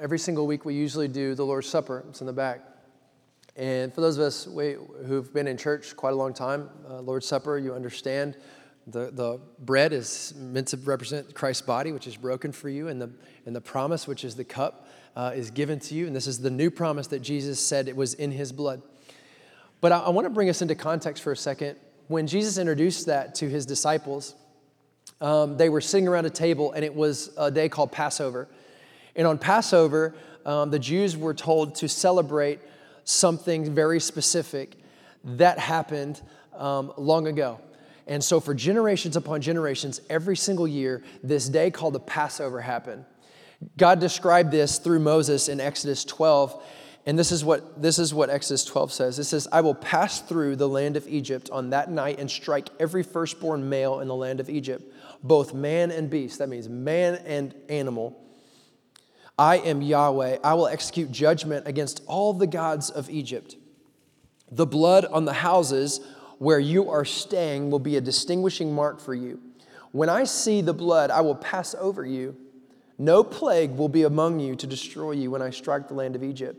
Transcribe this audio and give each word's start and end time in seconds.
every 0.00 0.18
single 0.18 0.46
week 0.46 0.64
we 0.64 0.74
usually 0.74 1.08
do 1.08 1.34
the 1.34 1.44
Lord's 1.44 1.68
Supper. 1.68 2.04
It's 2.08 2.20
in 2.20 2.26
the 2.26 2.32
back. 2.32 2.60
And 3.56 3.92
for 3.92 4.00
those 4.00 4.16
of 4.16 4.24
us 4.24 4.44
who've 4.44 5.32
been 5.34 5.46
in 5.46 5.58
church 5.58 5.94
quite 5.94 6.12
a 6.12 6.16
long 6.16 6.32
time, 6.32 6.70
uh, 6.88 7.00
Lord's 7.00 7.26
Supper, 7.26 7.58
you 7.58 7.74
understand 7.74 8.36
the, 8.86 9.10
the 9.10 9.40
bread 9.58 9.92
is 9.92 10.32
meant 10.36 10.68
to 10.68 10.78
represent 10.78 11.34
Christ's 11.34 11.62
body, 11.62 11.92
which 11.92 12.06
is 12.06 12.16
broken 12.16 12.50
for 12.50 12.70
you, 12.70 12.88
and 12.88 13.00
the, 13.00 13.10
and 13.44 13.54
the 13.54 13.60
promise, 13.60 14.06
which 14.06 14.24
is 14.24 14.34
the 14.34 14.44
cup, 14.44 14.88
uh, 15.16 15.32
is 15.34 15.50
given 15.50 15.78
to 15.80 15.94
you. 15.94 16.06
And 16.06 16.16
this 16.16 16.26
is 16.26 16.40
the 16.40 16.50
new 16.50 16.70
promise 16.70 17.08
that 17.08 17.20
Jesus 17.20 17.60
said 17.60 17.86
it 17.86 17.96
was 17.96 18.14
in 18.14 18.30
his 18.30 18.52
blood. 18.52 18.80
But 19.82 19.92
I, 19.92 19.98
I 19.98 20.10
want 20.10 20.24
to 20.24 20.30
bring 20.30 20.48
us 20.48 20.62
into 20.62 20.74
context 20.74 21.22
for 21.22 21.32
a 21.32 21.36
second. 21.36 21.76
When 22.08 22.26
Jesus 22.26 22.56
introduced 22.56 23.06
that 23.06 23.34
to 23.36 23.48
his 23.48 23.66
disciples, 23.66 24.34
um, 25.20 25.58
they 25.58 25.68
were 25.68 25.82
sitting 25.82 26.08
around 26.08 26.24
a 26.24 26.30
table, 26.30 26.72
and 26.72 26.84
it 26.84 26.94
was 26.94 27.30
a 27.36 27.50
day 27.50 27.68
called 27.68 27.92
Passover. 27.92 28.48
And 29.16 29.26
on 29.26 29.38
Passover, 29.38 30.14
um, 30.44 30.70
the 30.70 30.78
Jews 30.78 31.16
were 31.16 31.34
told 31.34 31.74
to 31.76 31.88
celebrate 31.88 32.60
something 33.04 33.74
very 33.74 34.00
specific 34.00 34.76
that 35.24 35.58
happened 35.58 36.20
um, 36.56 36.92
long 36.96 37.26
ago. 37.26 37.60
And 38.06 38.22
so, 38.24 38.40
for 38.40 38.54
generations 38.54 39.16
upon 39.16 39.40
generations, 39.40 40.00
every 40.10 40.36
single 40.36 40.66
year, 40.66 41.02
this 41.22 41.48
day 41.48 41.70
called 41.70 41.94
the 41.94 42.00
Passover 42.00 42.60
happened. 42.60 43.04
God 43.76 44.00
described 44.00 44.50
this 44.50 44.78
through 44.78 45.00
Moses 45.00 45.48
in 45.48 45.60
Exodus 45.60 46.04
12. 46.04 46.62
And 47.06 47.18
this 47.18 47.32
is 47.32 47.44
what 47.44 47.80
this 47.80 47.98
is 47.98 48.12
what 48.12 48.28
Exodus 48.28 48.64
12 48.64 48.92
says. 48.92 49.18
It 49.18 49.24
says, 49.24 49.48
"I 49.52 49.60
will 49.62 49.74
pass 49.74 50.20
through 50.20 50.56
the 50.56 50.68
land 50.68 50.96
of 50.96 51.08
Egypt 51.08 51.48
on 51.50 51.70
that 51.70 51.90
night 51.90 52.18
and 52.18 52.30
strike 52.30 52.68
every 52.78 53.02
firstborn 53.02 53.68
male 53.68 54.00
in 54.00 54.08
the 54.08 54.14
land 54.14 54.38
of 54.38 54.50
Egypt, 54.50 54.92
both 55.22 55.54
man 55.54 55.90
and 55.90 56.10
beast." 56.10 56.38
That 56.38 56.48
means 56.48 56.68
man 56.68 57.20
and 57.26 57.54
animal. 57.68 58.16
I 59.40 59.56
am 59.56 59.80
Yahweh. 59.80 60.36
I 60.44 60.52
will 60.52 60.66
execute 60.66 61.10
judgment 61.10 61.66
against 61.66 62.02
all 62.06 62.34
the 62.34 62.46
gods 62.46 62.90
of 62.90 63.08
Egypt. 63.08 63.56
The 64.52 64.66
blood 64.66 65.06
on 65.06 65.24
the 65.24 65.32
houses 65.32 66.02
where 66.36 66.58
you 66.58 66.90
are 66.90 67.06
staying 67.06 67.70
will 67.70 67.78
be 67.78 67.96
a 67.96 68.02
distinguishing 68.02 68.74
mark 68.74 69.00
for 69.00 69.14
you. 69.14 69.40
When 69.92 70.10
I 70.10 70.24
see 70.24 70.60
the 70.60 70.74
blood, 70.74 71.10
I 71.10 71.22
will 71.22 71.36
pass 71.36 71.74
over 71.76 72.04
you. 72.04 72.36
No 72.98 73.24
plague 73.24 73.70
will 73.70 73.88
be 73.88 74.02
among 74.02 74.40
you 74.40 74.56
to 74.56 74.66
destroy 74.66 75.12
you 75.12 75.30
when 75.30 75.40
I 75.40 75.48
strike 75.48 75.88
the 75.88 75.94
land 75.94 76.14
of 76.16 76.22
Egypt. 76.22 76.58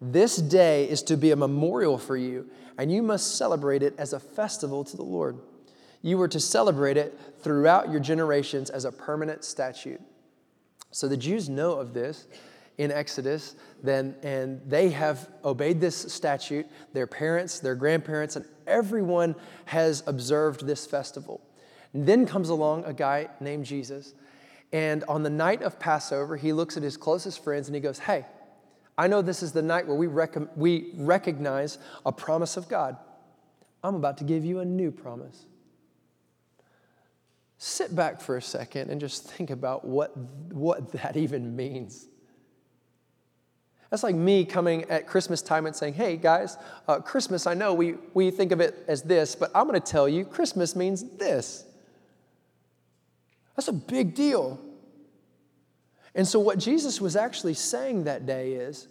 This 0.00 0.38
day 0.38 0.88
is 0.90 1.02
to 1.02 1.16
be 1.16 1.30
a 1.30 1.36
memorial 1.36 1.98
for 1.98 2.16
you, 2.16 2.50
and 2.76 2.90
you 2.90 3.00
must 3.00 3.36
celebrate 3.36 3.84
it 3.84 3.94
as 3.96 4.12
a 4.12 4.18
festival 4.18 4.82
to 4.82 4.96
the 4.96 5.04
Lord. 5.04 5.38
You 6.02 6.20
are 6.20 6.28
to 6.28 6.40
celebrate 6.40 6.96
it 6.96 7.16
throughout 7.38 7.92
your 7.92 8.00
generations 8.00 8.70
as 8.70 8.84
a 8.84 8.90
permanent 8.90 9.44
statute. 9.44 10.00
So 10.90 11.08
the 11.08 11.16
Jews 11.16 11.48
know 11.48 11.72
of 11.72 11.94
this 11.94 12.26
in 12.78 12.92
Exodus, 12.92 13.56
then, 13.82 14.14
and 14.22 14.60
they 14.66 14.90
have 14.90 15.28
obeyed 15.44 15.80
this 15.80 15.96
statute. 15.96 16.66
Their 16.92 17.06
parents, 17.06 17.58
their 17.58 17.74
grandparents, 17.74 18.36
and 18.36 18.44
everyone 18.66 19.34
has 19.66 20.02
observed 20.06 20.66
this 20.66 20.86
festival. 20.86 21.40
And 21.92 22.06
then 22.06 22.26
comes 22.26 22.48
along 22.48 22.84
a 22.84 22.92
guy 22.92 23.28
named 23.40 23.64
Jesus, 23.64 24.14
and 24.72 25.04
on 25.04 25.22
the 25.22 25.30
night 25.30 25.62
of 25.62 25.78
Passover, 25.78 26.36
he 26.36 26.52
looks 26.52 26.76
at 26.76 26.82
his 26.82 26.96
closest 26.96 27.42
friends 27.42 27.68
and 27.68 27.74
he 27.74 27.80
goes, 27.80 27.98
Hey, 27.98 28.26
I 28.96 29.06
know 29.06 29.22
this 29.22 29.42
is 29.42 29.52
the 29.52 29.62
night 29.62 29.86
where 29.86 29.96
we, 29.96 30.06
rec- 30.06 30.56
we 30.56 30.90
recognize 30.96 31.78
a 32.04 32.12
promise 32.12 32.56
of 32.56 32.68
God. 32.68 32.96
I'm 33.82 33.94
about 33.94 34.18
to 34.18 34.24
give 34.24 34.44
you 34.44 34.58
a 34.58 34.64
new 34.64 34.90
promise 34.90 35.46
sit 37.58 37.94
back 37.94 38.20
for 38.20 38.36
a 38.36 38.42
second 38.42 38.90
and 38.90 39.00
just 39.00 39.28
think 39.30 39.50
about 39.50 39.84
what, 39.84 40.16
what 40.52 40.92
that 40.92 41.16
even 41.16 41.54
means. 41.56 42.06
That's 43.90 44.02
like 44.02 44.14
me 44.14 44.44
coming 44.44 44.84
at 44.84 45.06
Christmas 45.06 45.42
time 45.42 45.66
and 45.66 45.74
saying, 45.74 45.94
hey 45.94 46.16
guys, 46.16 46.56
uh, 46.86 47.00
Christmas, 47.00 47.46
I 47.46 47.54
know 47.54 47.74
we, 47.74 47.94
we 48.14 48.30
think 48.30 48.52
of 48.52 48.60
it 48.60 48.84
as 48.86 49.02
this, 49.02 49.34
but 49.34 49.50
I'm 49.54 49.66
going 49.66 49.80
to 49.80 49.92
tell 49.92 50.08
you 50.08 50.24
Christmas 50.24 50.76
means 50.76 51.04
this. 51.16 51.64
That's 53.56 53.68
a 53.68 53.72
big 53.72 54.14
deal. 54.14 54.60
And 56.14 56.26
so, 56.26 56.38
what 56.38 56.58
Jesus 56.58 57.00
was 57.00 57.16
actually 57.16 57.54
saying 57.54 58.04
that 58.04 58.26
day 58.26 58.52
is 58.52 58.88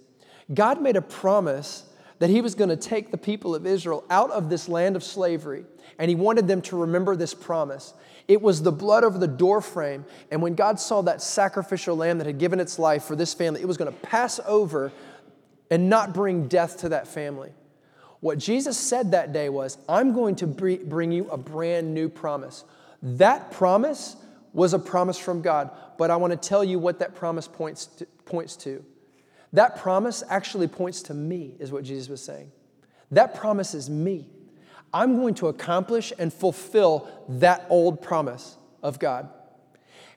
God 0.54 0.82
made 0.82 0.96
a 0.96 1.02
promise 1.02 1.87
that 2.20 2.30
He 2.30 2.42
was 2.42 2.56
going 2.56 2.70
to 2.70 2.78
take 2.78 3.12
the 3.12 3.18
people 3.18 3.56
of 3.56 3.66
Israel 3.66 4.04
out 4.10 4.32
of 4.32 4.50
this 4.50 4.68
land 4.68 4.96
of 4.96 5.04
slavery, 5.04 5.66
and 6.00 6.10
He 6.10 6.16
wanted 6.16 6.48
them 6.48 6.62
to 6.64 6.78
remember 6.78 7.16
this 7.16 7.34
promise. 7.34 7.94
It 8.28 8.42
was 8.42 8.62
the 8.62 8.72
blood 8.72 9.04
over 9.04 9.18
the 9.18 9.28
doorframe. 9.28 10.06
And 10.32 10.42
when 10.42 10.56
God 10.56 10.80
saw 10.80 11.02
that 11.04 11.22
sacrificial 11.22 11.96
lamb 11.96 12.18
that 12.18 12.28
had 12.28 12.38
given 12.38 12.60
its 12.60 12.78
life 12.78 13.06
for 13.06 13.16
this 13.16 13.34
family, 13.34 13.62
it 13.62 13.68
was 13.68 13.78
going 13.78 13.92
to 13.92 14.00
pass 14.00 14.40
over 14.46 14.92
and 15.72 15.90
not 15.90 16.14
bring 16.14 16.48
death 16.48 16.78
to 16.80 16.90
that 16.90 17.08
family. 17.08 17.52
What 18.20 18.38
Jesus 18.38 18.78
said 18.78 19.12
that 19.12 19.32
day 19.32 19.48
was, 19.48 19.78
I'm 19.88 20.14
going 20.14 20.36
to 20.38 20.48
bring 20.48 21.12
you 21.12 21.30
a 21.30 21.38
brand 21.38 21.94
new 21.94 22.10
promise. 22.10 22.66
That 23.02 23.52
promise 23.52 24.18
was 24.54 24.74
a 24.74 24.80
promise 24.80 25.18
from 25.18 25.42
God, 25.42 25.70
but 25.98 26.10
I 26.10 26.16
want 26.16 26.32
to 26.34 26.50
tell 26.50 26.64
you 26.64 26.80
what 26.80 27.00
that 27.00 27.16
promise 27.16 27.48
points 27.48 27.86
to. 27.86 28.06
Points 28.26 28.58
to. 28.58 28.84
That 29.54 29.78
promise 29.78 30.24
actually 30.30 30.68
points 30.68 31.02
to 31.04 31.14
me, 31.14 31.56
is 31.60 31.72
what 31.72 31.84
Jesus 31.84 32.10
was 32.10 32.24
saying. 32.24 32.52
That 33.12 33.36
promise 33.36 33.74
is 33.74 33.90
me. 33.90 34.30
I'm 34.94 35.16
going 35.18 35.36
to 35.36 35.48
accomplish 35.48 36.14
and 36.18 36.34
fulfill 36.34 37.10
that 37.30 37.66
old 37.70 38.02
promise 38.02 38.58
of 38.82 39.00
God. 39.00 39.30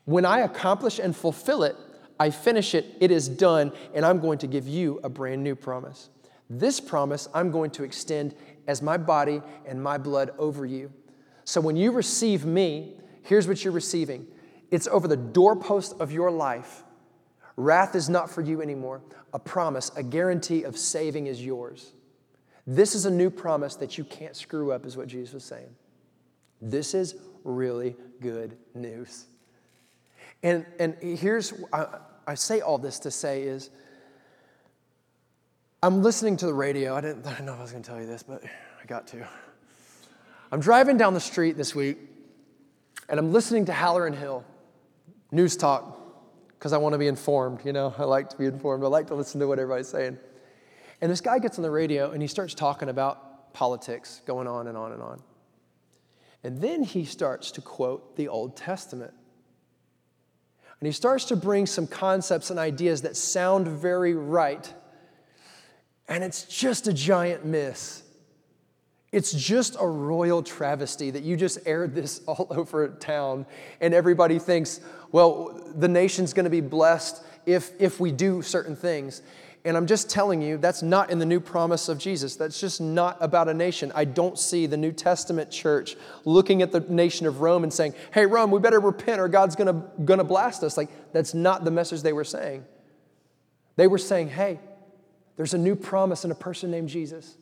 When 0.05 0.25
I 0.25 0.41
accomplish 0.41 0.99
and 0.99 1.15
fulfill 1.15 1.63
it, 1.63 1.77
I 2.19 2.31
finish 2.31 2.75
it, 2.75 2.87
it 3.01 3.11
is 3.11 3.29
done, 3.29 3.73
and 3.95 4.05
I'm 4.05 4.21
going 4.21 4.39
to 4.39 4.47
give 4.47 4.69
you 4.69 5.01
a 5.03 5.09
brand 5.09 5.43
new 5.43 5.55
promise. 5.55 6.11
This 6.49 6.81
promise 6.81 7.29
I'm 7.33 7.51
going 7.51 7.71
to 7.73 7.85
extend 7.85 8.35
as 8.67 8.83
my 8.83 8.97
body 8.97 9.41
and 9.67 9.83
my 9.83 9.99
blood 9.99 10.33
over 10.39 10.67
you. 10.67 10.93
So 11.45 11.61
when 11.61 11.77
you 11.77 11.93
receive 11.93 12.45
me, 12.45 12.97
here's 13.23 13.49
what 13.49 13.65
you're 13.65 13.73
receiving 13.73 14.27
it's 14.71 14.87
over 14.87 15.09
the 15.09 15.17
doorpost 15.17 15.95
of 16.01 16.13
your 16.13 16.31
life. 16.31 16.85
Wrath 17.61 17.95
is 17.95 18.09
not 18.09 18.31
for 18.31 18.41
you 18.41 18.63
anymore. 18.63 19.03
A 19.35 19.39
promise, 19.39 19.91
a 19.95 20.03
guarantee 20.03 20.63
of 20.63 20.79
saving 20.79 21.27
is 21.27 21.45
yours. 21.45 21.93
This 22.67 22.95
is 22.95 23.05
a 23.05 23.11
new 23.11 23.31
promise 23.31 23.77
that 23.77 23.99
you 23.99 24.05
can't 24.05 24.35
screw 24.35 24.73
up, 24.73 24.87
is 24.87 24.97
what 24.97 25.09
Jesus 25.09 25.35
was 25.35 25.45
saying. 25.45 25.69
This 26.63 26.95
is 26.95 27.17
really 27.45 27.97
good 28.21 28.57
news. 28.75 29.27
And, 30.43 30.65
and 30.79 30.95
here's, 31.01 31.53
I, 31.73 31.87
I 32.27 32.35
say 32.35 32.61
all 32.61 32.79
this 32.79 32.99
to 33.01 33.11
say 33.11 33.43
is, 33.43 33.71
I'm 35.83 36.03
listening 36.03 36.37
to 36.39 36.47
the 36.47 36.55
radio. 36.55 36.95
I 36.95 37.01
didn't, 37.01 37.27
I 37.27 37.31
didn't 37.31 37.47
know 37.47 37.53
if 37.53 37.59
I 37.59 37.63
was 37.63 37.73
going 37.73 37.83
to 37.83 37.91
tell 37.91 38.01
you 38.01 38.07
this, 38.07 38.23
but 38.23 38.43
I 38.45 38.87
got 38.87 39.07
to. 39.09 39.27
I'm 40.53 40.61
driving 40.61 40.97
down 40.97 41.15
the 41.15 41.21
street 41.21 41.57
this 41.57 41.75
week, 41.75 41.99
and 43.09 43.19
I'm 43.19 43.33
listening 43.33 43.67
to 43.67 43.73
Halloran 43.73 44.15
Hill 44.15 44.45
news 45.31 45.57
talk 45.57 46.00
because 46.61 46.75
I 46.75 46.77
want 46.77 46.93
to 46.93 46.99
be 46.99 47.07
informed. 47.07 47.65
You 47.65 47.73
know, 47.73 47.95
I 47.97 48.05
like 48.05 48.29
to 48.29 48.37
be 48.37 48.45
informed. 48.45 48.85
I 48.85 48.89
like 48.89 49.07
to 49.07 49.15
listen 49.15 49.41
to 49.41 49.49
what 49.49 49.59
everybody's 49.59 49.89
saying. 49.89 50.19
And 51.01 51.11
this 51.11 51.23
guy 51.23 51.39
gets 51.39 51.59
on 51.59 51.63
the 51.63 51.71
radio 51.71 52.11
and 52.11 52.21
he 52.21 52.29
starts 52.29 52.53
talking 52.53 52.91
about 52.91 53.55
politics 53.55 54.21
going 54.27 54.47
on 54.47 54.67
and 54.67 54.77
on 54.77 54.93
and 54.93 55.01
on. 55.01 55.23
And 56.45 56.61
then 56.61 56.83
he 56.83 57.07
starts 57.07 57.51
to 57.53 57.63
quote 57.63 58.15
the 58.17 58.29
Old 58.29 58.59
Testament. 58.59 59.15
And 60.81 60.87
he 60.87 60.93
starts 60.93 61.25
to 61.27 61.37
bring 61.37 61.65
some 61.65 61.87
concepts 61.87 62.51
and 62.51 62.59
ideas 62.59 63.03
that 63.03 63.17
sound 63.17 63.67
very 63.67 64.13
right. 64.15 64.71
And 66.09 66.23
it's 66.23 66.45
just 66.45 66.87
a 66.89 66.93
giant 66.93 67.47
miss. 67.47 68.03
It's 69.13 69.33
just 69.33 69.77
a 69.81 69.87
royal 69.87 70.43
travesty 70.43 71.11
that 71.11 71.23
you 71.23 71.37
just 71.37 71.59
aired 71.67 71.95
this 71.95 72.21
all 72.27 72.47
over 72.51 72.89
town, 72.89 73.47
and 73.81 73.95
everybody 73.95 74.39
thinks, 74.39 74.81
well, 75.13 75.61
the 75.75 75.89
nation's 75.89 76.33
gonna 76.33 76.51
be 76.51 76.61
blessed 76.61 77.23
if, 77.47 77.73
if 77.81 77.99
we 77.99 78.13
do 78.13 78.43
certain 78.43 78.77
things. 78.77 79.23
And 79.65 79.77
I'm 79.77 79.87
just 79.87 80.09
telling 80.09 80.41
you, 80.41 80.57
that's 80.57 80.83
not 80.83 81.11
in 81.11 81.19
the 81.19 81.27
new 81.27 81.41
promise 81.41 81.91
of 81.91 81.99
Jesus. 81.99 82.35
That's 82.35 82.59
just 82.59 82.81
not 82.81 83.19
about 83.21 83.47
a 83.49 83.53
nation. 83.53 83.93
I 83.95 84.07
don't 84.07 84.39
see 84.39 84.67
the 84.67 84.79
New 84.79 84.93
Testament 84.93 85.51
church 85.51 85.97
looking 86.25 86.63
at 86.63 86.73
the 86.73 86.81
nation 86.81 87.27
of 87.27 87.43
Rome 87.43 87.63
and 87.63 87.73
saying, 87.73 87.95
hey, 88.15 88.25
Rome, 88.25 88.51
we 88.51 88.59
better 88.59 88.81
repent 88.81 89.21
or 89.21 89.29
God's 89.29 89.57
gonna, 89.57 89.85
gonna 90.03 90.25
blast 90.25 90.63
us. 90.63 90.79
Like, 90.79 91.13
that's 91.13 91.35
not 91.35 91.65
the 91.65 91.71
message 91.71 92.01
they 92.01 92.15
were 92.15 92.25
saying. 92.25 92.65
They 93.77 93.87
were 93.87 93.99
saying, 93.99 94.31
hey, 94.31 94.61
there's 95.37 95.53
a 95.53 95.59
new 95.59 95.77
promise 95.77 96.25
in 96.25 96.31
a 96.31 96.35
person 96.35 96.71
named 96.71 96.89
Jesus. 96.89 97.37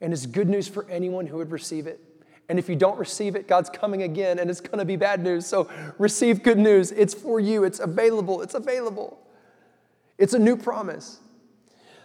And 0.00 0.12
it's 0.12 0.26
good 0.26 0.48
news 0.48 0.68
for 0.68 0.88
anyone 0.90 1.26
who 1.26 1.38
would 1.38 1.50
receive 1.50 1.86
it. 1.86 2.00
And 2.48 2.58
if 2.58 2.68
you 2.68 2.76
don't 2.76 2.98
receive 2.98 3.34
it, 3.34 3.48
God's 3.48 3.70
coming 3.70 4.02
again 4.02 4.38
and 4.38 4.48
it's 4.48 4.60
gonna 4.60 4.84
be 4.84 4.96
bad 4.96 5.22
news. 5.22 5.46
So 5.46 5.68
receive 5.98 6.42
good 6.42 6.58
news. 6.58 6.92
It's 6.92 7.14
for 7.14 7.40
you, 7.40 7.64
it's 7.64 7.80
available, 7.80 8.42
it's 8.42 8.54
available. 8.54 9.18
It's 10.18 10.34
a 10.34 10.38
new 10.38 10.56
promise. 10.56 11.20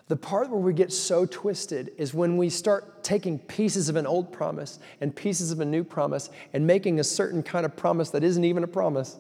The 0.08 0.18
part 0.18 0.50
where 0.50 0.60
we 0.60 0.74
get 0.74 0.92
so 0.92 1.26
twisted 1.26 1.92
is 1.98 2.14
when 2.14 2.36
we 2.36 2.50
start 2.50 3.02
taking 3.04 3.40
pieces 3.40 3.88
of 3.88 3.96
an 3.96 4.06
old 4.06 4.34
promise 4.34 4.80
and 5.00 5.16
pieces 5.16 5.52
of 5.52 5.62
a 5.62 5.66
new 5.66 5.86
promise 5.86 6.30
and 6.52 6.68
making 6.68 7.00
a 7.00 7.04
certain 7.04 7.42
kind 7.44 7.66
of 7.66 7.78
promise 7.78 8.10
that 8.10 8.24
isn't 8.24 8.44
even 8.44 8.64
a 8.64 8.68
promise. 8.68 9.18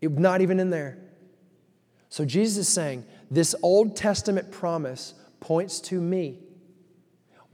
It's 0.00 0.16
not 0.16 0.42
even 0.42 0.60
in 0.60 0.70
there. 0.70 0.98
So 2.08 2.24
Jesus 2.24 2.68
is 2.68 2.72
saying, 2.72 3.04
this 3.30 3.54
Old 3.62 3.96
Testament 3.96 4.52
promise 4.52 5.14
points 5.40 5.80
to 5.80 6.00
me. 6.00 6.38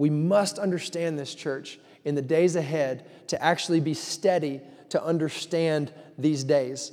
We 0.02 0.10
must 0.10 0.58
understand 0.58 1.16
this, 1.16 1.32
church, 1.32 1.78
in 2.04 2.16
the 2.16 2.22
days 2.22 2.56
ahead 2.56 3.08
to 3.28 3.40
actually 3.40 3.78
be 3.78 3.94
steady 3.94 4.60
to 4.88 5.00
understand 5.00 5.92
these 6.18 6.42
days. 6.42 6.90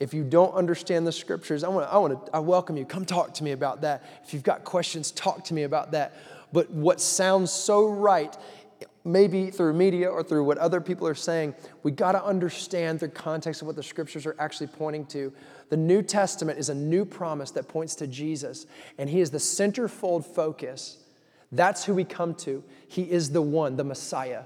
If 0.00 0.14
you 0.14 0.24
don't 0.24 0.54
understand 0.54 1.06
the 1.06 1.12
scriptures, 1.12 1.64
I 1.64 1.68
want 1.68 1.86
to, 1.86 1.92
I 1.92 1.98
want 1.98 2.24
to, 2.24 2.34
I 2.34 2.38
welcome 2.38 2.78
you. 2.78 2.86
Come 2.86 3.04
talk 3.04 3.34
to 3.34 3.44
me 3.44 3.52
about 3.52 3.82
that. 3.82 4.04
If 4.24 4.32
you've 4.32 4.42
got 4.42 4.64
questions, 4.64 5.10
talk 5.10 5.44
to 5.44 5.52
me 5.52 5.64
about 5.64 5.90
that. 5.90 6.14
But 6.50 6.70
what 6.70 6.98
sounds 6.98 7.52
so 7.52 7.90
right, 7.90 8.34
maybe 9.04 9.50
through 9.50 9.74
media 9.74 10.08
or 10.08 10.22
through 10.22 10.44
what 10.44 10.56
other 10.56 10.80
people 10.80 11.06
are 11.06 11.14
saying, 11.14 11.54
we 11.82 11.90
got 11.90 12.12
to 12.12 12.24
understand 12.24 13.00
the 13.00 13.08
context 13.10 13.60
of 13.60 13.66
what 13.66 13.76
the 13.76 13.82
scriptures 13.82 14.24
are 14.24 14.36
actually 14.38 14.68
pointing 14.68 15.04
to. 15.08 15.30
The 15.68 15.76
New 15.76 16.00
Testament 16.00 16.58
is 16.58 16.70
a 16.70 16.74
new 16.74 17.04
promise 17.04 17.50
that 17.50 17.68
points 17.68 17.94
to 17.96 18.06
Jesus, 18.06 18.64
and 18.96 19.10
He 19.10 19.20
is 19.20 19.30
the 19.30 19.36
centerfold 19.36 20.24
focus. 20.24 21.02
That's 21.52 21.84
who 21.84 21.94
we 21.94 22.04
come 22.04 22.34
to. 22.36 22.64
He 22.88 23.02
is 23.02 23.30
the 23.30 23.42
one, 23.42 23.76
the 23.76 23.84
Messiah. 23.84 24.44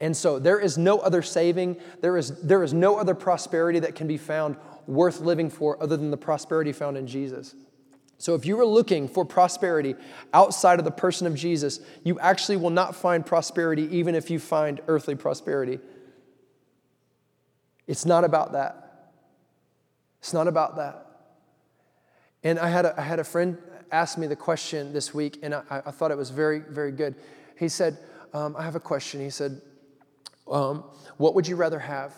And 0.00 0.16
so 0.16 0.38
there 0.38 0.58
is 0.58 0.76
no 0.76 0.98
other 0.98 1.22
saving, 1.22 1.76
there 2.00 2.16
is, 2.16 2.42
there 2.42 2.62
is 2.62 2.74
no 2.74 2.96
other 2.96 3.14
prosperity 3.14 3.78
that 3.80 3.94
can 3.94 4.08
be 4.08 4.18
found 4.18 4.56
worth 4.86 5.20
living 5.20 5.48
for 5.48 5.80
other 5.82 5.96
than 5.96 6.10
the 6.10 6.16
prosperity 6.16 6.72
found 6.72 6.96
in 6.96 7.06
Jesus. 7.06 7.54
So 8.18 8.34
if 8.34 8.46
you 8.46 8.58
are 8.60 8.66
looking 8.66 9.08
for 9.08 9.24
prosperity 9.24 9.94
outside 10.32 10.78
of 10.78 10.84
the 10.84 10.90
person 10.90 11.26
of 11.26 11.34
Jesus, 11.34 11.80
you 12.04 12.18
actually 12.20 12.56
will 12.56 12.70
not 12.70 12.94
find 12.94 13.24
prosperity 13.24 13.88
even 13.96 14.14
if 14.14 14.30
you 14.30 14.38
find 14.38 14.80
earthly 14.86 15.14
prosperity. 15.14 15.80
It's 17.86 18.06
not 18.06 18.24
about 18.24 18.52
that. 18.52 19.10
It's 20.20 20.32
not 20.32 20.46
about 20.46 20.76
that. 20.76 21.06
And 22.44 22.58
I 22.58 22.68
had 22.68 22.84
a, 22.84 22.98
I 22.98 23.02
had 23.02 23.18
a 23.18 23.24
friend 23.24 23.58
ask 23.92 24.16
me 24.16 24.26
the 24.26 24.36
question 24.36 24.92
this 24.92 25.12
week, 25.12 25.38
and 25.42 25.54
I, 25.54 25.62
I 25.70 25.90
thought 25.90 26.10
it 26.10 26.16
was 26.16 26.30
very, 26.30 26.60
very 26.60 26.90
good. 26.90 27.14
He 27.58 27.68
said, 27.68 27.98
um, 28.32 28.56
I 28.56 28.62
have 28.62 28.74
a 28.74 28.80
question. 28.80 29.20
He 29.20 29.30
said, 29.30 29.60
um, 30.50 30.84
What 31.18 31.34
would 31.34 31.46
you 31.46 31.56
rather 31.56 31.78
have? 31.78 32.14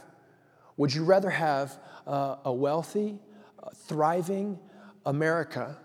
Would 0.76 0.94
you 0.94 1.04
rather 1.04 1.30
have 1.30 1.76
uh, 2.06 2.36
a 2.44 2.52
wealthy, 2.52 3.18
uh, 3.62 3.70
thriving 3.74 4.58
America 5.04 5.76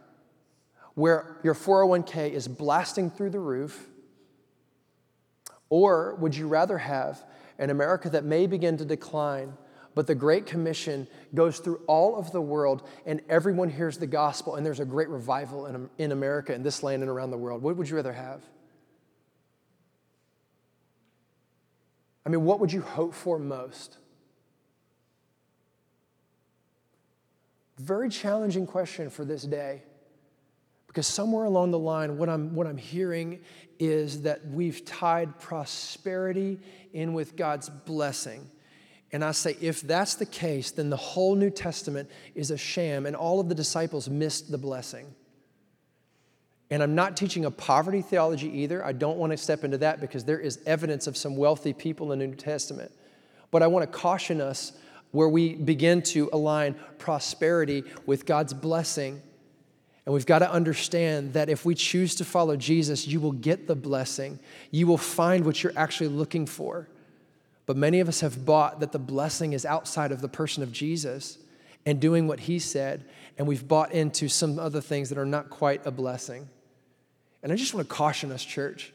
where 0.93 1.37
your 1.43 1.53
401k 1.53 2.31
is 2.31 2.47
blasting 2.47 3.09
through 3.09 3.31
the 3.31 3.39
roof? 3.39 3.87
Or 5.69 6.15
would 6.15 6.35
you 6.35 6.47
rather 6.47 6.77
have 6.77 7.23
an 7.57 7.69
America 7.69 8.09
that 8.09 8.23
may 8.23 8.47
begin 8.47 8.77
to 8.77 8.85
decline, 8.85 9.53
but 9.95 10.07
the 10.07 10.15
Great 10.15 10.45
Commission 10.45 11.07
goes 11.33 11.59
through 11.59 11.81
all 11.87 12.15
of 12.15 12.31
the 12.31 12.41
world 12.41 12.87
and 13.05 13.21
everyone 13.29 13.69
hears 13.69 13.97
the 13.97 14.07
gospel 14.07 14.55
and 14.55 14.65
there's 14.65 14.79
a 14.79 14.85
great 14.85 15.09
revival 15.09 15.65
in, 15.65 15.89
in 15.97 16.11
America, 16.11 16.53
in 16.53 16.63
this 16.63 16.83
land, 16.83 17.01
and 17.01 17.09
around 17.09 17.31
the 17.31 17.37
world? 17.37 17.61
What 17.61 17.75
would 17.77 17.89
you 17.89 17.95
rather 17.95 18.13
have? 18.13 18.41
I 22.25 22.29
mean, 22.29 22.43
what 22.43 22.59
would 22.59 22.71
you 22.71 22.81
hope 22.81 23.13
for 23.13 23.39
most? 23.39 23.97
Very 27.79 28.09
challenging 28.09 28.67
question 28.67 29.09
for 29.09 29.23
this 29.23 29.43
day. 29.43 29.83
Because 30.85 31.07
somewhere 31.07 31.45
along 31.45 31.71
the 31.71 31.79
line, 31.79 32.17
what 32.17 32.29
I'm, 32.29 32.53
what 32.55 32.67
I'm 32.67 32.77
hearing 32.77 33.39
is 33.79 34.23
that 34.23 34.45
we've 34.47 34.83
tied 34.85 35.39
prosperity 35.39 36.59
in 36.93 37.13
with 37.13 37.35
God's 37.35 37.69
blessing. 37.69 38.49
And 39.11 39.23
I 39.23 39.31
say, 39.31 39.57
if 39.59 39.81
that's 39.81 40.15
the 40.15 40.25
case, 40.25 40.71
then 40.71 40.89
the 40.89 40.97
whole 40.97 41.35
New 41.35 41.49
Testament 41.49 42.09
is 42.35 42.51
a 42.51 42.57
sham, 42.57 43.05
and 43.05 43.15
all 43.15 43.39
of 43.39 43.49
the 43.49 43.55
disciples 43.55 44.09
missed 44.09 44.51
the 44.51 44.57
blessing. 44.57 45.07
And 46.71 46.83
I'm 46.83 46.93
not 46.93 47.17
teaching 47.17 47.45
a 47.45 47.51
poverty 47.51 48.01
theology 48.01 48.49
either. 48.59 48.85
I 48.85 48.91
don't 48.91 49.17
want 49.17 49.31
to 49.31 49.37
step 49.37 49.63
into 49.63 49.79
that 49.79 49.99
because 49.99 50.23
there 50.23 50.39
is 50.39 50.59
evidence 50.67 51.07
of 51.07 51.17
some 51.17 51.35
wealthy 51.35 51.73
people 51.73 52.11
in 52.11 52.19
the 52.19 52.27
New 52.27 52.35
Testament. 52.35 52.91
But 53.49 53.63
I 53.63 53.67
want 53.67 53.91
to 53.91 53.97
caution 53.97 54.39
us 54.39 54.73
where 55.11 55.27
we 55.27 55.55
begin 55.55 56.03
to 56.03 56.29
align 56.31 56.75
prosperity 56.99 57.83
with 58.05 58.27
God's 58.27 58.53
blessing. 58.53 59.19
And 60.05 60.13
we've 60.13 60.27
got 60.27 60.39
to 60.39 60.51
understand 60.51 61.33
that 61.33 61.49
if 61.49 61.65
we 61.65 61.73
choose 61.73 62.13
to 62.15 62.25
follow 62.25 62.55
Jesus, 62.55 63.07
you 63.07 63.19
will 63.19 63.31
get 63.31 63.65
the 63.65 63.75
blessing. 63.75 64.39
You 64.69 64.85
will 64.85 64.97
find 64.99 65.45
what 65.45 65.63
you're 65.63 65.73
actually 65.75 66.09
looking 66.09 66.45
for. 66.45 66.87
But 67.69 67.77
many 67.77 67.99
of 67.99 68.09
us 68.09 68.21
have 68.21 68.47
bought 68.47 68.79
that 68.79 68.93
the 68.93 68.97
blessing 68.97 69.53
is 69.53 69.63
outside 69.63 70.11
of 70.11 70.21
the 70.21 70.27
person 70.27 70.63
of 70.63 70.71
Jesus 70.71 71.37
and 71.85 71.99
doing 71.99 72.27
what 72.27 72.39
he 72.39 72.57
said, 72.57 73.05
and 73.37 73.47
we've 73.47 73.67
bought 73.67 73.91
into 73.91 74.27
some 74.27 74.57
other 74.57 74.81
things 74.81 75.09
that 75.09 75.19
are 75.19 75.25
not 75.25 75.51
quite 75.51 75.85
a 75.85 75.91
blessing. 75.91 76.49
And 77.43 77.51
I 77.51 77.55
just 77.55 77.75
want 77.75 77.87
to 77.87 77.93
caution 77.93 78.31
us, 78.31 78.43
church, 78.43 78.91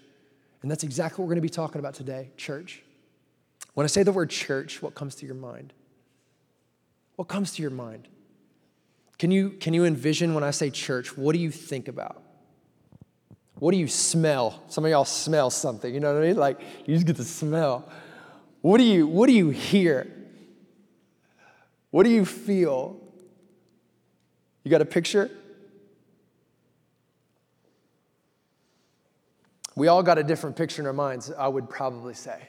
and 0.61 0.69
that's 0.69 0.83
exactly 0.83 1.23
what 1.23 1.29
we're 1.29 1.35
going 1.35 1.47
to 1.47 1.49
be 1.49 1.55
talking 1.55 1.79
about 1.79 1.95
today, 1.95 2.31
church. 2.37 2.83
When 3.75 3.85
I 3.85 3.87
say 3.87 4.03
the 4.03 4.11
word 4.11 4.31
church, 4.31 4.83
what 4.83 4.97
comes 4.97 5.15
to 5.15 5.25
your 5.25 5.37
mind? 5.37 5.73
What 7.15 7.29
comes 7.29 7.53
to 7.53 7.63
your 7.63 7.71
mind? 7.71 8.09
Can 9.21 9.31
you, 9.31 9.51
can 9.51 9.73
you 9.73 9.85
envision 9.85 10.35
when 10.35 10.43
I 10.43 10.51
say 10.51 10.71
church, 10.71 11.17
what 11.17 11.35
do 11.35 11.39
you 11.39 11.53
think 11.53 11.87
about? 11.87 12.21
What 13.61 13.71
do 13.71 13.77
you 13.77 13.87
smell? 13.87 14.65
Some 14.67 14.85
of 14.85 14.91
y'all 14.91 15.05
smell 15.05 15.51
something, 15.51 15.95
you 15.95 16.01
know 16.01 16.13
what 16.13 16.25
I 16.25 16.27
mean? 16.27 16.37
Like 16.37 16.61
you 16.87 16.97
just 16.97 17.07
get 17.07 17.17
the 17.17 17.23
smell. 17.23 17.89
What 18.65 18.79
do 18.79 18.85
you, 18.85 19.07
what 19.07 19.27
do 19.27 19.35
you 19.35 19.51
hear? 19.51 20.11
What 21.91 22.05
do 22.05 22.09
you 22.09 22.25
feel? 22.25 22.97
You 24.63 24.71
got 24.71 24.81
a 24.81 24.87
picture? 24.87 25.31
We 29.77 29.89
all 29.89 30.03
got 30.03 30.17
a 30.17 30.23
different 30.23 30.57
picture 30.57 30.81
in 30.81 30.87
our 30.87 30.95
minds, 30.95 31.31
I 31.31 31.47
would 31.47 31.69
probably 31.69 32.15
say. 32.15 32.41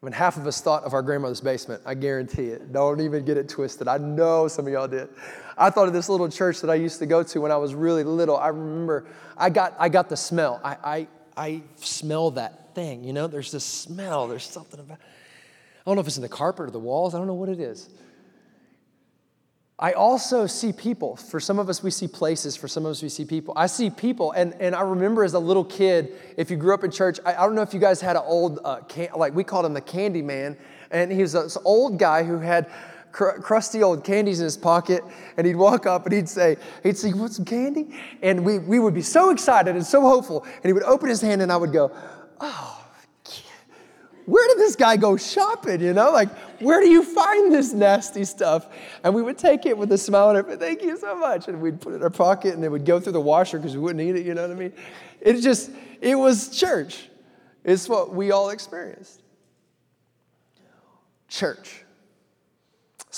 Mean, 0.00 0.12
half 0.12 0.38
of 0.38 0.46
us 0.46 0.62
thought 0.62 0.84
of 0.84 0.94
our 0.94 1.02
grandmother's 1.02 1.42
basement. 1.42 1.82
I 1.84 1.92
guarantee 1.92 2.46
it. 2.46 2.72
Don't 2.72 3.02
even 3.02 3.26
get 3.26 3.36
it 3.36 3.50
twisted. 3.50 3.86
I 3.86 3.98
know 3.98 4.48
some 4.48 4.66
of 4.66 4.72
y'all 4.72 4.88
did. 4.88 5.10
I 5.58 5.68
thought 5.68 5.88
of 5.88 5.92
this 5.92 6.08
little 6.08 6.30
church 6.30 6.62
that 6.62 6.70
I 6.70 6.76
used 6.76 7.00
to 7.00 7.06
go 7.06 7.22
to 7.22 7.40
when 7.42 7.52
I 7.52 7.58
was 7.58 7.74
really 7.74 8.02
little. 8.02 8.38
I 8.38 8.48
remember 8.48 9.04
I 9.36 9.50
got, 9.50 9.74
I 9.78 9.90
got 9.90 10.08
the 10.08 10.16
smell. 10.16 10.58
I, 10.64 10.76
I, 10.82 11.08
I 11.38 11.62
smell 11.76 12.32
that 12.32 12.74
thing, 12.74 13.04
you 13.04 13.12
know? 13.12 13.28
There's 13.28 13.52
this 13.52 13.64
smell. 13.64 14.26
There's 14.26 14.44
something 14.44 14.80
about 14.80 14.98
I 14.98 15.90
don't 15.90 15.94
know 15.94 16.00
if 16.00 16.08
it's 16.08 16.16
in 16.16 16.22
the 16.22 16.28
carpet 16.28 16.66
or 16.66 16.70
the 16.70 16.78
walls. 16.78 17.14
I 17.14 17.18
don't 17.18 17.26
know 17.26 17.34
what 17.34 17.48
it 17.48 17.60
is. 17.60 17.88
I 19.78 19.92
also 19.92 20.46
see 20.46 20.72
people. 20.72 21.16
For 21.16 21.38
some 21.38 21.58
of 21.58 21.68
us, 21.68 21.82
we 21.82 21.90
see 21.90 22.08
places. 22.08 22.56
For 22.56 22.66
some 22.68 22.84
of 22.84 22.90
us, 22.90 23.02
we 23.02 23.08
see 23.08 23.24
people. 23.24 23.54
I 23.56 23.68
see 23.68 23.88
people, 23.88 24.32
and, 24.32 24.52
and 24.60 24.74
I 24.74 24.82
remember 24.82 25.22
as 25.22 25.34
a 25.34 25.38
little 25.38 25.64
kid, 25.64 26.12
if 26.36 26.50
you 26.50 26.56
grew 26.56 26.74
up 26.74 26.82
in 26.82 26.90
church, 26.90 27.20
I, 27.24 27.36
I 27.36 27.46
don't 27.46 27.54
know 27.54 27.62
if 27.62 27.72
you 27.72 27.80
guys 27.80 28.00
had 28.00 28.16
an 28.16 28.22
old, 28.26 28.58
uh, 28.64 28.80
can, 28.80 29.08
like 29.16 29.34
we 29.34 29.44
called 29.44 29.64
him 29.64 29.72
the 29.72 29.80
candy 29.80 30.20
man, 30.20 30.58
and 30.90 31.12
he 31.12 31.22
was 31.22 31.32
this 31.32 31.56
old 31.64 31.98
guy 31.98 32.24
who 32.24 32.38
had 32.38 32.68
cr- 33.12 33.40
crusty 33.40 33.82
old 33.82 34.04
candies 34.04 34.40
in 34.40 34.44
his 34.44 34.56
pocket, 34.56 35.02
and 35.36 35.46
he'd 35.46 35.56
walk 35.56 35.86
up 35.86 36.04
and 36.06 36.14
he'd 36.14 36.28
say, 36.28 36.56
he'd 36.82 36.96
say, 36.96 37.08
you 37.08 37.16
want 37.16 37.32
some 37.32 37.44
candy? 37.44 37.94
And 38.22 38.44
we, 38.44 38.58
we 38.58 38.78
would 38.78 38.94
be 38.94 39.02
so 39.02 39.30
excited 39.30 39.74
and 39.74 39.84
so 39.84 40.00
hopeful, 40.02 40.44
and 40.44 40.64
he 40.64 40.72
would 40.72 40.84
open 40.84 41.08
his 41.08 41.20
hand, 41.20 41.42
and 41.42 41.52
I 41.52 41.56
would 41.56 41.72
go, 41.72 41.90
oh, 42.40 42.74
where 44.28 44.46
did 44.48 44.58
this 44.58 44.76
guy 44.76 44.98
go 44.98 45.16
shopping? 45.16 45.80
You 45.80 45.94
know, 45.94 46.10
like, 46.10 46.28
where 46.60 46.82
do 46.82 46.88
you 46.90 47.02
find 47.02 47.50
this 47.50 47.72
nasty 47.72 48.26
stuff? 48.26 48.68
And 49.02 49.14
we 49.14 49.22
would 49.22 49.38
take 49.38 49.64
it 49.64 49.76
with 49.76 49.90
a 49.90 49.96
smile 49.96 50.28
on 50.28 50.36
it, 50.36 50.58
thank 50.58 50.82
you 50.82 50.98
so 50.98 51.16
much. 51.16 51.48
And 51.48 51.62
we'd 51.62 51.80
put 51.80 51.94
it 51.94 51.96
in 51.96 52.02
our 52.02 52.10
pocket 52.10 52.52
and 52.52 52.62
it 52.62 52.68
would 52.68 52.84
go 52.84 53.00
through 53.00 53.12
the 53.12 53.20
washer 53.22 53.56
because 53.56 53.74
we 53.74 53.80
wouldn't 53.80 54.06
eat 54.06 54.16
it, 54.16 54.26
you 54.26 54.34
know 54.34 54.42
what 54.42 54.50
I 54.50 54.60
mean? 54.60 54.72
It 55.22 55.40
just, 55.40 55.70
it 56.02 56.14
was 56.14 56.54
church. 56.54 57.08
It's 57.64 57.88
what 57.88 58.14
we 58.14 58.30
all 58.30 58.50
experienced. 58.50 59.22
Church. 61.28 61.84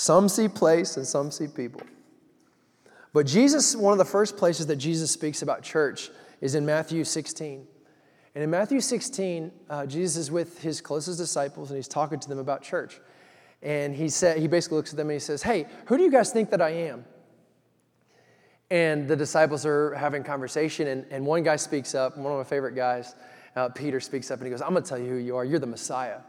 Some 0.01 0.29
see 0.29 0.47
place 0.47 0.97
and 0.97 1.05
some 1.05 1.29
see 1.29 1.45
people. 1.45 1.83
But 3.13 3.27
Jesus, 3.27 3.75
one 3.75 3.91
of 3.91 3.99
the 3.99 4.03
first 4.05 4.35
places 4.35 4.65
that 4.65 4.77
Jesus 4.77 5.11
speaks 5.11 5.43
about 5.43 5.61
church 5.61 6.09
is 6.41 6.55
in 6.55 6.65
Matthew 6.65 7.03
16. 7.03 7.67
And 8.33 8.43
in 8.43 8.49
Matthew 8.49 8.81
16, 8.81 9.51
uh, 9.69 9.85
Jesus 9.85 10.15
is 10.15 10.31
with 10.31 10.59
his 10.59 10.81
closest 10.81 11.19
disciples 11.19 11.69
and 11.69 11.77
he's 11.77 11.87
talking 11.87 12.19
to 12.19 12.27
them 12.27 12.39
about 12.39 12.63
church. 12.63 12.99
And 13.61 13.93
he 13.93 14.09
said, 14.09 14.39
he 14.39 14.47
basically 14.47 14.77
looks 14.77 14.89
at 14.89 14.97
them 14.97 15.07
and 15.11 15.13
he 15.13 15.19
says, 15.19 15.43
Hey, 15.43 15.67
who 15.85 15.97
do 15.97 16.03
you 16.03 16.09
guys 16.09 16.31
think 16.31 16.49
that 16.49 16.63
I 16.63 16.71
am? 16.71 17.05
And 18.71 19.07
the 19.07 19.15
disciples 19.15 19.67
are 19.67 19.93
having 19.93 20.23
conversation, 20.23 20.87
and, 20.87 21.05
and 21.11 21.27
one 21.27 21.43
guy 21.43 21.57
speaks 21.57 21.93
up, 21.93 22.17
one 22.17 22.31
of 22.31 22.39
my 22.39 22.43
favorite 22.43 22.73
guys, 22.73 23.13
uh, 23.55 23.69
Peter, 23.69 23.99
speaks 23.99 24.31
up 24.31 24.39
and 24.39 24.47
he 24.47 24.49
goes, 24.49 24.63
I'm 24.63 24.73
gonna 24.73 24.81
tell 24.81 24.97
you 24.97 25.09
who 25.09 25.17
you 25.17 25.37
are. 25.37 25.45
You're 25.45 25.59
the 25.59 25.67
Messiah. 25.67 26.21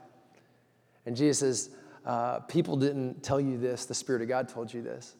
And 1.06 1.16
Jesus 1.16 1.38
says, 1.38 1.76
uh, 2.04 2.40
People 2.40 2.76
didn't 2.76 3.22
tell 3.22 3.40
you 3.40 3.58
this, 3.58 3.86
the 3.86 3.94
Spirit 3.94 4.22
of 4.22 4.28
God 4.28 4.48
told 4.48 4.72
you 4.72 4.82
this. 4.82 5.14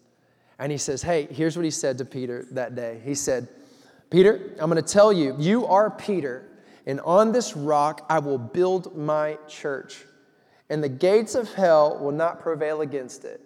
And 0.59 0.71
he 0.71 0.79
says, 0.79 1.03
Hey, 1.03 1.27
here's 1.31 1.57
what 1.57 1.65
he 1.65 1.71
said 1.71 1.99
to 1.99 2.05
Peter 2.05 2.47
that 2.53 2.75
day. 2.75 3.01
He 3.05 3.15
said, 3.15 3.49
Peter, 4.11 4.55
I'm 4.59 4.69
gonna 4.69 4.83
tell 4.83 5.13
you, 5.13 5.35
you 5.39 5.67
are 5.67 5.91
Peter 5.91 6.49
and 6.87 7.01
on 7.01 7.33
this 7.33 7.57
rock 7.57 8.05
I 8.09 8.19
will 8.19 8.39
build 8.39 8.97
my 8.97 9.39
church, 9.49 10.05
and 10.69 10.83
the 10.83 10.89
gates 10.89 11.35
of 11.35 11.53
hell 11.53 11.99
will 11.99 12.13
not 12.13 12.41
prevail 12.41 12.81
against 12.81 13.25
it. 13.25 13.41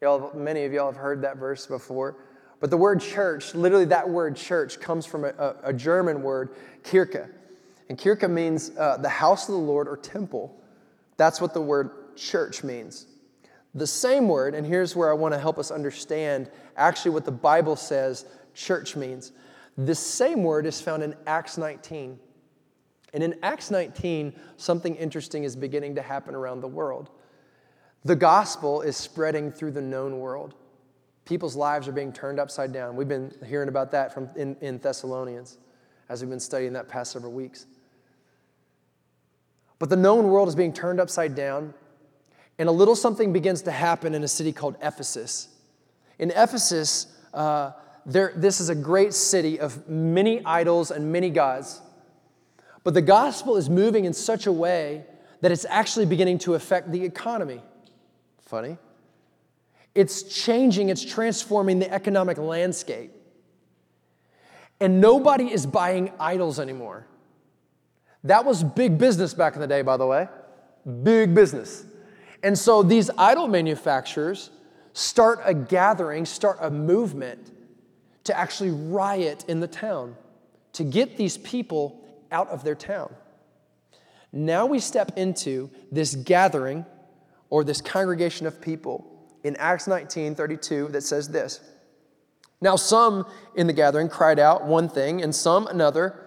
Y'all, 0.00 0.32
many 0.34 0.64
of 0.64 0.72
y'all 0.72 0.92
have 0.92 1.00
heard 1.00 1.22
that 1.22 1.38
verse 1.38 1.66
before. 1.66 2.16
But 2.60 2.70
the 2.70 2.76
word 2.76 3.00
church, 3.00 3.54
literally 3.54 3.84
that 3.86 4.08
word 4.08 4.36
church, 4.36 4.80
comes 4.80 5.06
from 5.06 5.24
a, 5.24 5.28
a, 5.28 5.56
a 5.64 5.72
German 5.72 6.22
word, 6.22 6.50
Kirche. 6.82 7.28
And 7.88 7.98
Kirche 7.98 8.28
means 8.28 8.72
uh, 8.76 8.96
the 8.98 9.08
house 9.08 9.48
of 9.48 9.54
the 9.54 9.60
Lord 9.60 9.88
or 9.88 9.96
temple. 9.96 10.54
That's 11.16 11.40
what 11.40 11.54
the 11.54 11.60
word 11.60 11.90
church 12.18 12.64
means. 12.64 13.06
The 13.74 13.86
same 13.86 14.28
word, 14.28 14.54
and 14.54 14.66
here's 14.66 14.96
where 14.96 15.10
I 15.10 15.14
want 15.14 15.34
to 15.34 15.40
help 15.40 15.58
us 15.58 15.70
understand 15.70 16.50
actually 16.76 17.12
what 17.12 17.24
the 17.24 17.32
Bible 17.32 17.76
says 17.76 18.24
church 18.54 18.96
means. 18.96 19.32
This 19.76 20.00
same 20.00 20.42
word 20.42 20.66
is 20.66 20.80
found 20.80 21.02
in 21.02 21.14
Acts 21.26 21.58
19. 21.58 22.18
And 23.14 23.22
in 23.22 23.38
Acts 23.42 23.70
19, 23.70 24.34
something 24.56 24.94
interesting 24.96 25.44
is 25.44 25.54
beginning 25.54 25.94
to 25.94 26.02
happen 26.02 26.34
around 26.34 26.60
the 26.60 26.68
world. 26.68 27.10
The 28.04 28.16
gospel 28.16 28.82
is 28.82 28.96
spreading 28.96 29.50
through 29.50 29.72
the 29.72 29.80
known 29.80 30.18
world. 30.18 30.54
People's 31.24 31.56
lives 31.56 31.88
are 31.88 31.92
being 31.92 32.12
turned 32.12 32.40
upside 32.40 32.72
down. 32.72 32.96
We've 32.96 33.08
been 33.08 33.32
hearing 33.46 33.68
about 33.68 33.90
that 33.92 34.12
from 34.12 34.30
in, 34.36 34.56
in 34.60 34.78
Thessalonians 34.78 35.58
as 36.08 36.22
we've 36.22 36.30
been 36.30 36.40
studying 36.40 36.72
that 36.72 36.88
past 36.88 37.12
several 37.12 37.32
weeks. 37.32 37.66
But 39.78 39.90
the 39.90 39.96
known 39.96 40.28
world 40.28 40.48
is 40.48 40.54
being 40.54 40.72
turned 40.72 41.00
upside 41.00 41.34
down, 41.34 41.74
and 42.58 42.68
a 42.68 42.72
little 42.72 42.96
something 42.96 43.32
begins 43.32 43.62
to 43.62 43.70
happen 43.70 44.14
in 44.14 44.24
a 44.24 44.28
city 44.28 44.52
called 44.52 44.76
Ephesus. 44.82 45.48
In 46.18 46.30
Ephesus, 46.30 47.06
uh, 47.32 47.72
there, 48.04 48.32
this 48.34 48.60
is 48.60 48.68
a 48.68 48.74
great 48.74 49.14
city 49.14 49.60
of 49.60 49.88
many 49.88 50.44
idols 50.44 50.90
and 50.90 51.12
many 51.12 51.30
gods. 51.30 51.80
But 52.82 52.94
the 52.94 53.02
gospel 53.02 53.56
is 53.56 53.68
moving 53.68 54.04
in 54.04 54.12
such 54.12 54.46
a 54.46 54.52
way 54.52 55.04
that 55.40 55.52
it's 55.52 55.66
actually 55.68 56.06
beginning 56.06 56.38
to 56.38 56.54
affect 56.54 56.90
the 56.90 57.04
economy. 57.04 57.62
Funny. 58.40 58.78
It's 59.94 60.22
changing, 60.22 60.88
it's 60.88 61.04
transforming 61.04 61.78
the 61.78 61.92
economic 61.92 62.38
landscape. 62.38 63.12
And 64.80 65.00
nobody 65.00 65.52
is 65.52 65.66
buying 65.66 66.12
idols 66.18 66.58
anymore. 66.58 67.06
That 68.24 68.44
was 68.44 68.64
big 68.64 68.98
business 68.98 69.34
back 69.34 69.54
in 69.54 69.60
the 69.60 69.66
day, 69.66 69.82
by 69.82 69.96
the 69.96 70.06
way. 70.06 70.28
Big 71.02 71.34
business. 71.34 71.84
And 72.42 72.58
so 72.58 72.82
these 72.82 73.10
idol 73.18 73.48
manufacturers 73.48 74.50
start 74.92 75.40
a 75.44 75.54
gathering, 75.54 76.24
start 76.24 76.58
a 76.60 76.70
movement 76.70 77.50
to 78.24 78.36
actually 78.36 78.70
riot 78.70 79.44
in 79.48 79.60
the 79.60 79.68
town, 79.68 80.14
to 80.74 80.84
get 80.84 81.16
these 81.16 81.38
people 81.38 82.04
out 82.30 82.48
of 82.48 82.64
their 82.64 82.74
town. 82.74 83.12
Now 84.32 84.66
we 84.66 84.78
step 84.78 85.12
into 85.16 85.70
this 85.90 86.14
gathering 86.14 86.84
or 87.50 87.64
this 87.64 87.80
congregation 87.80 88.46
of 88.46 88.60
people 88.60 89.06
in 89.44 89.56
Acts 89.56 89.86
19 89.86 90.34
32 90.34 90.88
that 90.88 91.02
says 91.02 91.28
this. 91.28 91.60
Now, 92.60 92.76
some 92.76 93.26
in 93.54 93.66
the 93.66 93.72
gathering 93.72 94.08
cried 94.08 94.38
out 94.38 94.64
one 94.64 94.88
thing, 94.88 95.22
and 95.22 95.34
some 95.34 95.66
another, 95.68 96.18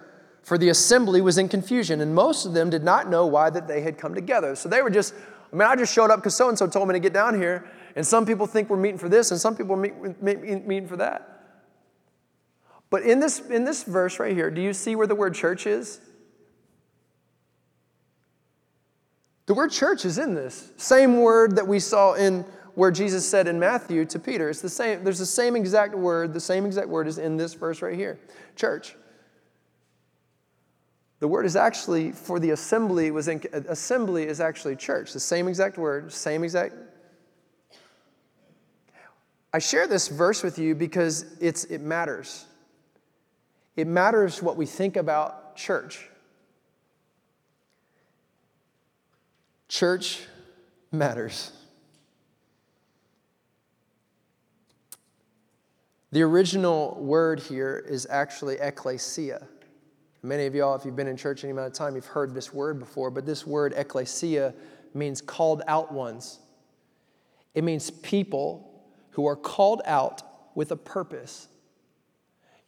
for 0.43 0.57
the 0.57 0.69
assembly 0.69 1.19
was 1.21 1.37
in 1.37 1.49
confusion, 1.49 1.99
and 1.99 2.15
most 2.15 2.45
of 2.45 2.53
them 2.53 2.69
did 2.69 2.83
not 2.83 3.09
know 3.09 3.25
why 3.25 3.49
that 3.49 3.67
they 3.67 3.81
had 3.81 3.97
come 3.97 4.15
together. 4.15 4.55
So 4.55 4.69
they 4.69 4.81
were 4.81 4.89
just, 4.89 5.13
I 5.51 5.55
mean, 5.55 5.67
I 5.67 5.75
just 5.75 5.93
showed 5.93 6.11
up 6.11 6.19
because 6.19 6.35
so 6.35 6.49
and 6.49 6.57
so 6.57 6.67
told 6.67 6.87
me 6.87 6.93
to 6.93 6.99
get 6.99 7.13
down 7.13 7.35
here, 7.35 7.65
and 7.95 8.05
some 8.07 8.25
people 8.25 8.47
think 8.47 8.69
we're 8.69 8.77
meeting 8.77 8.97
for 8.97 9.09
this, 9.09 9.31
and 9.31 9.39
some 9.39 9.55
people 9.55 9.73
are 9.75 9.77
meet, 9.77 10.21
meet, 10.21 10.65
meeting 10.65 10.87
for 10.87 10.97
that. 10.97 11.27
But 12.89 13.03
in 13.03 13.19
this, 13.19 13.39
in 13.39 13.63
this 13.63 13.83
verse 13.83 14.19
right 14.19 14.33
here, 14.33 14.49
do 14.49 14.61
you 14.61 14.73
see 14.73 14.95
where 14.95 15.07
the 15.07 15.15
word 15.15 15.33
church 15.33 15.65
is? 15.65 15.99
The 19.45 19.53
word 19.53 19.71
church 19.71 20.05
is 20.05 20.17
in 20.17 20.33
this. 20.33 20.71
Same 20.77 21.19
word 21.19 21.57
that 21.57 21.67
we 21.67 21.79
saw 21.79 22.13
in 22.13 22.45
where 22.75 22.91
Jesus 22.91 23.27
said 23.27 23.47
in 23.47 23.59
Matthew 23.59 24.05
to 24.05 24.19
Peter. 24.19 24.49
It's 24.49 24.61
the 24.61 24.69
same, 24.69 25.03
there's 25.03 25.19
the 25.19 25.25
same 25.25 25.55
exact 25.55 25.93
word, 25.93 26.33
the 26.33 26.39
same 26.39 26.65
exact 26.65 26.87
word 26.87 27.07
is 27.07 27.17
in 27.17 27.35
this 27.35 27.53
verse 27.53 27.81
right 27.81 27.95
here. 27.95 28.19
Church. 28.55 28.95
The 31.21 31.27
word 31.27 31.45
is 31.45 31.55
actually 31.55 32.13
for 32.13 32.39
the 32.39 32.49
assembly 32.49 33.11
was 33.11 33.27
in 33.27 33.39
assembly 33.69 34.23
is 34.23 34.41
actually 34.41 34.75
church. 34.75 35.13
The 35.13 35.19
same 35.19 35.47
exact 35.47 35.77
word, 35.77 36.11
same 36.11 36.43
exact. 36.43 36.73
I 39.53 39.59
share 39.59 39.85
this 39.85 40.07
verse 40.07 40.41
with 40.41 40.57
you 40.57 40.73
because 40.73 41.25
it's 41.39 41.65
it 41.65 41.81
matters. 41.81 42.47
It 43.75 43.85
matters 43.85 44.41
what 44.41 44.57
we 44.57 44.65
think 44.65 44.97
about 44.97 45.55
church. 45.55 46.09
Church 49.67 50.25
matters. 50.91 51.51
The 56.11 56.23
original 56.23 56.97
word 56.99 57.39
here 57.41 57.85
is 57.87 58.07
actually 58.09 58.55
ecclesia. 58.55 59.47
Many 60.23 60.45
of 60.45 60.53
y'all, 60.53 60.75
if 60.75 60.85
you've 60.85 60.95
been 60.95 61.07
in 61.07 61.17
church 61.17 61.43
any 61.43 61.51
amount 61.51 61.67
of 61.67 61.73
time, 61.73 61.95
you've 61.95 62.05
heard 62.05 62.33
this 62.33 62.53
word 62.53 62.79
before, 62.79 63.09
but 63.09 63.25
this 63.25 63.45
word 63.45 63.73
ecclesia 63.75 64.53
means 64.93 65.21
called 65.21 65.63
out 65.67 65.91
ones. 65.91 66.39
It 67.55 67.63
means 67.63 67.89
people 67.89 68.85
who 69.11 69.25
are 69.25 69.35
called 69.35 69.81
out 69.85 70.21
with 70.55 70.71
a 70.71 70.75
purpose, 70.75 71.47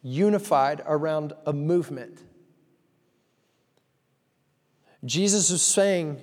unified 0.01 0.81
around 0.86 1.33
a 1.45 1.53
movement. 1.53 2.19
Jesus 5.05 5.50
is 5.50 5.62
saying, 5.62 6.22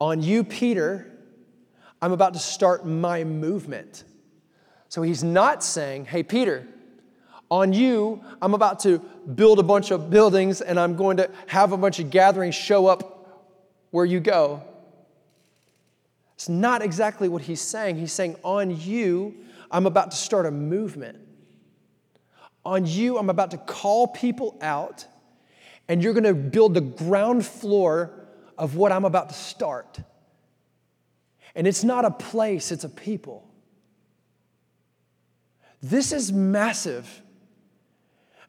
On 0.00 0.22
you, 0.22 0.42
Peter, 0.44 1.18
I'm 2.00 2.12
about 2.12 2.34
to 2.34 2.40
start 2.40 2.86
my 2.86 3.24
movement. 3.24 4.04
So 4.88 5.02
he's 5.02 5.22
not 5.22 5.62
saying, 5.62 6.06
hey, 6.06 6.22
Peter, 6.22 6.66
on 7.50 7.72
you, 7.72 8.22
I'm 8.42 8.54
about 8.54 8.80
to 8.80 8.98
build 9.34 9.58
a 9.58 9.62
bunch 9.62 9.90
of 9.90 10.10
buildings 10.10 10.60
and 10.60 10.78
I'm 10.78 10.96
going 10.96 11.16
to 11.18 11.30
have 11.46 11.72
a 11.72 11.76
bunch 11.76 11.98
of 11.98 12.10
gatherings 12.10 12.54
show 12.54 12.86
up 12.86 13.46
where 13.90 14.04
you 14.04 14.20
go. 14.20 14.62
It's 16.34 16.48
not 16.48 16.82
exactly 16.82 17.28
what 17.28 17.42
he's 17.42 17.60
saying. 17.60 17.96
He's 17.96 18.12
saying, 18.12 18.36
on 18.44 18.78
you, 18.78 19.34
I'm 19.70 19.86
about 19.86 20.10
to 20.12 20.16
start 20.16 20.46
a 20.46 20.50
movement. 20.50 21.18
On 22.64 22.86
you, 22.86 23.18
I'm 23.18 23.30
about 23.30 23.50
to 23.52 23.58
call 23.58 24.08
people 24.08 24.56
out, 24.60 25.06
and 25.88 26.02
you're 26.02 26.12
going 26.12 26.24
to 26.24 26.34
build 26.34 26.74
the 26.74 26.80
ground 26.80 27.46
floor 27.46 28.12
of 28.56 28.76
what 28.76 28.92
I'm 28.92 29.04
about 29.04 29.30
to 29.30 29.34
start. 29.34 29.98
And 31.54 31.66
it's 31.66 31.82
not 31.82 32.04
a 32.04 32.10
place, 32.10 32.70
it's 32.70 32.84
a 32.84 32.88
people. 32.88 33.48
This 35.82 36.12
is 36.12 36.32
massive. 36.32 37.22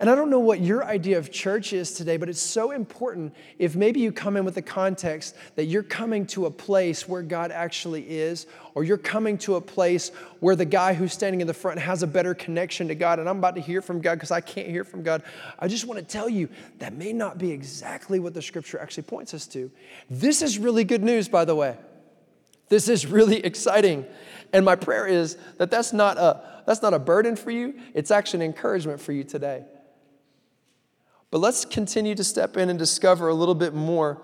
And 0.01 0.09
I 0.09 0.15
don't 0.15 0.29
know 0.29 0.39
what 0.39 0.61
your 0.61 0.85
idea 0.85 1.17
of 1.17 1.29
church 1.29 1.73
is 1.73 1.91
today, 1.91 2.15
but 2.15 2.29
it's 2.29 2.41
so 2.41 2.71
important 2.71 3.35
if 3.57 3.75
maybe 3.75 3.99
you 3.99 4.13
come 4.13 4.37
in 4.37 4.45
with 4.45 4.55
the 4.55 4.61
context 4.61 5.35
that 5.55 5.65
you're 5.65 5.83
coming 5.83 6.25
to 6.27 6.45
a 6.45 6.51
place 6.51 7.05
where 7.05 7.21
God 7.21 7.51
actually 7.51 8.09
is, 8.09 8.47
or 8.75 8.85
you're 8.85 8.97
coming 8.97 9.37
to 9.39 9.55
a 9.55 9.61
place 9.61 10.11
where 10.39 10.55
the 10.55 10.63
guy 10.63 10.93
who's 10.93 11.11
standing 11.11 11.41
in 11.41 11.47
the 11.47 11.53
front 11.53 11.79
has 11.79 12.01
a 12.01 12.07
better 12.07 12.33
connection 12.33 12.87
to 12.87 12.95
God, 12.95 13.19
and 13.19 13.27
I'm 13.27 13.39
about 13.39 13.55
to 13.55 13.61
hear 13.61 13.81
from 13.81 13.99
God 13.99 14.15
because 14.15 14.31
I 14.31 14.39
can't 14.39 14.69
hear 14.69 14.85
from 14.85 15.03
God. 15.03 15.21
I 15.59 15.67
just 15.67 15.85
want 15.85 15.99
to 15.99 16.05
tell 16.05 16.29
you 16.29 16.47
that 16.77 16.93
may 16.93 17.11
not 17.11 17.37
be 17.37 17.51
exactly 17.51 18.21
what 18.21 18.33
the 18.33 18.41
scripture 18.41 18.79
actually 18.79 19.03
points 19.03 19.33
us 19.33 19.47
to. 19.47 19.69
This 20.09 20.41
is 20.41 20.57
really 20.57 20.85
good 20.85 21.03
news, 21.03 21.27
by 21.27 21.43
the 21.43 21.55
way. 21.55 21.75
This 22.69 22.87
is 22.87 23.05
really 23.05 23.37
exciting. 23.45 24.05
And 24.53 24.63
my 24.63 24.77
prayer 24.77 25.07
is 25.07 25.35
that 25.57 25.69
that's 25.69 25.91
not 25.91 26.17
a, 26.17 26.41
that's 26.65 26.81
not 26.81 26.93
a 26.93 26.99
burden 26.99 27.35
for 27.35 27.51
you, 27.51 27.81
it's 27.93 28.11
actually 28.11 28.45
an 28.45 28.51
encouragement 28.51 29.01
for 29.01 29.11
you 29.11 29.25
today. 29.25 29.65
But 31.31 31.39
let's 31.39 31.65
continue 31.65 32.15
to 32.15 32.23
step 32.23 32.57
in 32.57 32.69
and 32.69 32.79
discover 32.79 33.27
a 33.27 33.33
little 33.33 33.55
bit 33.55 33.73
more 33.73 34.21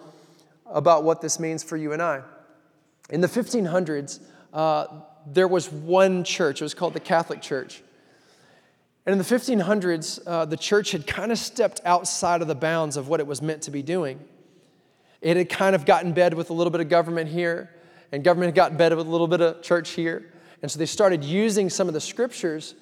about 0.66 1.04
what 1.04 1.22
this 1.22 1.40
means 1.40 1.64
for 1.64 1.78
you 1.78 1.94
and 1.94 2.02
I. 2.02 2.22
In 3.10 3.22
the 3.22 3.28
1500s, 3.28 4.20
uh, 4.54 4.88
there 5.28 5.48
was 5.48 5.72
one 5.72 6.24
church, 6.24 6.62
it 6.62 6.66
was 6.66 6.74
called 6.74 6.94
the 6.94 7.00
Catholic 7.00 7.42
Church. 7.42 7.84
And 9.06 9.14
in 9.14 9.20
the 9.20 9.24
1500s, 9.24 10.20
uh, 10.26 10.46
the 10.46 10.58
church 10.58 10.92
had 10.92 11.06
kind 11.06 11.32
of 11.32 11.38
stepped 11.38 11.80
outside 11.86 12.42
of 12.42 12.48
the 12.48 12.56
bounds 12.56 12.98
of 12.98 13.08
what 13.08 13.20
it 13.20 13.28
was 13.28 13.42
meant 13.42 13.62
to 13.64 13.72
be 13.72 13.84
doing. 13.84 14.20
It 15.22 15.38
had 15.38 15.50
kind 15.50 15.76
of 15.76 15.86
gotten 15.86 16.14
bed 16.14 16.34
with 16.34 16.50
a 16.50 16.54
little 16.54 16.72
bit 16.72 16.82
of 16.82 16.90
government 16.90 17.30
here, 17.30 17.70
and 18.12 18.24
government 18.24 18.50
had 18.50 18.56
got 18.56 18.72
in 18.72 18.78
bed 18.78 18.96
with 18.96 19.06
a 19.06 19.10
little 19.10 19.28
bit 19.28 19.42
of 19.42 19.62
church 19.62 19.92
here. 19.92 20.32
And 20.64 20.72
so 20.72 20.80
they 20.80 20.88
started 20.88 21.24
using 21.24 21.70
some 21.70 21.88
of 21.88 21.94
the 21.94 22.02
scriptures 22.02 22.74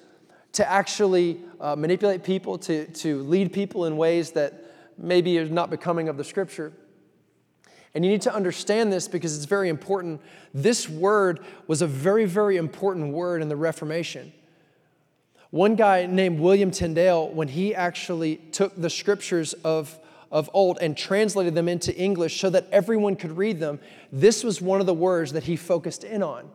to 0.52 0.70
actually 0.70 1.42
uh, 1.64 1.74
manipulate 1.74 2.22
people, 2.22 2.58
to, 2.58 2.84
to 2.88 3.22
lead 3.22 3.50
people 3.50 3.86
in 3.86 3.96
ways 3.96 4.32
that 4.32 4.52
maybe 4.98 5.38
are 5.38 5.46
not 5.46 5.70
becoming 5.70 6.10
of 6.10 6.18
the 6.18 6.24
scripture. 6.24 6.74
And 7.94 8.04
you 8.04 8.10
need 8.10 8.20
to 8.22 8.34
understand 8.34 8.92
this 8.92 9.08
because 9.08 9.34
it's 9.34 9.46
very 9.46 9.70
important. 9.70 10.20
This 10.52 10.90
word 10.90 11.40
was 11.66 11.80
a 11.80 11.86
very, 11.86 12.26
very 12.26 12.58
important 12.58 13.14
word 13.14 13.40
in 13.40 13.48
the 13.48 13.56
Reformation. 13.56 14.34
One 15.48 15.74
guy 15.74 16.04
named 16.04 16.38
William 16.38 16.70
Tyndale, 16.70 17.30
when 17.30 17.48
he 17.48 17.74
actually 17.74 18.36
took 18.52 18.78
the 18.78 18.90
scriptures 18.90 19.54
of 19.64 19.98
of 20.32 20.50
old 20.52 20.78
and 20.80 20.96
translated 20.96 21.54
them 21.54 21.68
into 21.68 21.96
English 21.96 22.40
so 22.40 22.50
that 22.50 22.66
everyone 22.72 23.14
could 23.14 23.36
read 23.36 23.60
them, 23.60 23.78
this 24.10 24.42
was 24.42 24.60
one 24.60 24.80
of 24.80 24.86
the 24.86 24.92
words 24.92 25.32
that 25.32 25.44
he 25.44 25.54
focused 25.54 26.02
in 26.02 26.24
on. 26.24 26.50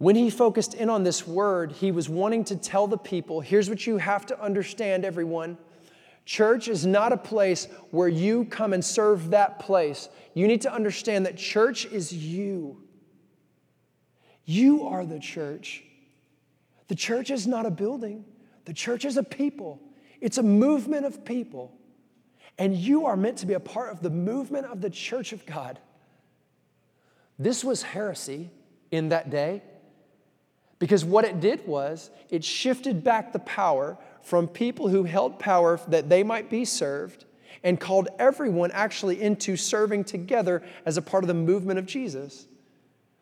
When 0.00 0.16
he 0.16 0.30
focused 0.30 0.72
in 0.72 0.88
on 0.88 1.02
this 1.04 1.26
word, 1.26 1.72
he 1.72 1.92
was 1.92 2.08
wanting 2.08 2.44
to 2.44 2.56
tell 2.56 2.86
the 2.86 2.96
people 2.96 3.42
here's 3.42 3.68
what 3.68 3.86
you 3.86 3.98
have 3.98 4.24
to 4.26 4.42
understand, 4.42 5.04
everyone. 5.04 5.58
Church 6.24 6.68
is 6.68 6.86
not 6.86 7.12
a 7.12 7.18
place 7.18 7.68
where 7.90 8.08
you 8.08 8.46
come 8.46 8.72
and 8.72 8.82
serve 8.82 9.28
that 9.32 9.58
place. 9.58 10.08
You 10.32 10.48
need 10.48 10.62
to 10.62 10.72
understand 10.72 11.26
that 11.26 11.36
church 11.36 11.84
is 11.84 12.14
you. 12.14 12.82
You 14.46 14.86
are 14.86 15.04
the 15.04 15.18
church. 15.18 15.84
The 16.88 16.94
church 16.94 17.30
is 17.30 17.46
not 17.46 17.66
a 17.66 17.70
building, 17.70 18.24
the 18.64 18.72
church 18.72 19.04
is 19.04 19.18
a 19.18 19.22
people. 19.22 19.82
It's 20.22 20.38
a 20.38 20.42
movement 20.42 21.04
of 21.04 21.26
people. 21.26 21.76
And 22.56 22.74
you 22.74 23.04
are 23.04 23.18
meant 23.18 23.36
to 23.38 23.46
be 23.46 23.52
a 23.52 23.60
part 23.60 23.92
of 23.92 24.00
the 24.00 24.10
movement 24.10 24.64
of 24.64 24.80
the 24.80 24.90
church 24.90 25.34
of 25.34 25.44
God. 25.44 25.78
This 27.38 27.62
was 27.62 27.82
heresy 27.82 28.50
in 28.90 29.10
that 29.10 29.28
day 29.28 29.62
because 30.80 31.04
what 31.04 31.24
it 31.24 31.38
did 31.38 31.64
was 31.66 32.10
it 32.28 32.44
shifted 32.44 33.04
back 33.04 33.32
the 33.32 33.38
power 33.38 33.96
from 34.22 34.48
people 34.48 34.88
who 34.88 35.04
held 35.04 35.38
power 35.38 35.80
that 35.86 36.08
they 36.08 36.24
might 36.24 36.50
be 36.50 36.64
served 36.64 37.24
and 37.62 37.78
called 37.78 38.08
everyone 38.18 38.72
actually 38.72 39.22
into 39.22 39.56
serving 39.56 40.02
together 40.02 40.62
as 40.84 40.96
a 40.96 41.02
part 41.02 41.22
of 41.22 41.28
the 41.28 41.34
movement 41.34 41.78
of 41.78 41.86
Jesus. 41.86 42.48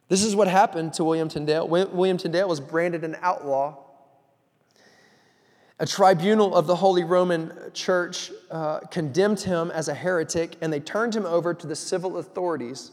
This 0.08 0.24
is 0.24 0.34
what 0.34 0.48
happened 0.48 0.94
to 0.94 1.04
William 1.04 1.28
Tyndale. 1.28 1.68
William 1.68 2.16
Tyndale 2.16 2.48
was 2.48 2.60
branded 2.60 3.04
an 3.04 3.16
outlaw 3.20 3.76
a 5.80 5.86
tribunal 5.86 6.56
of 6.56 6.66
the 6.66 6.74
Holy 6.74 7.04
Roman 7.04 7.52
Church 7.72 8.32
uh, 8.50 8.80
condemned 8.90 9.40
him 9.40 9.70
as 9.70 9.88
a 9.88 9.94
heretic 9.94 10.56
and 10.60 10.72
they 10.72 10.80
turned 10.80 11.14
him 11.14 11.24
over 11.24 11.54
to 11.54 11.66
the 11.66 11.76
civil 11.76 12.18
authorities. 12.18 12.90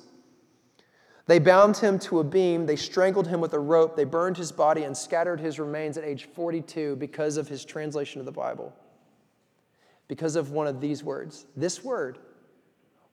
They 1.28 1.40
bound 1.40 1.78
him 1.78 1.98
to 2.00 2.20
a 2.20 2.24
beam, 2.24 2.68
they 2.68 2.76
strangled 2.76 3.28
him 3.28 3.42
with 3.42 3.54
a 3.54 3.60
rope, 3.60 3.96
they 3.96 4.04
burned 4.04 4.38
his 4.38 4.52
body 4.52 4.84
and 4.84 4.96
scattered 4.96 5.40
his 5.40 5.60
remains 5.60 5.98
at 5.98 6.04
age 6.04 6.26
42 6.26 6.98
because 6.98 7.38
of 7.38 7.48
his 7.48 7.66
translation 7.66 8.20
of 8.20 8.26
the 8.26 8.32
Bible. 8.32 8.74
Because 10.08 10.36
of 10.36 10.52
one 10.52 10.68
of 10.68 10.82
these 10.82 11.04
words. 11.04 11.48
This 11.56 11.84
word 11.84 12.20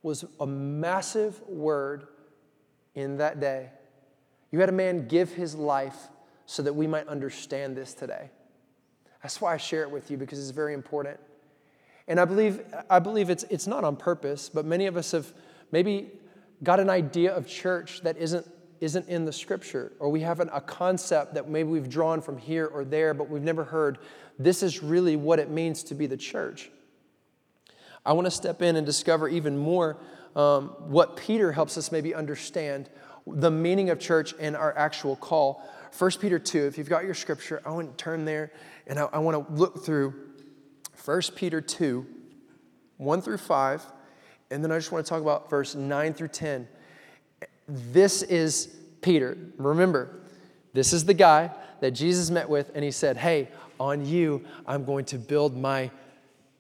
was 0.02 0.26
a 0.40 0.47
massive 0.47 1.40
word 1.49 2.07
in 2.95 3.16
that 3.16 3.40
day. 3.40 3.71
You 4.50 4.61
had 4.61 4.69
a 4.69 4.73
man 4.73 5.09
give 5.09 5.33
his 5.33 5.54
life 5.54 6.09
so 6.45 6.62
that 6.62 6.75
we 6.75 6.87
might 6.87 7.09
understand 7.09 7.76
this 7.76 7.95
today. 7.95 8.28
That's 9.23 9.40
why 9.40 9.54
I 9.54 9.57
share 9.57 9.83
it 9.83 9.90
with 9.90 10.11
you 10.11 10.19
because 10.19 10.38
it's 10.38 10.50
very 10.50 10.75
important. 10.75 11.19
And 12.09 12.21
I 12.21 12.26
believe, 12.26 12.61
I 12.90 12.99
believe 12.99 13.31
it's, 13.31 13.45
it's 13.45 13.66
not 13.66 13.85
on 13.85 13.97
purpose, 13.97 14.50
but 14.50 14.66
many 14.66 14.87
of 14.87 14.97
us 14.97 15.12
have 15.12 15.33
maybe 15.71 16.11
got 16.62 16.81
an 16.81 16.90
idea 16.90 17.35
of 17.35 17.47
church 17.47 18.02
that 18.02 18.16
isn't, 18.16 18.49
isn't 18.81 19.09
in 19.09 19.25
the 19.25 19.33
scripture, 19.33 19.92
or 19.99 20.09
we 20.09 20.21
have 20.21 20.40
an, 20.40 20.50
a 20.52 20.61
concept 20.61 21.35
that 21.35 21.49
maybe 21.49 21.69
we've 21.69 21.88
drawn 21.88 22.21
from 22.21 22.38
here 22.38 22.66
or 22.66 22.85
there, 22.85 23.14
but 23.14 23.28
we've 23.28 23.42
never 23.42 23.64
heard 23.64 23.99
this 24.38 24.62
is 24.62 24.83
really 24.83 25.16
what 25.16 25.38
it 25.38 25.50
means 25.50 25.83
to 25.85 25.95
be 25.95 26.07
the 26.07 26.16
church. 26.16 26.71
I 28.04 28.12
want 28.12 28.26
to 28.26 28.31
step 28.31 28.62
in 28.62 28.76
and 28.76 28.85
discover 28.85 29.28
even 29.28 29.57
more 29.57 29.99
um, 30.35 30.69
what 30.78 31.16
Peter 31.16 31.52
helps 31.52 31.76
us 31.76 31.92
maybe 31.92 32.14
understand 32.14 32.88
the 33.26 33.50
meaning 33.50 33.90
of 33.90 34.00
church 34.00 34.35
and 34.40 34.57
our 34.57 34.76
actual 34.76 35.14
call. 35.16 35.69
1 35.97 36.11
Peter 36.21 36.38
2, 36.38 36.66
if 36.66 36.78
you've 36.78 36.88
got 36.88 37.04
your 37.04 37.14
scripture, 37.14 37.62
I 37.64 37.71
want 37.71 37.97
to 37.97 38.02
turn 38.02 38.25
there 38.25 38.50
and 38.87 38.99
I, 38.99 39.04
I 39.12 39.19
want 39.19 39.47
to 39.47 39.52
look 39.54 39.85
through 39.85 40.14
1 41.04 41.23
Peter 41.37 41.61
2, 41.61 42.07
1 42.97 43.23
through 43.23 43.38
5, 43.38 43.87
and 44.52 44.62
then 44.62 44.71
I 44.71 44.76
just 44.76 44.92
want 44.92 45.04
to 45.04 45.09
talk 45.09 45.23
about 45.23 45.49
verse 45.49 45.75
9 45.75 46.12
through 46.12 46.28
10. 46.28 46.68
This 47.66 48.23
is 48.23 48.68
Peter. 49.00 49.37
Remember, 49.56 50.21
this 50.75 50.92
is 50.92 51.04
the 51.04 51.14
guy 51.14 51.50
that 51.80 51.92
Jesus 51.92 52.30
met 52.30 52.49
with, 52.49 52.71
and 52.75 52.85
he 52.85 52.90
said, 52.90 53.16
Hey, 53.16 53.49
on 53.80 54.04
you, 54.04 54.44
I'm 54.66 54.85
going 54.85 55.06
to 55.06 55.18
build 55.18 55.56
my 55.56 55.90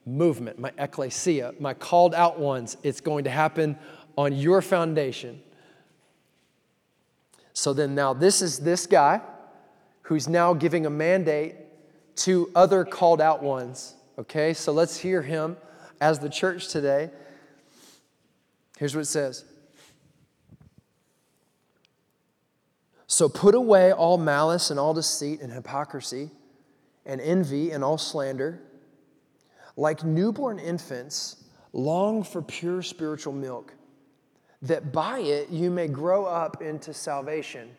movement, 0.06 0.58
my 0.58 0.72
ecclesia, 0.78 1.54
my 1.60 1.74
called 1.74 2.14
out 2.14 2.38
ones. 2.38 2.76
It's 2.82 3.00
going 3.00 3.24
to 3.24 3.30
happen 3.30 3.78
on 4.16 4.32
your 4.32 4.62
foundation. 4.62 5.40
So 7.52 7.72
then, 7.72 7.94
now 7.94 8.14
this 8.14 8.40
is 8.40 8.58
this 8.58 8.86
guy 8.86 9.20
who's 10.02 10.28
now 10.28 10.54
giving 10.54 10.86
a 10.86 10.90
mandate 10.90 11.54
to 12.16 12.50
other 12.54 12.84
called 12.84 13.20
out 13.20 13.42
ones. 13.42 13.94
Okay, 14.18 14.54
so 14.54 14.72
let's 14.72 14.98
hear 14.98 15.22
him 15.22 15.56
as 16.00 16.18
the 16.18 16.28
church 16.28 16.68
today. 16.68 17.10
Here's 18.78 18.94
what 18.94 19.02
it 19.02 19.06
says 19.06 19.44
So 23.06 23.28
put 23.28 23.54
away 23.54 23.92
all 23.92 24.18
malice 24.18 24.70
and 24.70 24.80
all 24.80 24.94
deceit 24.94 25.40
and 25.40 25.52
hypocrisy 25.52 26.30
and 27.04 27.20
envy 27.20 27.70
and 27.70 27.84
all 27.84 27.98
slander. 27.98 28.60
Like 29.76 30.04
newborn 30.04 30.58
infants, 30.58 31.44
long 31.72 32.22
for 32.22 32.42
pure 32.42 32.82
spiritual 32.82 33.32
milk, 33.32 33.74
that 34.60 34.92
by 34.92 35.20
it 35.20 35.50
you 35.50 35.70
may 35.70 35.88
grow 35.88 36.24
up 36.24 36.62
into 36.62 36.92
salvation. 36.92 37.70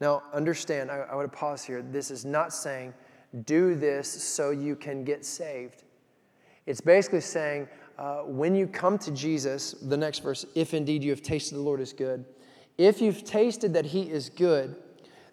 Now, 0.00 0.22
understand, 0.32 0.90
I, 0.90 0.98
I 0.98 1.14
want 1.14 1.30
to 1.30 1.38
pause 1.38 1.64
here. 1.64 1.82
This 1.82 2.10
is 2.10 2.24
not 2.24 2.52
saying 2.52 2.92
do 3.44 3.74
this 3.74 4.08
so 4.08 4.50
you 4.50 4.76
can 4.76 5.04
get 5.04 5.24
saved. 5.24 5.82
It's 6.66 6.80
basically 6.80 7.20
saying, 7.20 7.68
uh, 7.98 8.22
when 8.22 8.54
you 8.54 8.66
come 8.66 8.98
to 8.98 9.10
Jesus, 9.10 9.72
the 9.72 9.96
next 9.96 10.20
verse, 10.20 10.44
if 10.54 10.74
indeed 10.74 11.04
you 11.04 11.10
have 11.10 11.22
tasted 11.22 11.54
the 11.54 11.60
Lord 11.60 11.80
is 11.80 11.92
good, 11.92 12.24
if 12.76 13.00
you've 13.00 13.24
tasted 13.24 13.74
that 13.74 13.86
He 13.86 14.10
is 14.10 14.28
good, 14.28 14.76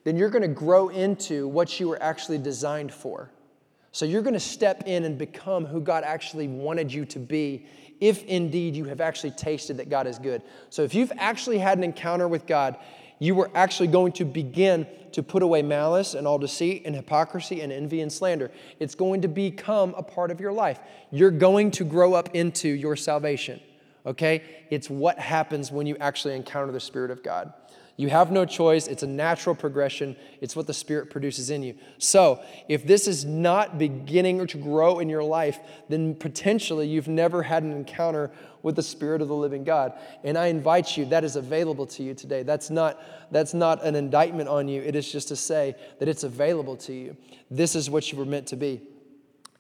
then 0.04 0.16
you're 0.16 0.30
going 0.30 0.42
to 0.44 0.48
grow 0.48 0.90
into 0.90 1.48
what 1.48 1.80
you 1.80 1.88
were 1.88 2.02
actually 2.02 2.38
designed 2.38 2.94
for. 2.94 3.32
So 3.92 4.06
you're 4.06 4.22
going 4.22 4.34
to 4.34 4.40
step 4.40 4.84
in 4.86 5.04
and 5.04 5.18
become 5.18 5.66
who 5.66 5.82
God 5.82 6.04
actually 6.04 6.48
wanted 6.48 6.94
you 6.94 7.06
to 7.06 7.20
be 7.20 7.66
if 8.00 8.24
indeed 8.24 8.76
you 8.76 8.86
have 8.86 9.02
actually 9.02 9.32
tasted 9.32 9.78
that 9.78 9.90
God 9.90 10.08
is 10.08 10.18
good. 10.18 10.42
So 10.70 10.84
if 10.84 10.96
you've 10.96 11.12
actually 11.18 11.60
had 11.60 11.78
an 11.78 11.84
encounter 11.84 12.28
with 12.28 12.48
God, 12.48 12.78
you 13.22 13.36
were 13.36 13.52
actually 13.54 13.86
going 13.86 14.12
to 14.14 14.26
begin 14.26 14.88
to 15.12 15.22
put 15.22 15.44
away 15.44 15.62
malice 15.62 16.16
and 16.16 16.26
all 16.26 16.40
deceit 16.40 16.82
and 16.86 16.96
hypocrisy 16.96 17.62
and 17.62 17.72
envy 17.72 18.02
and 18.02 18.12
slander. 18.12 18.50
It's 18.80 18.96
going 18.96 19.22
to 19.22 19.28
become 19.28 19.94
a 19.96 20.02
part 20.02 20.32
of 20.32 20.42
your 20.42 20.52
life. 20.52 20.80
You're 21.12 21.30
going 21.30 21.70
to 21.72 21.84
grow 21.84 22.16
up 22.16 22.34
into 22.34 22.68
your 22.68 22.96
salvation. 22.96 23.62
Okay? 24.08 24.42
It's 24.72 24.90
what 24.90 25.20
happens 25.20 25.72
when 25.72 25.86
you 25.86 25.98
actually 26.00 26.36
encounter 26.36 26.72
the 26.72 26.80
Spirit 26.80 27.12
of 27.12 27.22
God. 27.22 27.54
You 27.96 28.10
have 28.10 28.32
no 28.32 28.46
choice. 28.46 28.88
It's 28.88 29.04
a 29.04 29.08
natural 29.08 29.54
progression. 29.54 30.16
It's 30.40 30.56
what 30.56 30.66
the 30.66 30.74
Spirit 30.74 31.12
produces 31.12 31.52
in 31.52 31.62
you. 31.62 31.76
So, 32.00 32.42
if 32.68 32.88
this 32.88 33.08
is 33.08 33.26
not 33.26 33.78
beginning 33.78 34.48
to 34.48 34.58
grow 34.58 34.98
in 34.98 35.10
your 35.10 35.24
life, 35.24 35.60
then 35.90 36.16
potentially 36.16 36.88
you've 36.88 37.08
never 37.08 37.44
had 37.44 37.62
an 37.62 37.72
encounter 37.72 38.32
with 38.64 38.76
the 38.76 38.84
Spirit 38.84 39.22
of 39.22 39.28
the 39.28 39.36
living 39.36 39.64
God. 39.64 39.94
And 40.24 40.38
I 40.38 40.48
invite 40.48 40.98
you, 40.98 41.06
that 41.06 41.24
is 41.24 41.36
available 41.36 41.86
to 41.88 42.04
you 42.04 42.14
today. 42.14 42.44
That's 42.44 42.70
not, 42.70 43.02
that's 43.32 43.54
not 43.54 43.84
an 43.84 43.96
indictment 43.96 44.50
on 44.50 44.68
you, 44.68 44.82
it 44.82 44.96
is 44.96 45.12
just 45.12 45.28
to 45.30 45.36
say 45.36 45.76
that 46.00 46.08
it's 46.08 46.24
available 46.24 46.78
to 46.78 46.94
you. 46.94 47.18
This 47.50 47.76
is 47.76 47.90
what 47.90 48.12
you 48.12 48.18
were 48.18 48.26
meant 48.26 48.48
to 48.48 48.56
be. 48.56 48.82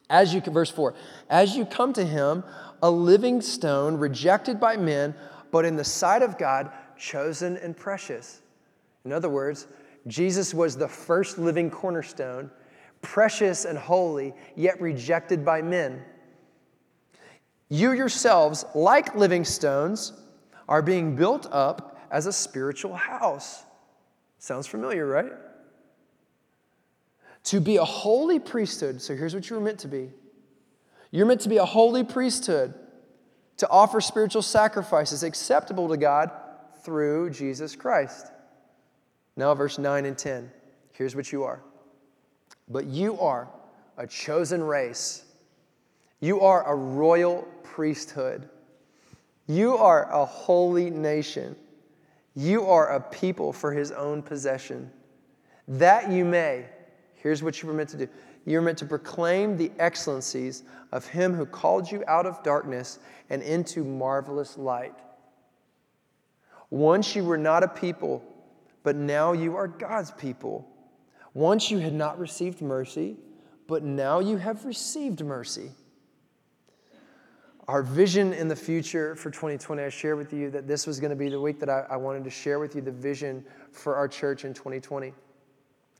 As 0.10 0.34
you, 0.34 0.42
verse 0.42 0.70
4, 0.70 0.94
as 1.30 1.56
you 1.56 1.66
come 1.66 1.94
to 1.94 2.06
him, 2.06 2.44
a 2.84 2.92
living 2.92 3.42
stone 3.42 3.98
rejected 3.98 4.60
by 4.60 4.76
men, 4.76 5.16
but 5.52 5.66
in 5.66 5.76
the 5.78 5.84
sight 5.84 6.22
of 6.22 6.38
God, 6.38 6.72
chosen 6.98 7.58
and 7.58 7.76
precious. 7.76 8.42
In 9.06 9.12
other 9.12 9.30
words, 9.30 9.68
Jesus 10.08 10.54
was 10.54 10.76
the 10.76 10.88
first 10.88 11.38
living 11.38 11.70
cornerstone, 11.70 12.52
precious 13.02 13.66
and 13.66 13.78
holy, 13.78 14.34
yet 14.56 14.80
rejected 14.82 15.46
by 15.46 15.62
men. 15.62 16.04
You 17.72 17.94
yourselves, 17.94 18.66
like 18.76 19.16
living 19.16 19.46
stones, 19.46 20.12
are 20.68 20.82
being 20.82 21.16
built 21.16 21.48
up 21.54 22.06
as 22.12 22.26
a 22.26 22.34
spiritual 22.34 22.96
house. 22.96 23.64
Sounds 24.40 24.68
familiar, 24.68 25.08
right? 25.08 25.32
To 27.46 27.62
be 27.62 27.78
a 27.78 27.86
holy 27.86 28.40
priesthood. 28.40 29.02
So 29.02 29.16
here's 29.16 29.34
what 29.34 29.50
you 29.50 29.56
were 29.56 29.62
meant 29.62 29.80
to 29.80 29.88
be 29.88 30.10
you're 31.12 31.26
meant 31.26 31.40
to 31.42 31.50
be 31.50 31.58
a 31.58 31.66
holy 31.66 32.04
priesthood, 32.04 32.74
to 33.56 33.70
offer 33.70 34.02
spiritual 34.02 34.42
sacrifices 34.42 35.24
acceptable 35.24 35.88
to 35.88 35.98
God 35.98 36.30
through 36.84 37.30
Jesus 37.30 37.74
Christ. 37.74 38.34
Now, 39.38 39.56
verse 39.56 39.78
9 39.78 40.06
and 40.06 40.18
10. 40.18 40.52
Here's 40.92 41.16
what 41.16 41.32
you 41.32 41.46
are. 41.46 41.62
But 42.68 42.86
you 42.86 43.18
are 43.22 43.48
a 43.98 44.06
chosen 44.06 44.62
race. 44.62 45.24
You 46.22 46.42
are 46.42 46.72
a 46.72 46.76
royal 46.76 47.48
priesthood. 47.64 48.48
You 49.48 49.76
are 49.76 50.10
a 50.12 50.24
holy 50.24 50.90
nation. 50.90 51.56
You 52.36 52.68
are 52.68 52.94
a 52.94 53.02
people 53.02 53.52
for 53.52 53.74
his 53.74 53.92
own 53.92 54.22
possession. 54.22 54.90
That 55.68 56.12
you 56.12 56.24
may, 56.24 56.66
here's 57.16 57.44
what 57.44 57.62
you 57.62 57.68
were 57.68 57.74
meant 57.74 57.90
to 57.90 57.98
do 57.98 58.08
you're 58.46 58.62
meant 58.62 58.80
to 58.80 58.86
proclaim 58.86 59.56
the 59.56 59.72
excellencies 59.78 60.64
of 60.92 61.06
him 61.06 61.34
who 61.36 61.46
called 61.46 61.92
you 61.92 62.04
out 62.08 62.26
of 62.26 62.42
darkness 62.42 62.98
and 63.30 63.44
into 63.44 63.84
marvelous 63.84 64.58
light. 64.58 64.96
Once 66.72 67.16
you 67.16 67.24
were 67.24 67.38
not 67.38 67.62
a 67.62 67.68
people, 67.68 68.24
but 68.84 68.96
now 68.96 69.34
you 69.34 69.56
are 69.56 69.68
God's 69.68 70.10
people. 70.12 70.68
Once 71.34 71.70
you 71.70 71.78
had 71.78 71.94
not 71.94 72.18
received 72.18 72.62
mercy, 72.62 73.16
but 73.68 73.84
now 73.84 74.20
you 74.20 74.38
have 74.38 74.66
received 74.66 75.24
mercy. 75.24 75.72
Our 77.68 77.84
vision 77.84 78.34
in 78.34 78.48
the 78.48 78.56
future 78.56 79.16
for 79.16 79.30
2020, 79.30 79.84
I 79.84 79.90
shared 79.90 80.18
with 80.18 80.34
you 80.34 80.50
that 80.52 80.68
this 80.68 80.88
was 80.88 81.00
going 81.00 81.12
to 81.12 81.16
be 81.16 81.30
the 81.30 81.40
week 81.40 81.60
that 81.60 81.70
I, 81.70 81.86
I 81.92 81.98
wanted 81.98 82.24
to 82.24 82.30
share 82.30 82.60
with 82.60 82.76
you 82.76 82.82
the 82.82 82.92
vision 82.92 83.46
for 83.72 83.96
our 83.96 84.08
church 84.08 84.46
in 84.46 84.54
2020. 84.54 85.14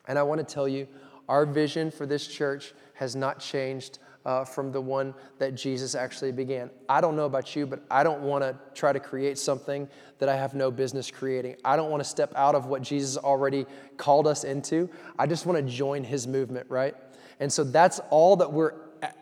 And 0.08 0.18
I 0.18 0.24
want 0.24 0.46
to 0.46 0.54
tell 0.54 0.68
you, 0.68 0.88
our 1.30 1.46
vision 1.46 1.92
for 1.92 2.06
this 2.06 2.28
church 2.28 2.74
has 2.96 3.16
not 3.16 3.40
changed 3.40 4.00
uh, 4.26 4.44
from 4.44 4.72
the 4.72 4.82
one 4.82 5.14
that 5.40 5.56
Jesus 5.56 5.96
actually 5.96 6.32
began. 6.32 6.70
I 6.90 7.00
don't 7.00 7.16
know 7.16 7.26
about 7.26 7.56
you, 7.56 7.66
but 7.66 7.84
I 7.90 8.04
don't 8.04 8.22
want 8.22 8.44
to 8.44 8.58
try 8.74 8.92
to 8.92 9.00
create 9.00 9.38
something 9.38 9.88
that 10.20 10.30
I 10.30 10.36
have 10.36 10.54
no 10.54 10.72
business 10.72 11.10
creating. 11.10 11.56
I 11.64 11.76
don't 11.76 11.90
want 11.90 12.04
to 12.04 12.10
step 12.10 12.34
out 12.36 12.56
of 12.56 12.66
what 12.68 12.82
Jesus 12.82 13.18
already 13.18 13.66
called 13.98 14.28
us 14.28 14.44
into. 14.44 14.90
I 15.18 15.28
just 15.28 15.46
want 15.46 15.58
to 15.58 15.72
join 15.72 16.04
his 16.04 16.28
movement, 16.28 16.68
right? 16.70 16.96
And 17.40 17.52
so 17.52 17.64
that's 17.64 18.00
all 18.10 18.36
that 18.38 18.52
we're 18.52 18.74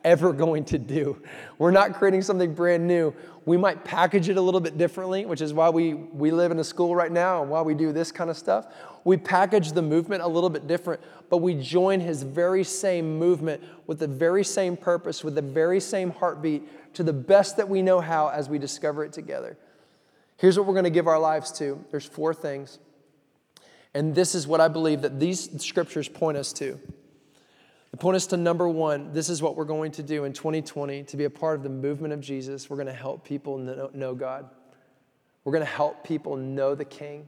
ever 0.04 0.34
going 0.34 0.66
to 0.66 0.78
do. 0.78 1.22
We're 1.58 1.72
not 1.72 1.94
creating 1.94 2.22
something 2.22 2.54
brand 2.54 2.88
new. 2.88 3.14
We 3.46 3.58
might 3.58 3.84
package 3.84 4.30
it 4.30 4.38
a 4.38 4.42
little 4.42 4.60
bit 4.60 4.78
differently, 4.78 5.26
which 5.26 5.42
is 5.42 5.54
why 5.54 5.70
we, 5.70 5.94
we 5.94 6.32
live 6.32 6.52
in 6.52 6.60
a 6.60 6.64
school 6.64 6.96
right 6.96 7.12
now 7.12 7.42
and 7.42 7.50
why 7.50 7.62
we 7.62 7.74
do 7.74 7.92
this 7.92 8.12
kind 8.12 8.30
of 8.30 8.38
stuff. 8.38 8.68
We 9.04 9.18
package 9.18 9.72
the 9.72 9.82
movement 9.82 10.22
a 10.22 10.28
little 10.28 10.50
bit 10.50 10.68
different, 10.68 11.02
but 11.30 11.38
we 11.38 11.56
join 11.56 12.00
his 12.00 12.24
very 12.24 12.64
same 12.64 13.18
movement 13.18 13.64
with 13.88 14.00
the 14.00 14.08
very 14.08 14.44
same 14.44 14.78
purpose, 14.78 15.24
with 15.24 15.36
the 15.36 15.42
very 15.42 15.80
same 15.80 16.12
heartbeat 16.12 16.94
to 16.96 17.04
the 17.04 17.14
best 17.14 17.58
that 17.58 17.70
we 17.70 17.82
know 17.82 18.02
how 18.02 18.28
as 18.30 18.50
we 18.50 18.60
discover 18.60 19.04
it 19.04 19.14
together. 19.14 19.58
Here's 20.38 20.58
what 20.58 20.68
we're 20.68 20.74
going 20.74 20.86
to 20.86 20.90
give 20.90 21.08
our 21.08 21.20
lives 21.20 21.52
to 21.54 21.84
there's 21.92 22.06
four 22.06 22.34
things. 22.34 22.80
And 23.94 24.14
this 24.14 24.36
is 24.36 24.48
what 24.48 24.62
I 24.62 24.68
believe 24.68 25.02
that 25.02 25.20
these 25.20 25.62
scriptures 25.64 26.08
point 26.08 26.38
us 26.38 26.54
to. 26.54 26.80
They 27.92 27.98
point 27.98 28.16
us 28.16 28.28
to 28.28 28.38
number 28.38 28.70
one. 28.70 29.14
This 29.14 29.30
is 29.30 29.42
what 29.42 29.56
we're 29.56 29.66
going 29.66 29.92
to 29.94 30.04
do 30.04 30.26
in 30.26 30.34
2020 30.34 31.04
to 31.04 31.18
be 31.18 31.24
a 31.24 31.30
part 31.30 31.58
of 31.58 31.64
the 31.64 31.70
movement 31.70 32.14
of 32.14 32.22
Jesus. 32.22 32.70
We're 32.70 32.78
going 32.78 32.88
to 32.88 32.94
help 32.94 33.26
people 33.26 33.58
know 33.58 34.16
God. 34.16 34.50
We're 35.44 35.54
going 35.54 35.66
to 35.66 35.72
help 35.72 36.04
people 36.04 36.36
know 36.36 36.76
the 36.76 36.86
King. 36.86 37.28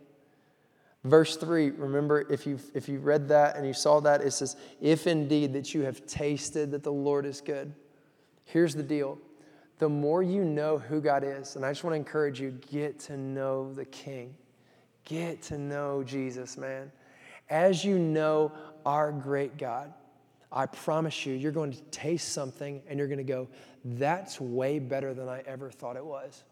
Verse 1.04 1.36
3, 1.36 1.72
remember 1.72 2.32
if 2.32 2.46
you 2.46 2.60
if 2.76 2.88
you 2.88 3.00
read 3.00 3.28
that 3.30 3.56
and 3.56 3.66
you 3.66 3.74
saw 3.74 4.00
that, 4.02 4.22
it 4.22 4.32
says, 4.32 4.56
If 4.80 5.08
indeed 5.08 5.54
that 5.54 5.74
you 5.74 5.82
have 5.82 6.06
tasted 6.06 6.72
that 6.72 6.84
the 6.84 6.92
Lord 6.92 7.26
is 7.26 7.42
good. 7.42 7.74
Here's 8.46 8.76
the 8.76 8.84
deal. 8.84 9.18
The 9.80 9.90
more 9.90 10.22
you 10.22 10.44
know 10.44 10.78
who 10.78 11.02
God 11.02 11.24
is, 11.24 11.56
and 11.56 11.66
I 11.66 11.72
just 11.72 11.84
want 11.84 11.94
to 11.94 11.98
encourage 11.98 12.40
you, 12.40 12.52
get 12.70 13.00
to 13.00 13.18
know 13.18 13.74
the 13.74 13.86
King. 13.86 14.36
Get 15.06 15.42
to 15.44 15.58
know 15.58 16.04
Jesus, 16.04 16.56
man. 16.56 16.92
As 17.50 17.84
you 17.84 17.98
know 17.98 18.52
our 18.86 19.12
great 19.12 19.58
God, 19.58 19.92
I 20.52 20.66
promise 20.66 21.26
you, 21.26 21.34
you're 21.34 21.52
going 21.52 21.72
to 21.72 21.82
taste 21.92 22.34
something 22.34 22.82
and 22.88 23.00
you're 23.00 23.08
going 23.08 23.18
to 23.20 23.24
go, 23.24 23.48
that's 23.86 24.40
way 24.40 24.80
better 24.80 25.14
than 25.14 25.30
I 25.30 25.42
ever 25.46 25.72
thought 25.72 25.96
it 25.96 26.06
was. 26.06 26.44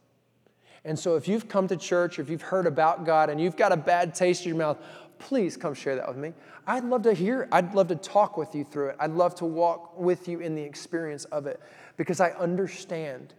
And 0.85 0.97
so, 0.97 1.15
if 1.17 1.27
you've 1.27 1.49
come 1.49 1.67
to 1.67 1.75
church, 1.75 2.17
or 2.17 2.21
if 2.21 2.29
you've 2.29 2.41
heard 2.41 2.65
about 2.65 3.05
God 3.05 3.29
and 3.29 3.39
you've 3.39 3.57
got 3.57 3.73
a 3.73 3.77
bad 3.77 4.15
taste 4.15 4.43
in 4.43 4.49
your 4.49 4.57
mouth, 4.57 4.77
please 5.19 5.57
come 5.57 5.73
share 5.73 5.95
that 5.97 6.07
with 6.07 6.17
me. 6.17 6.33
I'd 6.65 6.85
love 6.85 7.03
to 7.03 7.13
hear. 7.13 7.49
I'd 7.51 7.73
love 7.73 7.89
to 7.89 7.95
talk 7.95 8.37
with 8.37 8.55
you 8.55 8.63
through 8.63 8.89
it. 8.89 8.95
I'd 8.99 9.11
love 9.11 9.35
to 9.35 9.45
walk 9.45 9.99
with 9.99 10.27
you 10.27 10.39
in 10.39 10.55
the 10.55 10.61
experience 10.61 11.25
of 11.25 11.45
it 11.47 11.59
because 11.97 12.21
I 12.21 12.29
understand. 12.31 13.33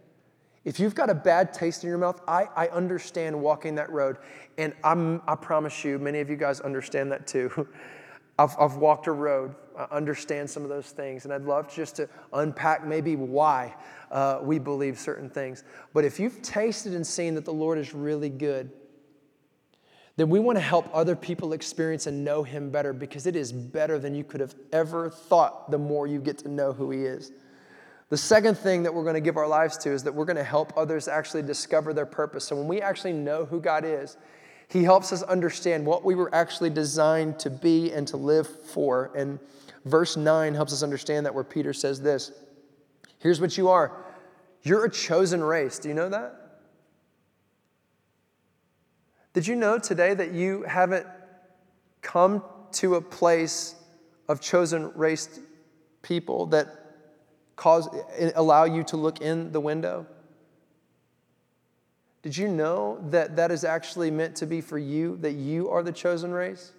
If 0.63 0.79
you've 0.79 0.93
got 0.93 1.09
a 1.09 1.15
bad 1.15 1.53
taste 1.53 1.83
in 1.83 1.89
your 1.89 1.97
mouth, 1.97 2.21
I, 2.27 2.47
I 2.55 2.67
understand 2.67 3.41
walking 3.41 3.73
that 3.75 3.89
road. 3.89 4.17
And 4.59 4.73
I'm, 4.83 5.23
I 5.27 5.33
promise 5.33 5.83
you, 5.83 5.97
many 5.97 6.19
of 6.19 6.29
you 6.29 6.35
guys 6.35 6.59
understand 6.59 7.11
that 7.11 7.25
too. 7.25 7.67
I've, 8.41 8.55
I've 8.59 8.77
walked 8.77 9.05
a 9.05 9.11
road, 9.11 9.53
I 9.77 9.83
understand 9.91 10.49
some 10.49 10.63
of 10.63 10.69
those 10.69 10.89
things, 10.89 11.25
and 11.25 11.33
I'd 11.33 11.43
love 11.43 11.71
just 11.73 11.95
to 11.97 12.09
unpack 12.33 12.85
maybe 12.85 13.15
why 13.15 13.75
uh, 14.09 14.39
we 14.41 14.57
believe 14.57 14.97
certain 14.97 15.29
things. 15.29 15.63
But 15.93 16.05
if 16.05 16.19
you've 16.19 16.41
tasted 16.41 16.93
and 16.93 17.05
seen 17.05 17.35
that 17.35 17.45
the 17.45 17.53
Lord 17.53 17.77
is 17.77 17.93
really 17.93 18.29
good, 18.29 18.71
then 20.17 20.29
we 20.29 20.39
want 20.39 20.57
to 20.57 20.61
help 20.61 20.89
other 20.91 21.15
people 21.15 21.53
experience 21.53 22.07
and 22.07 22.25
know 22.25 22.41
Him 22.41 22.71
better 22.71 22.93
because 22.93 23.27
it 23.27 23.35
is 23.35 23.51
better 23.51 23.99
than 23.99 24.15
you 24.15 24.23
could 24.23 24.41
have 24.41 24.55
ever 24.71 25.09
thought 25.09 25.69
the 25.69 25.77
more 25.77 26.07
you 26.07 26.19
get 26.19 26.39
to 26.39 26.49
know 26.49 26.73
who 26.73 26.89
He 26.89 27.03
is. 27.03 27.31
The 28.09 28.17
second 28.17 28.57
thing 28.57 28.83
that 28.83 28.93
we're 28.93 29.03
going 29.03 29.13
to 29.13 29.21
give 29.21 29.37
our 29.37 29.47
lives 29.47 29.77
to 29.79 29.91
is 29.91 30.03
that 30.03 30.13
we're 30.13 30.25
going 30.25 30.35
to 30.35 30.43
help 30.43 30.73
others 30.75 31.07
actually 31.07 31.43
discover 31.43 31.93
their 31.93 32.07
purpose. 32.07 32.43
So 32.45 32.55
when 32.55 32.67
we 32.67 32.81
actually 32.81 33.13
know 33.13 33.45
who 33.45 33.61
God 33.61 33.85
is, 33.85 34.17
He 34.71 34.83
helps 34.83 35.11
us 35.11 35.21
understand 35.23 35.85
what 35.85 36.05
we 36.05 36.15
were 36.15 36.33
actually 36.33 36.69
designed 36.69 37.39
to 37.39 37.49
be 37.49 37.91
and 37.91 38.07
to 38.07 38.15
live 38.15 38.47
for. 38.47 39.11
And 39.13 39.37
verse 39.83 40.15
9 40.15 40.53
helps 40.53 40.71
us 40.71 40.81
understand 40.81 41.25
that 41.25 41.35
where 41.35 41.43
Peter 41.43 41.73
says 41.73 42.01
this 42.01 42.31
Here's 43.19 43.41
what 43.41 43.57
you 43.57 43.67
are 43.67 43.91
you're 44.63 44.85
a 44.85 44.89
chosen 44.89 45.43
race. 45.43 45.77
Do 45.77 45.89
you 45.89 45.93
know 45.93 46.07
that? 46.07 46.59
Did 49.33 49.45
you 49.45 49.55
know 49.55 49.77
today 49.77 50.13
that 50.13 50.31
you 50.31 50.63
haven't 50.63 51.05
come 52.01 52.41
to 52.73 52.95
a 52.95 53.01
place 53.01 53.75
of 54.29 54.39
chosen 54.39 54.93
race 54.95 55.39
people 56.01 56.45
that 56.47 56.67
cause 57.57 57.89
allow 58.35 58.63
you 58.63 58.83
to 58.85 58.95
look 58.95 59.19
in 59.19 59.51
the 59.51 59.59
window? 59.59 60.07
Did 62.21 62.37
you 62.37 62.47
know 62.47 62.99
that 63.09 63.35
that 63.35 63.51
is 63.51 63.63
actually 63.63 64.11
meant 64.11 64.35
to 64.37 64.45
be 64.45 64.61
for 64.61 64.77
you, 64.77 65.17
that 65.21 65.33
you 65.33 65.69
are 65.69 65.81
the 65.81 65.91
chosen 65.91 66.31
race? 66.31 66.71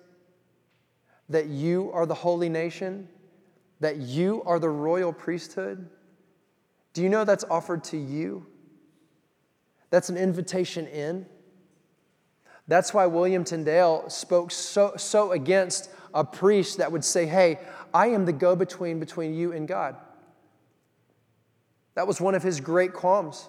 That 1.29 1.47
you 1.47 1.91
are 1.93 2.07
the 2.07 2.15
holy 2.15 2.49
nation? 2.49 3.09
That 3.81 3.97
you 3.97 4.43
are 4.47 4.59
the 4.59 4.69
royal 4.69 5.13
priesthood? 5.13 5.89
Do 6.93 7.03
you 7.03 7.09
know 7.09 7.25
that's 7.25 7.45
offered 7.45 7.83
to 7.85 7.97
you? 7.97 8.47
That's 9.91 10.09
an 10.09 10.17
invitation 10.17 10.87
in. 10.87 11.27
That's 12.69 12.95
why 12.95 13.07
William 13.07 13.43
Tyndale 13.45 14.09
spoke 14.09 14.51
so, 14.51 14.95
so 14.97 15.33
against 15.33 15.91
a 16.15 16.25
priest 16.25 16.79
that 16.79 16.93
would 16.93 17.05
say, 17.05 17.27
Hey, 17.27 17.59
I 17.93 18.09
am 18.09 18.25
the 18.25 18.33
go 18.33 18.55
between 18.55 19.01
between 19.01 19.35
you 19.35 19.53
and 19.53 19.67
God. 19.67 19.97
That 21.95 22.07
was 22.07 22.21
one 22.21 22.35
of 22.35 22.43
his 22.43 22.61
great 22.61 22.93
qualms. 22.93 23.49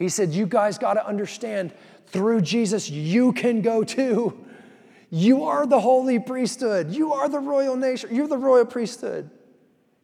He 0.00 0.08
said, 0.08 0.32
You 0.32 0.46
guys 0.46 0.78
got 0.78 0.94
to 0.94 1.06
understand, 1.06 1.72
through 2.06 2.40
Jesus, 2.40 2.90
you 2.90 3.32
can 3.32 3.60
go 3.60 3.84
too. 3.84 4.44
You 5.10 5.44
are 5.44 5.66
the 5.66 5.78
holy 5.78 6.18
priesthood. 6.18 6.90
You 6.90 7.12
are 7.12 7.28
the 7.28 7.38
royal 7.38 7.76
nation. 7.76 8.12
You're 8.12 8.26
the 8.26 8.38
royal 8.38 8.64
priesthood. 8.64 9.30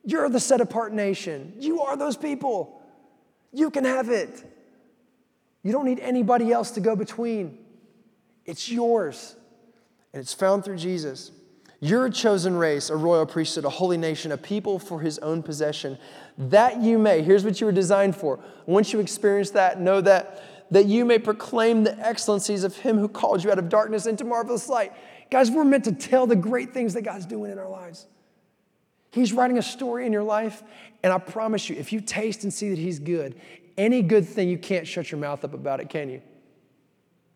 You're 0.04 0.28
the 0.28 0.38
set 0.38 0.60
apart 0.60 0.92
nation. 0.92 1.54
You 1.58 1.80
are 1.80 1.96
those 1.96 2.16
people. 2.16 2.80
You 3.52 3.70
can 3.70 3.84
have 3.84 4.10
it. 4.10 4.44
You 5.62 5.72
don't 5.72 5.86
need 5.86 6.00
anybody 6.00 6.52
else 6.52 6.72
to 6.72 6.80
go 6.80 6.94
between. 6.94 7.58
It's 8.44 8.70
yours, 8.70 9.34
and 10.12 10.20
it's 10.20 10.34
found 10.34 10.64
through 10.64 10.76
Jesus. 10.76 11.32
You're 11.86 12.06
a 12.06 12.10
chosen 12.10 12.56
race, 12.56 12.90
a 12.90 12.96
royal 12.96 13.26
priesthood, 13.26 13.64
a 13.64 13.70
holy 13.70 13.96
nation, 13.96 14.32
a 14.32 14.36
people 14.36 14.80
for 14.80 15.00
his 15.00 15.20
own 15.20 15.40
possession, 15.40 15.98
that 16.36 16.80
you 16.80 16.98
may, 16.98 17.22
here's 17.22 17.44
what 17.44 17.60
you 17.60 17.66
were 17.66 17.72
designed 17.72 18.16
for. 18.16 18.40
Once 18.66 18.92
you 18.92 18.98
experience 18.98 19.50
that, 19.50 19.80
know 19.80 20.00
that, 20.00 20.42
that 20.72 20.86
you 20.86 21.04
may 21.04 21.20
proclaim 21.20 21.84
the 21.84 21.96
excellencies 22.04 22.64
of 22.64 22.74
him 22.76 22.98
who 22.98 23.06
called 23.06 23.44
you 23.44 23.52
out 23.52 23.60
of 23.60 23.68
darkness 23.68 24.06
into 24.06 24.24
marvelous 24.24 24.68
light. 24.68 24.92
Guys, 25.30 25.48
we're 25.48 25.64
meant 25.64 25.84
to 25.84 25.92
tell 25.92 26.26
the 26.26 26.34
great 26.34 26.74
things 26.74 26.92
that 26.94 27.02
God's 27.02 27.24
doing 27.24 27.52
in 27.52 27.58
our 27.58 27.68
lives. 27.68 28.08
He's 29.12 29.32
writing 29.32 29.56
a 29.56 29.62
story 29.62 30.06
in 30.06 30.12
your 30.12 30.24
life, 30.24 30.64
and 31.04 31.12
I 31.12 31.18
promise 31.18 31.70
you, 31.70 31.76
if 31.76 31.92
you 31.92 32.00
taste 32.00 32.42
and 32.42 32.52
see 32.52 32.70
that 32.70 32.78
He's 32.78 32.98
good, 32.98 33.36
any 33.78 34.02
good 34.02 34.28
thing, 34.28 34.48
you 34.48 34.58
can't 34.58 34.88
shut 34.88 35.12
your 35.12 35.20
mouth 35.20 35.44
up 35.44 35.54
about 35.54 35.78
it, 35.78 35.88
can 35.88 36.10
you? 36.10 36.20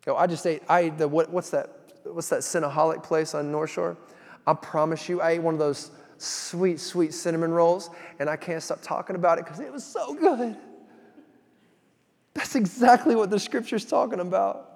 Oh, 0.08 0.16
I 0.16 0.26
just 0.26 0.44
ate, 0.44 0.64
I 0.68 0.88
the, 0.88 1.06
what, 1.06 1.30
what's 1.30 1.50
that, 1.50 1.70
what's 2.02 2.30
that 2.30 2.40
Cinnaholic 2.40 3.04
place 3.04 3.32
on 3.32 3.52
North 3.52 3.70
Shore? 3.70 3.96
I 4.46 4.55
promise 4.55 5.09
you, 5.09 5.20
I 5.20 5.33
ate 5.33 5.42
one 5.42 5.55
of 5.55 5.61
those 5.61 5.90
sweet, 6.18 6.81
sweet 6.81 7.14
cinnamon 7.14 7.50
rolls, 7.53 7.90
and 8.18 8.29
I 8.29 8.37
can't 8.37 8.62
stop 8.62 8.83
talking 8.83 9.16
about 9.16 9.38
it 9.38 9.44
because 9.44 9.61
it 9.61 9.72
was 9.72 9.85
so 9.85 10.14
good. 10.14 10.57
That's 12.35 12.55
exactly 12.55 13.14
what 13.14 13.31
the 13.31 13.38
scripture's 13.38 13.85
talking 13.85 14.20
about. 14.20 14.66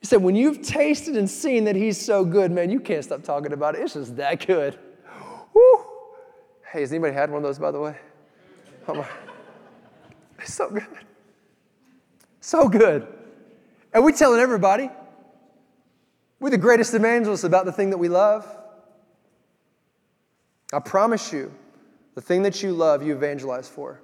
He 0.00 0.06
said, 0.06 0.22
when 0.22 0.36
you've 0.36 0.62
tasted 0.62 1.16
and 1.16 1.30
seen 1.30 1.64
that 1.64 1.76
he's 1.76 1.98
so 1.98 2.24
good, 2.24 2.50
man, 2.52 2.70
you 2.70 2.78
can't 2.78 3.02
stop 3.02 3.22
talking 3.22 3.52
about 3.52 3.74
it. 3.74 3.80
It's 3.80 3.94
just 3.94 4.16
that 4.16 4.46
good. 4.46 4.78
Woo! 5.54 5.84
Hey, 6.70 6.80
has 6.80 6.92
anybody 6.92 7.14
had 7.14 7.30
one 7.30 7.38
of 7.38 7.42
those, 7.42 7.58
by 7.58 7.70
the 7.70 7.80
way? 7.80 7.96
Oh 8.86 8.94
my. 8.94 9.08
It's 10.40 10.52
so 10.52 10.68
good. 10.68 10.86
So 12.40 12.68
good. 12.68 13.06
And 13.94 14.04
we're 14.04 14.12
telling 14.12 14.40
everybody. 14.40 14.90
We're 16.38 16.50
the 16.50 16.58
greatest 16.58 16.92
evangelists 16.92 17.44
about 17.44 17.64
the 17.64 17.72
thing 17.72 17.90
that 17.90 17.98
we 17.98 18.10
love. 18.10 18.46
I 20.74 20.80
promise 20.80 21.32
you, 21.32 21.52
the 22.14 22.20
thing 22.20 22.42
that 22.42 22.62
you 22.62 22.72
love, 22.72 23.02
you 23.02 23.14
evangelize 23.14 23.68
for. 23.68 24.00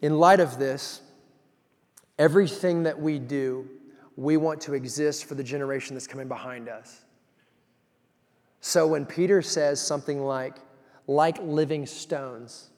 In 0.00 0.18
light 0.18 0.40
of 0.40 0.58
this, 0.58 1.02
Everything 2.18 2.82
that 2.82 3.00
we 3.00 3.18
do, 3.18 3.68
we 4.16 4.36
want 4.36 4.60
to 4.62 4.74
exist 4.74 5.26
for 5.26 5.36
the 5.36 5.44
generation 5.44 5.94
that's 5.94 6.08
coming 6.08 6.26
behind 6.26 6.68
us. 6.68 7.04
So 8.60 8.88
when 8.88 9.06
Peter 9.06 9.40
says 9.40 9.80
something 9.80 10.20
like, 10.20 10.56
like 11.06 11.38
living 11.40 11.86
stones, 11.86 12.70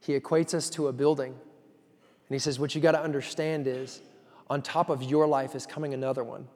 he 0.00 0.18
equates 0.18 0.54
us 0.54 0.68
to 0.70 0.88
a 0.88 0.92
building. 0.92 1.32
And 1.32 2.34
he 2.34 2.40
says, 2.40 2.58
What 2.58 2.74
you 2.74 2.80
got 2.80 2.92
to 2.92 3.00
understand 3.00 3.68
is, 3.68 4.02
on 4.48 4.60
top 4.60 4.90
of 4.90 5.04
your 5.04 5.28
life 5.28 5.54
is 5.54 5.66
coming 5.66 5.94
another 5.94 6.24
one. 6.24 6.48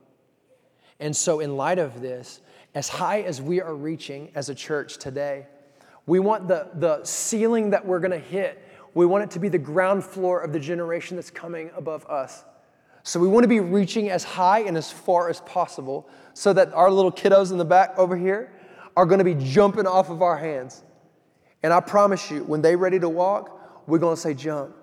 And 1.00 1.14
so, 1.16 1.40
in 1.40 1.57
light 1.57 1.78
of 1.78 2.00
this, 2.00 2.40
as 2.74 2.88
high 2.88 3.22
as 3.22 3.40
we 3.40 3.61
are 3.61 3.74
reaching 3.74 4.30
as 4.35 4.48
a 4.48 4.54
church 4.54 4.98
today, 4.98 5.46
we 6.07 6.18
want 6.18 6.48
the, 6.48 6.68
the 6.74 7.04
ceiling 7.04 7.70
that 7.70 7.85
we're 7.85 8.00
going 8.00 8.11
to 8.11 8.18
hit, 8.18 8.62
we 8.94 9.07
want 9.07 9.24
it 9.24 9.30
to 9.33 9.38
be 9.38 9.48
the 9.48 9.59
ground 9.59 10.04
floor 10.04 10.40
of 10.40 10.52
the 10.52 10.61
generation 10.61 11.16
that's 11.16 11.30
coming 11.30 11.70
above 11.76 12.07
us. 12.07 12.44
So 13.02 13.20
we 13.20 13.28
want 13.28 13.44
to 13.44 13.48
be 13.48 13.61
reaching 13.61 14.11
as 14.11 14.24
high 14.24 14.61
and 14.61 14.76
as 14.76 14.90
far 14.90 15.28
as 15.28 15.40
possible 15.42 16.09
so 16.33 16.52
that 16.52 16.72
our 16.72 16.90
little 16.90 17.12
kiddos 17.12 17.52
in 17.52 17.59
the 17.59 17.64
back 17.64 17.98
over 17.98 18.16
here 18.16 18.52
are 18.96 19.04
going 19.04 19.18
to 19.18 19.24
be 19.24 19.35
jumping 19.35 19.87
off 19.87 20.11
of 20.11 20.22
our 20.22 20.37
hands. 20.37 20.83
And 21.62 21.72
I 21.72 21.80
promise 21.80 22.30
you, 22.30 22.44
when 22.44 22.62
they're 22.62 22.78
ready 22.78 22.98
to 23.00 23.09
walk, 23.09 23.87
we're 23.87 23.98
going 23.98 24.14
to 24.14 24.20
say, 24.20 24.35
Jump. 24.35 24.74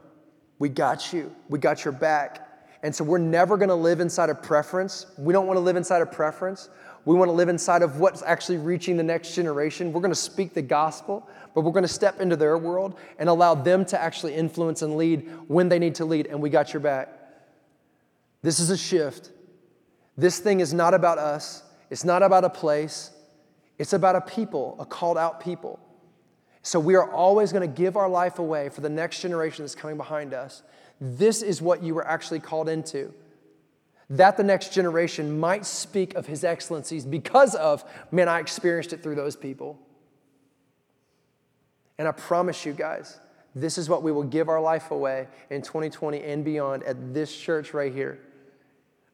We 0.60 0.70
got 0.70 1.12
you. 1.12 1.36
We 1.50 1.58
got 1.58 1.84
your 1.84 1.92
back. 1.92 2.48
And 2.84 2.94
so 2.96 3.04
we're 3.04 3.20
never 3.20 3.58
going 3.58 3.70
to 3.70 3.76
live 3.76 4.00
inside 4.00 4.30
of 4.30 4.42
preference. 4.42 5.06
We 5.18 5.34
don't 5.34 5.46
want 5.46 5.58
to 5.58 5.62
live 5.62 5.76
inside 5.76 6.02
of 6.02 6.12
preference. 6.12 6.70
We 7.06 7.16
want 7.16 7.30
to 7.30 7.34
live 7.34 7.50
inside 7.50 7.82
of 7.82 8.00
what's 8.00 8.22
actually 8.24 8.58
reaching 8.58 8.98
the 8.98 9.04
next 9.04 9.36
generation. 9.36 9.94
We're 9.94 10.02
going 10.02 10.12
to 10.12 10.16
speak 10.16 10.54
the 10.54 10.62
gospel, 10.62 11.28
but 11.54 11.62
we're 11.62 11.72
going 11.72 11.84
to 11.84 11.88
step 11.88 12.20
into 12.20 12.36
their 12.36 12.58
world 12.58 12.96
and 13.20 13.30
allow 13.30 13.56
them 13.56 13.86
to 13.86 14.02
actually 14.02 14.36
influence 14.36 14.82
and 14.82 14.98
lead 14.98 15.30
when 15.48 15.70
they 15.70 15.80
need 15.80 15.96
to 15.96 16.06
lead. 16.06 16.28
And 16.28 16.42
we 16.42 16.50
got 16.50 16.74
your 16.74 16.80
back. 16.80 17.10
This 18.42 18.60
is 18.60 18.70
a 18.70 18.78
shift. 18.78 19.32
This 20.18 20.40
thing 20.40 20.60
is 20.60 20.74
not 20.74 20.94
about 20.94 21.18
us, 21.18 21.64
it's 21.90 22.04
not 22.04 22.22
about 22.22 22.44
a 22.44 22.50
place, 22.50 23.12
it's 23.80 23.94
about 23.94 24.16
a 24.16 24.22
people, 24.22 24.76
a 24.80 24.86
called 24.86 25.18
out 25.18 25.40
people. 25.40 25.80
So 26.64 26.80
we 26.80 26.96
are 26.96 27.12
always 27.12 27.52
going 27.52 27.68
to 27.68 27.82
give 27.82 27.98
our 27.98 28.10
life 28.10 28.38
away 28.38 28.70
for 28.70 28.82
the 28.82 28.90
next 28.90 29.22
generation 29.22 29.64
that's 29.64 29.74
coming 29.74 29.98
behind 29.98 30.34
us. 30.34 30.62
This 31.02 31.42
is 31.42 31.64
what 31.64 31.82
you 31.82 31.96
were 31.96 32.08
actually 32.08 32.40
called 32.40 32.70
into. 32.70 33.12
That 34.12 34.38
the 34.38 34.44
next 34.44 34.72
generation 34.72 35.40
might 35.40 35.66
speak 35.66 36.14
of 36.14 36.28
his 36.28 36.44
excellencies 36.44 37.06
because 37.06 37.56
of, 37.56 37.84
man, 38.12 38.30
I 38.30 38.40
experienced 38.40 38.94
it 38.94 39.02
through 39.02 39.16
those 39.16 39.36
people. 39.36 39.80
And 41.98 42.08
I 42.08 42.12
promise 42.12 42.66
you 42.66 42.74
guys, 42.74 43.20
this 43.56 43.78
is 43.78 43.90
what 43.90 44.04
we 44.04 44.12
will 44.12 44.24
give 44.24 44.48
our 44.48 44.62
life 44.62 44.92
away 44.92 45.28
in 45.50 45.62
2020 45.62 46.22
and 46.22 46.46
beyond 46.46 46.84
at 46.84 47.14
this 47.14 47.36
church 47.36 47.74
right 47.74 47.92
here. 47.92 48.20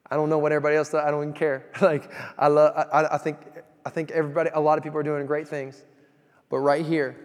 I 0.10 0.16
don't 0.16 0.30
know 0.30 0.38
what 0.38 0.52
everybody 0.52 0.76
else. 0.76 0.94
I 0.94 1.10
don't 1.10 1.22
even 1.22 1.34
care. 1.34 1.66
like 1.82 2.12
I 2.38 2.48
love. 2.48 2.74
I, 2.76 3.16
I 3.16 3.18
think. 3.18 3.38
I 3.86 3.90
think 3.90 4.12
everybody. 4.12 4.50
A 4.54 4.60
lot 4.60 4.78
of 4.78 4.84
people 4.84 5.00
are 5.00 5.04
doing 5.04 5.26
great 5.26 5.48
things, 5.48 5.84
but 6.50 6.60
right 6.60 6.86
here, 6.86 7.18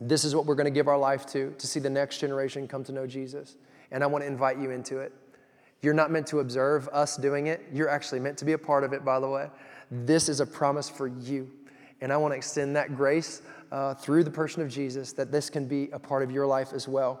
this 0.00 0.24
is 0.24 0.34
what 0.34 0.46
we're 0.46 0.54
going 0.54 0.64
to 0.64 0.70
give 0.70 0.88
our 0.88 0.98
life 0.98 1.26
to 1.26 1.54
to 1.58 1.66
see 1.66 1.80
the 1.80 1.90
next 1.90 2.18
generation 2.18 2.66
come 2.68 2.84
to 2.84 2.92
know 2.92 3.06
Jesus. 3.06 3.56
And 3.92 4.02
I 4.02 4.08
want 4.08 4.24
to 4.24 4.26
invite 4.28 4.58
you 4.58 4.70
into 4.70 4.98
it. 4.98 5.12
You're 5.82 5.94
not 5.94 6.10
meant 6.10 6.26
to 6.28 6.40
observe 6.40 6.88
us 6.88 7.16
doing 7.16 7.48
it. 7.48 7.64
You're 7.72 7.88
actually 7.88 8.20
meant 8.20 8.38
to 8.38 8.44
be 8.44 8.52
a 8.52 8.58
part 8.58 8.82
of 8.82 8.92
it. 8.92 9.04
By 9.04 9.20
the 9.20 9.28
way, 9.28 9.48
this 9.90 10.28
is 10.28 10.40
a 10.40 10.46
promise 10.46 10.88
for 10.88 11.06
you, 11.06 11.50
and 12.00 12.12
I 12.12 12.16
want 12.16 12.32
to 12.32 12.36
extend 12.36 12.74
that 12.76 12.96
grace 12.96 13.42
uh, 13.70 13.94
through 13.94 14.24
the 14.24 14.30
person 14.30 14.62
of 14.62 14.68
Jesus 14.68 15.12
that 15.12 15.30
this 15.30 15.50
can 15.50 15.66
be 15.66 15.90
a 15.92 15.98
part 15.98 16.22
of 16.22 16.30
your 16.30 16.46
life 16.46 16.72
as 16.72 16.88
well. 16.88 17.20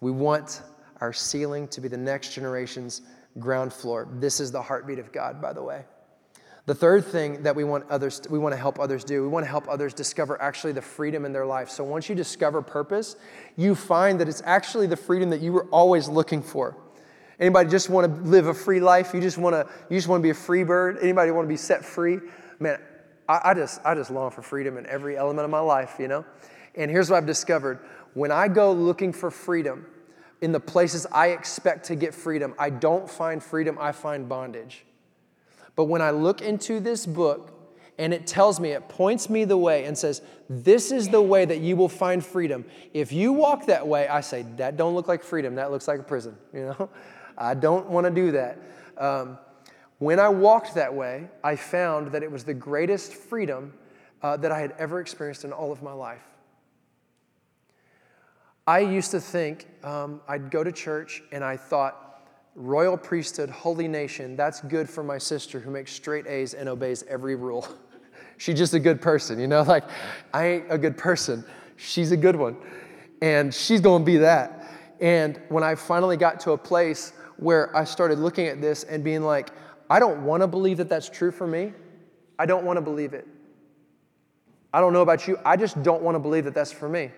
We 0.00 0.10
want 0.10 0.62
our 1.00 1.12
ceiling 1.12 1.68
to 1.68 1.80
be 1.80 1.88
the 1.88 1.96
next 1.96 2.34
generation's 2.34 3.02
ground 3.38 3.72
floor. 3.72 4.08
This 4.18 4.40
is 4.40 4.50
the 4.50 4.62
heartbeat 4.62 4.98
of 4.98 5.12
God, 5.12 5.40
by 5.40 5.52
the 5.52 5.62
way. 5.62 5.84
The 6.66 6.74
third 6.74 7.04
thing 7.04 7.42
that 7.42 7.56
we 7.56 7.64
want 7.64 7.90
others 7.90 8.22
we 8.30 8.38
want 8.38 8.52
to 8.52 8.56
help 8.56 8.78
others 8.78 9.02
do, 9.02 9.22
we 9.22 9.28
want 9.28 9.44
to 9.44 9.50
help 9.50 9.68
others 9.68 9.92
discover 9.92 10.40
actually 10.40 10.72
the 10.72 10.82
freedom 10.82 11.24
in 11.24 11.32
their 11.32 11.44
life. 11.44 11.70
So 11.70 11.82
once 11.82 12.08
you 12.08 12.14
discover 12.14 12.62
purpose, 12.62 13.16
you 13.56 13.74
find 13.74 14.20
that 14.20 14.28
it's 14.28 14.42
actually 14.44 14.86
the 14.86 14.96
freedom 14.96 15.30
that 15.30 15.40
you 15.40 15.52
were 15.52 15.66
always 15.66 16.08
looking 16.08 16.40
for. 16.42 16.76
Anybody 17.40 17.68
just 17.68 17.90
want 17.90 18.14
to 18.14 18.22
live 18.22 18.46
a 18.46 18.54
free 18.54 18.78
life? 18.78 19.12
You 19.12 19.20
just 19.20 19.38
want 19.38 19.54
to 19.54 19.66
you 19.90 19.96
just 19.98 20.06
want 20.06 20.20
to 20.20 20.22
be 20.22 20.30
a 20.30 20.34
free 20.34 20.62
bird? 20.62 20.98
Anybody 21.02 21.32
want 21.32 21.46
to 21.46 21.52
be 21.52 21.56
set 21.56 21.84
free? 21.84 22.20
Man, 22.60 22.78
I, 23.28 23.40
I 23.44 23.54
just 23.54 23.80
I 23.84 23.94
just 23.96 24.12
long 24.12 24.30
for 24.30 24.42
freedom 24.42 24.78
in 24.78 24.86
every 24.86 25.16
element 25.16 25.44
of 25.44 25.50
my 25.50 25.60
life, 25.60 25.96
you 25.98 26.06
know? 26.06 26.24
And 26.76 26.90
here's 26.90 27.10
what 27.10 27.16
I've 27.16 27.26
discovered. 27.26 27.80
When 28.14 28.30
I 28.30 28.46
go 28.46 28.72
looking 28.72 29.12
for 29.12 29.30
freedom, 29.30 29.86
in 30.42 30.52
the 30.52 30.60
places 30.60 31.06
I 31.10 31.28
expect 31.28 31.86
to 31.86 31.94
get 31.94 32.12
freedom. 32.12 32.54
I 32.58 32.68
don't 32.68 33.08
find 33.08 33.42
freedom, 33.42 33.78
I 33.80 33.92
find 33.92 34.28
bondage. 34.28 34.84
But 35.76 35.84
when 35.84 36.02
I 36.02 36.10
look 36.10 36.42
into 36.42 36.80
this 36.80 37.06
book 37.06 37.50
and 37.98 38.12
it 38.12 38.26
tells 38.26 38.60
me, 38.60 38.70
it 38.70 38.88
points 38.88 39.30
me 39.30 39.44
the 39.44 39.56
way 39.56 39.84
and 39.84 39.96
says, 39.96 40.22
This 40.48 40.92
is 40.92 41.08
the 41.08 41.22
way 41.22 41.44
that 41.44 41.60
you 41.60 41.76
will 41.76 41.88
find 41.88 42.24
freedom. 42.24 42.64
If 42.92 43.12
you 43.12 43.32
walk 43.32 43.66
that 43.66 43.86
way, 43.86 44.08
I 44.08 44.20
say, 44.20 44.44
That 44.56 44.76
don't 44.76 44.94
look 44.94 45.08
like 45.08 45.22
freedom, 45.22 45.54
that 45.56 45.70
looks 45.70 45.88
like 45.88 46.00
a 46.00 46.04
prison. 46.04 46.36
You 46.52 46.66
know, 46.78 46.90
I 47.38 47.54
don't 47.54 47.88
want 47.88 48.06
to 48.06 48.10
do 48.10 48.32
that. 48.32 48.58
Um, 48.98 49.38
when 49.98 50.18
I 50.18 50.28
walked 50.28 50.74
that 50.74 50.92
way, 50.94 51.28
I 51.42 51.56
found 51.56 52.08
that 52.08 52.22
it 52.22 52.30
was 52.30 52.44
the 52.44 52.54
greatest 52.54 53.14
freedom 53.14 53.72
uh, 54.22 54.36
that 54.38 54.52
I 54.52 54.58
had 54.58 54.74
ever 54.78 55.00
experienced 55.00 55.44
in 55.44 55.52
all 55.52 55.72
of 55.72 55.82
my 55.82 55.92
life. 55.92 56.22
I 58.66 58.80
used 58.80 59.10
to 59.12 59.20
think 59.20 59.66
um, 59.82 60.20
I'd 60.28 60.50
go 60.50 60.62
to 60.62 60.70
church 60.70 61.22
and 61.32 61.42
I 61.42 61.56
thought, 61.56 62.11
royal 62.54 62.96
priesthood, 62.96 63.50
holy 63.50 63.88
nation, 63.88 64.36
that's 64.36 64.60
good 64.60 64.88
for 64.88 65.02
my 65.02 65.18
sister 65.18 65.58
who 65.58 65.70
makes 65.70 65.92
straight 65.92 66.26
A's 66.26 66.54
and 66.54 66.68
obeys 66.68 67.04
every 67.08 67.34
rule. 67.34 67.66
She's 68.38 68.58
just 68.58 68.74
a 68.74 68.80
good 68.80 69.00
person, 69.00 69.38
you 69.38 69.46
know? 69.46 69.62
Like, 69.66 69.84
I 70.34 70.46
ain't 70.46 70.64
a 70.68 70.78
good 70.78 70.96
person. 70.96 71.44
She's 71.76 72.12
a 72.12 72.16
good 72.16 72.36
one. 72.36 72.56
And 73.20 73.54
she's 73.54 73.80
gonna 73.80 74.04
be 74.04 74.18
that. 74.18 74.68
And 75.00 75.40
when 75.48 75.62
I 75.62 75.74
finally 75.74 76.16
got 76.16 76.40
to 76.40 76.52
a 76.52 76.58
place 76.58 77.12
where 77.36 77.74
I 77.76 77.84
started 77.84 78.18
looking 78.18 78.46
at 78.46 78.60
this 78.60 78.84
and 78.84 79.02
being 79.02 79.22
like, 79.22 79.50
I 79.88 79.98
don't 79.98 80.24
wanna 80.24 80.48
believe 80.48 80.78
that 80.78 80.88
that's 80.88 81.08
true 81.08 81.30
for 81.30 81.46
me, 81.46 81.72
I 82.38 82.46
don't 82.46 82.64
wanna 82.64 82.82
believe 82.82 83.14
it. 83.14 83.26
I 84.74 84.80
don't 84.80 84.92
know 84.92 85.02
about 85.02 85.28
you, 85.28 85.38
I 85.44 85.56
just 85.56 85.82
don't 85.82 86.02
wanna 86.02 86.20
believe 86.20 86.44
that 86.44 86.54
that's 86.54 86.72
for 86.72 86.88
me. 86.88 87.10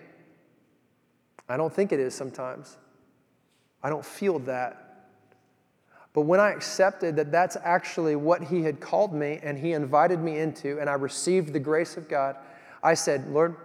I 1.47 1.57
don't 1.57 1.73
think 1.73 1.91
it 1.91 1.99
is 1.99 2.13
sometimes. 2.13 2.77
I 3.83 3.89
don't 3.89 4.05
feel 4.05 4.39
that. 4.39 4.84
But 6.15 6.21
when 6.21 6.39
I 6.39 6.51
accepted 6.51 7.17
that 7.17 7.29
that's 7.29 7.57
actually 7.61 8.15
what 8.15 8.41
He 8.41 8.63
had 8.63 8.79
called 8.79 9.13
me 9.13 9.37
and 9.43 9.59
He 9.59 9.73
invited 9.73 10.21
me 10.21 10.39
into, 10.39 10.79
and 10.79 10.89
I 10.89 10.93
received 10.93 11.51
the 11.51 11.59
grace 11.59 11.97
of 11.97 12.07
God, 12.07 12.37
I 12.81 12.93
said, 12.93 13.27
Lord, 13.27 13.57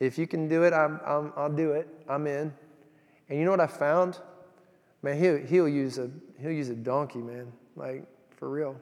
if 0.00 0.16
you 0.16 0.26
can 0.26 0.48
do 0.48 0.62
it, 0.62 0.72
I'm, 0.72 0.98
I'm, 1.04 1.30
I'll 1.36 1.52
do 1.52 1.72
it. 1.72 1.86
I'm 2.08 2.26
in. 2.26 2.54
And 3.28 3.38
you 3.38 3.44
know 3.44 3.50
what 3.50 3.60
I 3.60 3.66
found? 3.66 4.18
Man, 5.02 5.18
he'll, 5.18 5.36
he'll, 5.36 5.68
use 5.68 5.98
a, 5.98 6.10
he'll 6.40 6.50
use 6.50 6.70
a 6.70 6.74
donkey, 6.74 7.18
man. 7.18 7.52
Like, 7.76 8.04
for 8.34 8.48
real. 8.48 8.74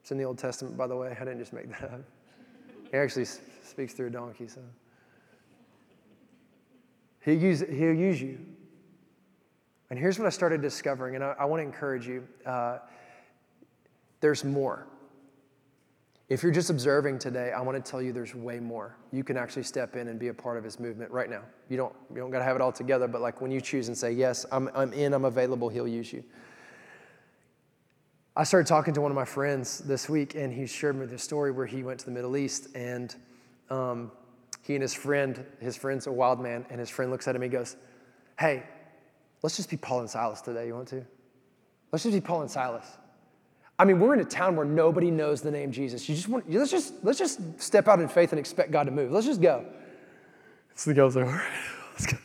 It's 0.00 0.12
in 0.12 0.16
the 0.16 0.24
Old 0.24 0.38
Testament, 0.38 0.76
by 0.76 0.86
the 0.86 0.94
way. 0.94 1.16
I 1.20 1.24
didn't 1.24 1.40
just 1.40 1.52
make 1.52 1.68
that 1.70 1.82
up. 1.82 2.00
He 2.92 2.96
actually 2.96 3.24
speaks 3.24 3.92
through 3.92 4.06
a 4.06 4.10
donkey, 4.10 4.46
so. 4.46 4.60
He'll 7.24 7.42
use, 7.42 7.64
he'll 7.68 7.92
use 7.92 8.22
you. 8.22 8.38
And 9.90 9.98
here's 9.98 10.18
what 10.18 10.26
I 10.26 10.30
started 10.30 10.62
discovering, 10.62 11.14
and 11.14 11.22
I, 11.22 11.34
I 11.40 11.44
want 11.44 11.60
to 11.60 11.64
encourage 11.64 12.06
you 12.06 12.26
uh, 12.46 12.78
there's 14.20 14.44
more. 14.44 14.86
If 16.30 16.42
you're 16.42 16.52
just 16.52 16.70
observing 16.70 17.18
today, 17.18 17.52
I 17.52 17.60
want 17.60 17.84
to 17.84 17.90
tell 17.90 18.00
you 18.00 18.12
there's 18.12 18.34
way 18.34 18.58
more. 18.58 18.96
You 19.12 19.22
can 19.22 19.36
actually 19.36 19.64
step 19.64 19.94
in 19.94 20.08
and 20.08 20.18
be 20.18 20.28
a 20.28 20.34
part 20.34 20.56
of 20.56 20.64
his 20.64 20.80
movement 20.80 21.10
right 21.10 21.28
now. 21.28 21.42
You 21.68 21.76
don't, 21.76 21.94
you 22.10 22.16
don't 22.16 22.30
got 22.30 22.38
to 22.38 22.44
have 22.44 22.56
it 22.56 22.62
all 22.62 22.72
together, 22.72 23.06
but 23.06 23.20
like 23.20 23.42
when 23.42 23.50
you 23.50 23.60
choose 23.60 23.88
and 23.88 23.96
say, 23.96 24.12
Yes, 24.12 24.46
I'm, 24.50 24.70
I'm 24.74 24.94
in, 24.94 25.12
I'm 25.12 25.26
available, 25.26 25.68
he'll 25.68 25.86
use 25.86 26.12
you. 26.12 26.24
I 28.34 28.44
started 28.44 28.66
talking 28.66 28.94
to 28.94 29.00
one 29.00 29.10
of 29.10 29.14
my 29.14 29.26
friends 29.26 29.78
this 29.80 30.08
week, 30.08 30.34
and 30.34 30.52
he 30.52 30.66
shared 30.66 30.96
me 30.96 31.06
the 31.06 31.18
story 31.18 31.52
where 31.52 31.66
he 31.66 31.82
went 31.82 32.00
to 32.00 32.06
the 32.06 32.10
Middle 32.10 32.36
East 32.36 32.68
and 32.74 33.14
um, 33.70 34.10
he 34.62 34.74
and 34.74 34.82
his 34.82 34.94
friend, 34.94 35.44
his 35.60 35.76
friend's 35.76 36.06
a 36.06 36.12
wild 36.12 36.40
man, 36.40 36.64
and 36.70 36.80
his 36.80 36.88
friend 36.88 37.10
looks 37.10 37.28
at 37.28 37.36
him 37.36 37.42
and 37.42 37.52
he 37.52 37.56
goes, 37.56 37.76
Hey, 38.38 38.64
let's 39.44 39.56
just 39.56 39.68
be 39.68 39.76
Paul 39.76 40.00
and 40.00 40.08
Silas 40.08 40.40
today. 40.40 40.68
You 40.68 40.74
want 40.74 40.88
to? 40.88 41.04
Let's 41.92 42.02
just 42.02 42.14
be 42.14 42.20
Paul 42.22 42.40
and 42.40 42.50
Silas. 42.50 42.86
I 43.78 43.84
mean, 43.84 44.00
we're 44.00 44.14
in 44.14 44.20
a 44.20 44.24
town 44.24 44.56
where 44.56 44.64
nobody 44.64 45.10
knows 45.10 45.42
the 45.42 45.50
name 45.50 45.70
Jesus. 45.70 46.08
You 46.08 46.14
just 46.14 46.28
want, 46.28 46.50
let's 46.50 46.70
just, 46.70 46.94
let's 47.02 47.18
just 47.18 47.60
step 47.60 47.86
out 47.86 48.00
in 48.00 48.08
faith 48.08 48.32
and 48.32 48.38
expect 48.38 48.70
God 48.70 48.84
to 48.84 48.90
move. 48.90 49.12
Let's 49.12 49.26
just 49.26 49.42
go. 49.42 49.66
So 50.76 50.90
the 50.90 50.94
guy's 50.94 51.14
like, 51.14 51.26
all 51.26 51.32
right, 51.32 51.52
let's 51.92 52.06
go. 52.06 52.16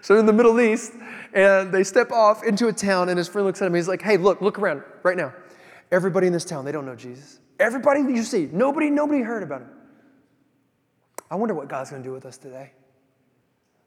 So 0.00 0.18
in 0.18 0.24
the 0.24 0.32
Middle 0.32 0.58
East, 0.58 0.94
and 1.34 1.70
they 1.70 1.84
step 1.84 2.10
off 2.10 2.44
into 2.44 2.68
a 2.68 2.72
town, 2.72 3.10
and 3.10 3.18
his 3.18 3.28
friend 3.28 3.46
looks 3.46 3.60
at 3.60 3.66
him. 3.66 3.74
He's 3.74 3.86
like, 3.86 4.00
hey, 4.00 4.16
look, 4.16 4.40
look 4.40 4.58
around 4.58 4.82
right 5.02 5.18
now. 5.18 5.34
Everybody 5.90 6.28
in 6.28 6.32
this 6.32 6.46
town, 6.46 6.64
they 6.64 6.72
don't 6.72 6.86
know 6.86 6.96
Jesus. 6.96 7.40
Everybody 7.60 8.00
you 8.00 8.22
see, 8.22 8.48
nobody, 8.50 8.88
nobody 8.88 9.20
heard 9.20 9.42
about 9.42 9.60
him. 9.60 9.70
I 11.30 11.34
wonder 11.34 11.52
what 11.52 11.68
God's 11.68 11.90
going 11.90 12.02
to 12.02 12.08
do 12.08 12.12
with 12.14 12.24
us 12.24 12.38
today. 12.38 12.72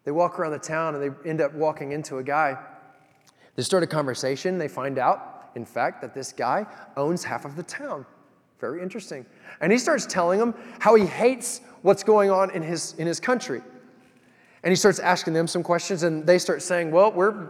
They 0.05 0.11
walk 0.11 0.39
around 0.39 0.51
the 0.51 0.59
town 0.59 0.95
and 0.95 1.03
they 1.03 1.29
end 1.29 1.41
up 1.41 1.53
walking 1.53 1.91
into 1.91 2.19
a 2.19 2.23
guy. 2.23 2.57
They 3.55 3.63
start 3.63 3.83
a 3.83 3.87
conversation. 3.87 4.57
They 4.57 4.67
find 4.67 4.97
out, 4.99 5.49
in 5.55 5.65
fact, 5.65 6.01
that 6.01 6.13
this 6.13 6.31
guy 6.31 6.65
owns 6.95 7.23
half 7.23 7.43
of 7.43 7.55
the 7.55 7.63
town. 7.63 8.05
Very 8.59 8.81
interesting. 8.81 9.25
And 9.61 9.71
he 9.71 9.77
starts 9.77 10.05
telling 10.05 10.39
them 10.39 10.53
how 10.79 10.95
he 10.95 11.05
hates 11.05 11.61
what's 11.81 12.03
going 12.03 12.29
on 12.29 12.51
in 12.51 12.61
his, 12.61 12.93
in 12.97 13.07
his 13.07 13.19
country. 13.19 13.61
And 14.63 14.71
he 14.71 14.75
starts 14.75 14.99
asking 14.99 15.33
them 15.33 15.47
some 15.47 15.61
questions, 15.61 16.03
and 16.03 16.25
they 16.25 16.39
start 16.39 16.61
saying, 16.61 16.89
Well, 16.89 17.11
we're, 17.11 17.49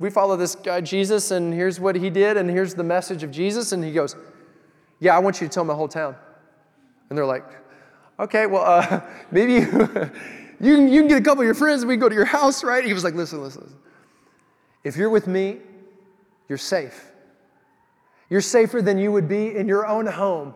we 0.00 0.10
follow 0.10 0.36
this 0.36 0.56
guy 0.56 0.80
Jesus, 0.80 1.30
and 1.30 1.54
here's 1.54 1.78
what 1.78 1.94
he 1.94 2.10
did, 2.10 2.36
and 2.36 2.50
here's 2.50 2.74
the 2.74 2.82
message 2.82 3.22
of 3.22 3.30
Jesus. 3.30 3.70
And 3.70 3.84
he 3.84 3.92
goes, 3.92 4.16
Yeah, 4.98 5.14
I 5.14 5.20
want 5.20 5.40
you 5.40 5.46
to 5.46 5.52
tell 5.52 5.64
my 5.64 5.74
whole 5.74 5.88
town. 5.88 6.16
And 7.08 7.16
they're 7.16 7.26
like, 7.26 7.44
Okay, 8.18 8.46
well, 8.46 8.64
uh, 8.64 9.00
maybe 9.30 9.64
you, 10.60 10.76
can, 10.76 10.88
you 10.88 11.00
can 11.00 11.08
get 11.08 11.18
a 11.18 11.24
couple 11.24 11.42
of 11.42 11.46
your 11.46 11.54
friends, 11.54 11.82
and 11.82 11.88
we 11.88 11.94
can 11.94 12.00
go 12.00 12.08
to 12.08 12.14
your 12.14 12.24
house, 12.24 12.64
right? 12.64 12.84
He 12.84 12.92
was 12.92 13.04
like, 13.04 13.14
Listen, 13.14 13.42
listen, 13.42 13.62
listen. 13.62 13.78
If 14.84 14.96
you're 14.96 15.10
with 15.10 15.26
me, 15.26 15.58
you're 16.48 16.58
safe. 16.58 17.12
You're 18.30 18.40
safer 18.40 18.82
than 18.82 18.98
you 18.98 19.12
would 19.12 19.28
be 19.28 19.54
in 19.54 19.68
your 19.68 19.86
own 19.86 20.06
home. 20.06 20.54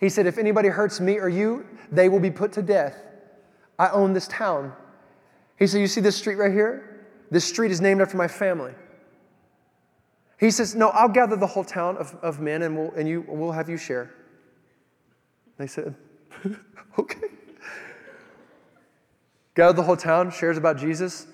He 0.00 0.08
said, 0.08 0.26
If 0.26 0.38
anybody 0.38 0.68
hurts 0.68 1.00
me 1.00 1.18
or 1.18 1.28
you, 1.28 1.66
they 1.90 2.08
will 2.08 2.20
be 2.20 2.30
put 2.30 2.52
to 2.52 2.62
death. 2.62 2.96
I 3.78 3.90
own 3.90 4.12
this 4.12 4.28
town. 4.28 4.72
He 5.58 5.66
said, 5.66 5.80
You 5.80 5.86
see 5.86 6.00
this 6.00 6.16
street 6.16 6.36
right 6.36 6.52
here? 6.52 7.06
This 7.30 7.44
street 7.44 7.70
is 7.70 7.80
named 7.80 8.00
after 8.00 8.16
my 8.16 8.28
family. 8.28 8.72
He 10.38 10.50
says, 10.50 10.74
No, 10.74 10.88
I'll 10.90 11.08
gather 11.08 11.36
the 11.36 11.46
whole 11.46 11.64
town 11.64 11.96
of, 11.96 12.14
of 12.22 12.40
men 12.40 12.62
and, 12.62 12.76
we'll, 12.76 12.90
and 12.92 13.08
you, 13.08 13.24
we'll 13.28 13.52
have 13.52 13.68
you 13.68 13.76
share. 13.76 14.14
They 15.58 15.66
said, 15.66 15.94
Okay. 16.98 17.28
Gather 19.58 19.72
the 19.72 19.82
whole 19.82 19.96
town, 19.96 20.30
shares 20.30 20.56
about 20.56 20.76
Jesus. 20.76 21.26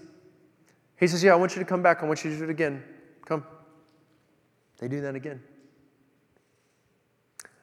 He 0.99 1.07
says, 1.07 1.23
Yeah, 1.23 1.35
I 1.35 1.37
want 1.37 1.55
you 1.55 1.59
to 1.59 1.69
come 1.69 1.83
back. 1.83 2.03
I 2.03 2.07
want 2.07 2.25
you 2.25 2.31
to 2.31 2.39
do 2.39 2.45
it 2.45 2.49
again. 2.49 2.83
Come. 3.27 3.45
They 4.79 4.89
do 4.89 5.03
that 5.03 5.15
again. 5.15 5.43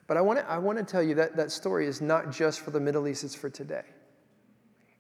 But 0.06 0.18
I 0.18 0.22
want 0.22 0.38
to, 0.38 0.48
I 0.48 0.60
want 0.60 0.78
to 0.78 0.84
tell 0.84 1.02
you 1.02 1.16
that 1.16 1.36
that 1.36 1.52
story 1.52 1.88
is 1.88 2.00
not 2.00 2.32
just 2.32 2.60
for 2.60 2.70
the 2.70 2.80
Middle 2.80 3.08
East, 3.08 3.24
it's 3.24 3.34
for 3.34 3.50
today. 3.50 3.82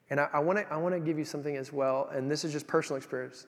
And 0.09 0.19
I, 0.19 0.29
I 0.33 0.39
want 0.39 0.57
to 0.57 0.73
I 0.73 0.77
want 0.77 0.95
to 0.95 0.99
give 0.99 1.19
you 1.19 1.25
something 1.25 1.55
as 1.55 1.71
well, 1.71 2.09
and 2.11 2.29
this 2.29 2.43
is 2.43 2.51
just 2.51 2.65
personal 2.65 2.97
experience. 2.97 3.45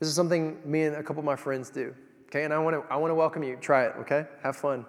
This 0.00 0.08
is 0.08 0.14
something 0.14 0.58
me 0.64 0.84
and 0.84 0.96
a 0.96 1.02
couple 1.02 1.20
of 1.20 1.26
my 1.26 1.36
friends 1.36 1.68
do. 1.68 1.94
Okay, 2.28 2.44
and 2.44 2.54
I 2.54 2.58
want 2.58 2.74
to 2.74 2.90
I 2.90 2.96
want 2.96 3.10
to 3.10 3.14
welcome 3.14 3.42
you. 3.42 3.56
Try 3.56 3.84
it. 3.84 3.92
Okay, 4.00 4.24
have 4.42 4.56
fun. 4.56 4.86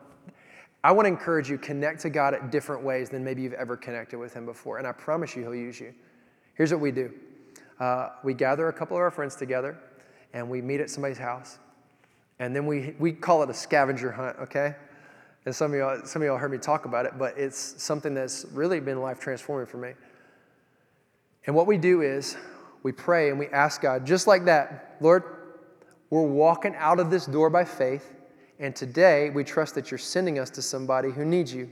I 0.86 0.93
want 0.93 1.06
to 1.06 1.10
encourage 1.10 1.49
you 1.49 1.58
connect 1.58 1.99
to 2.04 2.10
God 2.10 2.34
at 2.34 2.49
different 2.49 2.82
ways 2.82 3.10
than 3.10 3.25
maybe 3.25 3.41
you've 3.41 3.52
ever 3.52 3.75
connected 3.75 4.17
with 4.17 4.34
Him 4.34 4.45
before, 4.45 4.78
and 4.78 4.88
I 4.88 4.93
promise 4.93 5.36
you 5.36 5.41
He'll 5.41 5.54
use 5.54 5.82
you. 5.82 5.93
Here's 6.59 6.73
what 6.73 6.81
we 6.81 6.91
do: 6.91 7.09
uh, 7.79 8.09
we 8.21 8.33
gather 8.33 8.67
a 8.67 8.73
couple 8.73 8.97
of 8.97 9.01
our 9.01 9.11
friends 9.11 9.33
together, 9.37 9.77
and 10.33 10.49
we 10.49 10.61
meet 10.61 10.81
at 10.81 10.89
somebody's 10.89 11.17
house, 11.17 11.57
and 12.37 12.53
then 12.53 12.65
we 12.65 12.95
we 12.99 13.13
call 13.13 13.41
it 13.43 13.49
a 13.49 13.53
scavenger 13.53 14.11
hunt. 14.11 14.35
Okay. 14.41 14.75
And 15.45 15.55
some 15.55 15.71
of 15.71 15.79
y'all, 15.79 16.01
some 16.03 16.21
of 16.21 16.25
y'all 16.25 16.37
heard 16.37 16.51
me 16.51 16.57
talk 16.57 16.83
about 16.83 17.05
it, 17.05 17.13
but 17.17 17.37
it's 17.37 17.81
something 17.81 18.13
that's 18.13 18.45
really 18.51 18.81
been 18.81 19.01
life 19.01 19.21
transforming 19.21 19.67
for 19.67 19.77
me. 19.77 19.93
And 21.47 21.55
what 21.55 21.65
we 21.65 21.77
do 21.77 22.01
is 22.01 22.35
we 22.83 22.91
pray 22.91 23.29
and 23.29 23.39
we 23.39 23.47
ask 23.47 23.81
God, 23.81 24.05
just 24.05 24.27
like 24.27 24.43
that, 24.43 24.97
Lord, 24.99 25.23
we're 26.09 26.27
walking 26.27 26.75
out 26.75 26.99
of 26.99 27.09
this 27.09 27.25
door 27.25 27.49
by 27.49 27.63
faith, 27.63 28.13
and 28.59 28.75
today 28.75 29.29
we 29.29 29.45
trust 29.45 29.75
that 29.75 29.91
you're 29.91 29.97
sending 29.97 30.39
us 30.39 30.49
to 30.49 30.61
somebody 30.61 31.09
who 31.09 31.23
needs 31.23 31.53
you. 31.53 31.69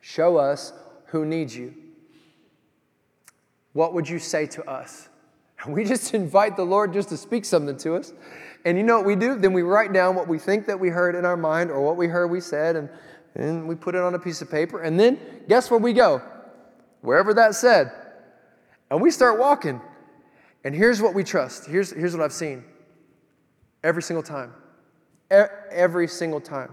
Show 0.00 0.38
us 0.38 0.72
who 1.08 1.26
needs 1.26 1.54
you. 1.54 1.74
What 3.72 3.94
would 3.94 4.08
you 4.08 4.18
say 4.18 4.46
to 4.46 4.68
us? 4.68 5.08
And 5.62 5.74
we 5.74 5.84
just 5.84 6.14
invite 6.14 6.56
the 6.56 6.64
Lord 6.64 6.92
just 6.92 7.08
to 7.10 7.16
speak 7.16 7.44
something 7.44 7.76
to 7.78 7.96
us. 7.96 8.12
And 8.64 8.76
you 8.76 8.84
know 8.84 8.96
what 8.96 9.06
we 9.06 9.16
do? 9.16 9.36
Then 9.36 9.52
we 9.52 9.62
write 9.62 9.92
down 9.92 10.14
what 10.14 10.28
we 10.28 10.38
think 10.38 10.66
that 10.66 10.78
we 10.78 10.88
heard 10.88 11.14
in 11.14 11.24
our 11.24 11.36
mind 11.36 11.70
or 11.70 11.80
what 11.80 11.96
we 11.96 12.06
heard 12.06 12.28
we 12.28 12.40
said, 12.40 12.76
and, 12.76 12.88
and 13.34 13.66
we 13.66 13.74
put 13.74 13.94
it 13.94 14.00
on 14.00 14.14
a 14.14 14.18
piece 14.18 14.40
of 14.40 14.50
paper. 14.50 14.80
And 14.82 14.98
then 14.98 15.18
guess 15.48 15.70
where 15.70 15.80
we 15.80 15.92
go? 15.92 16.22
Wherever 17.00 17.34
that 17.34 17.54
said. 17.54 17.90
And 18.90 19.00
we 19.00 19.10
start 19.10 19.40
walking. 19.40 19.80
And 20.64 20.74
here's 20.74 21.02
what 21.02 21.14
we 21.14 21.24
trust. 21.24 21.66
Here's, 21.66 21.90
here's 21.90 22.14
what 22.14 22.22
I've 22.22 22.32
seen 22.32 22.64
every 23.82 24.02
single 24.02 24.22
time. 24.22 24.52
E- 25.32 25.50
every 25.70 26.06
single 26.06 26.40
time. 26.40 26.72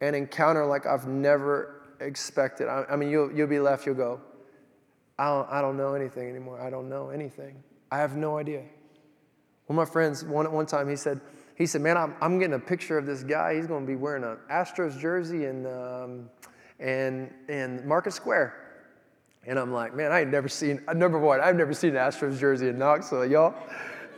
An 0.00 0.14
encounter 0.14 0.64
like 0.64 0.86
I've 0.86 1.08
never 1.08 1.82
expected. 2.00 2.68
I, 2.68 2.84
I 2.88 2.94
mean, 2.94 3.10
you'll, 3.10 3.32
you'll 3.32 3.48
be 3.48 3.58
left, 3.58 3.84
you'll 3.84 3.96
go, 3.96 4.20
I 5.18 5.26
don't, 5.26 5.48
I 5.50 5.60
don't 5.60 5.76
know 5.76 5.94
anything 5.94 6.28
anymore. 6.28 6.60
I 6.60 6.70
don't 6.70 6.88
know 6.88 7.10
anything. 7.10 7.62
I 7.90 7.98
have 7.98 8.16
no 8.16 8.38
idea. 8.38 8.62
One 9.66 9.76
of 9.78 9.88
my 9.88 9.92
friends, 9.92 10.24
one, 10.24 10.50
one 10.52 10.66
time, 10.66 10.88
he 10.88 10.96
said, 10.96 11.20
he 11.56 11.66
said, 11.66 11.80
man, 11.80 11.96
I'm, 11.96 12.14
I'm 12.20 12.38
getting 12.38 12.54
a 12.54 12.58
picture 12.58 12.96
of 12.96 13.04
this 13.04 13.24
guy. 13.24 13.56
He's 13.56 13.66
going 13.66 13.84
to 13.84 13.86
be 13.86 13.96
wearing 13.96 14.22
an 14.22 14.38
Astros 14.50 14.98
jersey 14.98 15.46
in, 15.46 15.66
um, 15.66 16.30
in, 16.78 17.34
in 17.48 17.86
Market 17.86 18.12
Square. 18.12 18.54
And 19.44 19.58
I'm 19.58 19.72
like, 19.72 19.94
man, 19.94 20.12
I 20.12 20.20
ain't 20.20 20.30
never 20.30 20.48
seen, 20.48 20.80
number 20.94 21.18
one, 21.18 21.40
I've 21.40 21.56
never 21.56 21.74
seen 21.74 21.96
an 21.96 21.96
Astros 21.96 22.38
jersey 22.38 22.68
in 22.68 22.78
Knoxville, 22.78 23.26
y'all. 23.26 23.54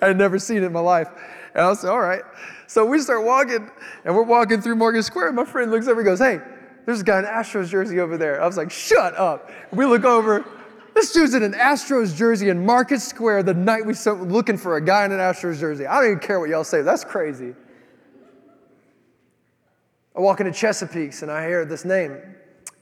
I 0.03 0.09
had 0.09 0.19
never 0.19 0.39
seen 0.39 0.59
it 0.59 0.65
in 0.65 0.73
my 0.73 0.81
life. 0.81 1.09
And 1.55 1.65
I 1.65 1.73
said, 1.75 1.91
all 1.91 2.01
right. 2.01 2.23
So 2.67 2.85
we 2.85 3.01
start 3.01 3.25
walking, 3.25 3.71
and 4.05 4.15
we're 4.15 4.23
walking 4.23 4.61
through 4.61 4.77
Market 4.77 5.05
Square. 5.05 5.29
And 5.29 5.37
my 5.37 5.45
friend 5.45 5.71
looks 5.71 5.89
over 5.89 6.01
and 6.01 6.07
goes, 6.07 6.19
hey, 6.19 6.41
there's 6.85 7.01
a 7.01 7.05
guy 7.05 7.19
in 7.21 7.25
Astros 7.25 7.69
jersey 7.69 8.01
over 8.01 8.17
there. 8.17 8.43
I 8.43 8.47
was 8.47 8.57
like, 8.57 8.71
shut 8.71 9.17
up. 9.17 9.51
We 9.73 9.87
look 9.87 10.05
over. 10.05 10.45
This 10.94 11.12
dude's 11.12 11.35
in 11.35 11.42
an 11.42 11.53
Astros 11.53 12.16
jersey 12.16 12.48
in 12.48 12.64
Market 12.64 13.00
Square 13.00 13.44
the 13.44 13.55
night 13.55 13.87
we 13.87 13.94
started 13.94 14.31
looking 14.31 14.59
for 14.59 14.76
a 14.76 14.85
guy 14.85 15.05
in 15.05 15.12
an 15.12 15.18
Astros 15.18 15.59
jersey. 15.59 15.87
I 15.87 16.00
don't 16.00 16.11
even 16.11 16.18
care 16.18 16.40
what 16.40 16.48
y'all 16.48 16.64
say. 16.64 16.83
That's 16.83 17.05
crazy. 17.05 17.55
I 20.16 20.20
walk 20.20 20.40
into 20.40 20.53
Chesapeake's 20.53 21.22
and 21.22 21.31
I 21.31 21.46
hear 21.46 21.64
this 21.64 21.85
name, 21.85 22.18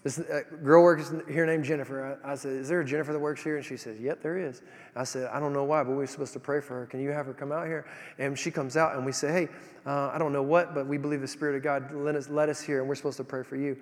this 0.02 0.18
uh, 0.18 0.40
girl 0.62 0.82
works 0.82 1.12
here 1.28 1.44
named 1.44 1.64
Jennifer. 1.64 2.18
I, 2.24 2.32
I, 2.32 2.34
said, 2.34 2.52
Is 2.52 2.68
there 2.68 2.80
a 2.80 2.84
Jennifer 2.84 3.12
that 3.12 3.18
works 3.18 3.42
here? 3.42 3.56
And 3.56 3.64
she 3.64 3.76
says, 3.76 4.00
Yep, 4.00 4.22
there 4.22 4.38
is. 4.38 4.62
I 4.96 5.04
said, 5.04 5.28
I 5.32 5.38
don't 5.38 5.52
know 5.52 5.64
why, 5.64 5.84
but 5.84 5.92
we're 5.92 6.06
supposed 6.06 6.32
to 6.32 6.40
pray 6.40 6.60
for 6.60 6.74
her. 6.74 6.86
Can 6.86 7.00
you 7.00 7.10
have 7.10 7.26
her 7.26 7.34
come 7.34 7.52
out 7.52 7.66
here? 7.66 7.86
And 8.18 8.38
she 8.38 8.50
comes 8.50 8.76
out 8.76 8.96
and 8.96 9.04
we 9.04 9.12
say, 9.12 9.30
Hey, 9.30 9.48
uh, 9.84 10.10
I 10.12 10.18
don't 10.18 10.32
know 10.32 10.42
what, 10.42 10.74
but 10.74 10.86
we 10.86 10.98
believe 10.98 11.20
the 11.20 11.28
Spirit 11.28 11.56
of 11.56 11.62
God 11.62 11.92
led 11.92 12.16
us, 12.16 12.28
led 12.28 12.48
us 12.48 12.60
here 12.60 12.80
and 12.80 12.88
we're 12.88 12.94
supposed 12.94 13.18
to 13.18 13.24
pray 13.24 13.42
for 13.42 13.56
you. 13.56 13.76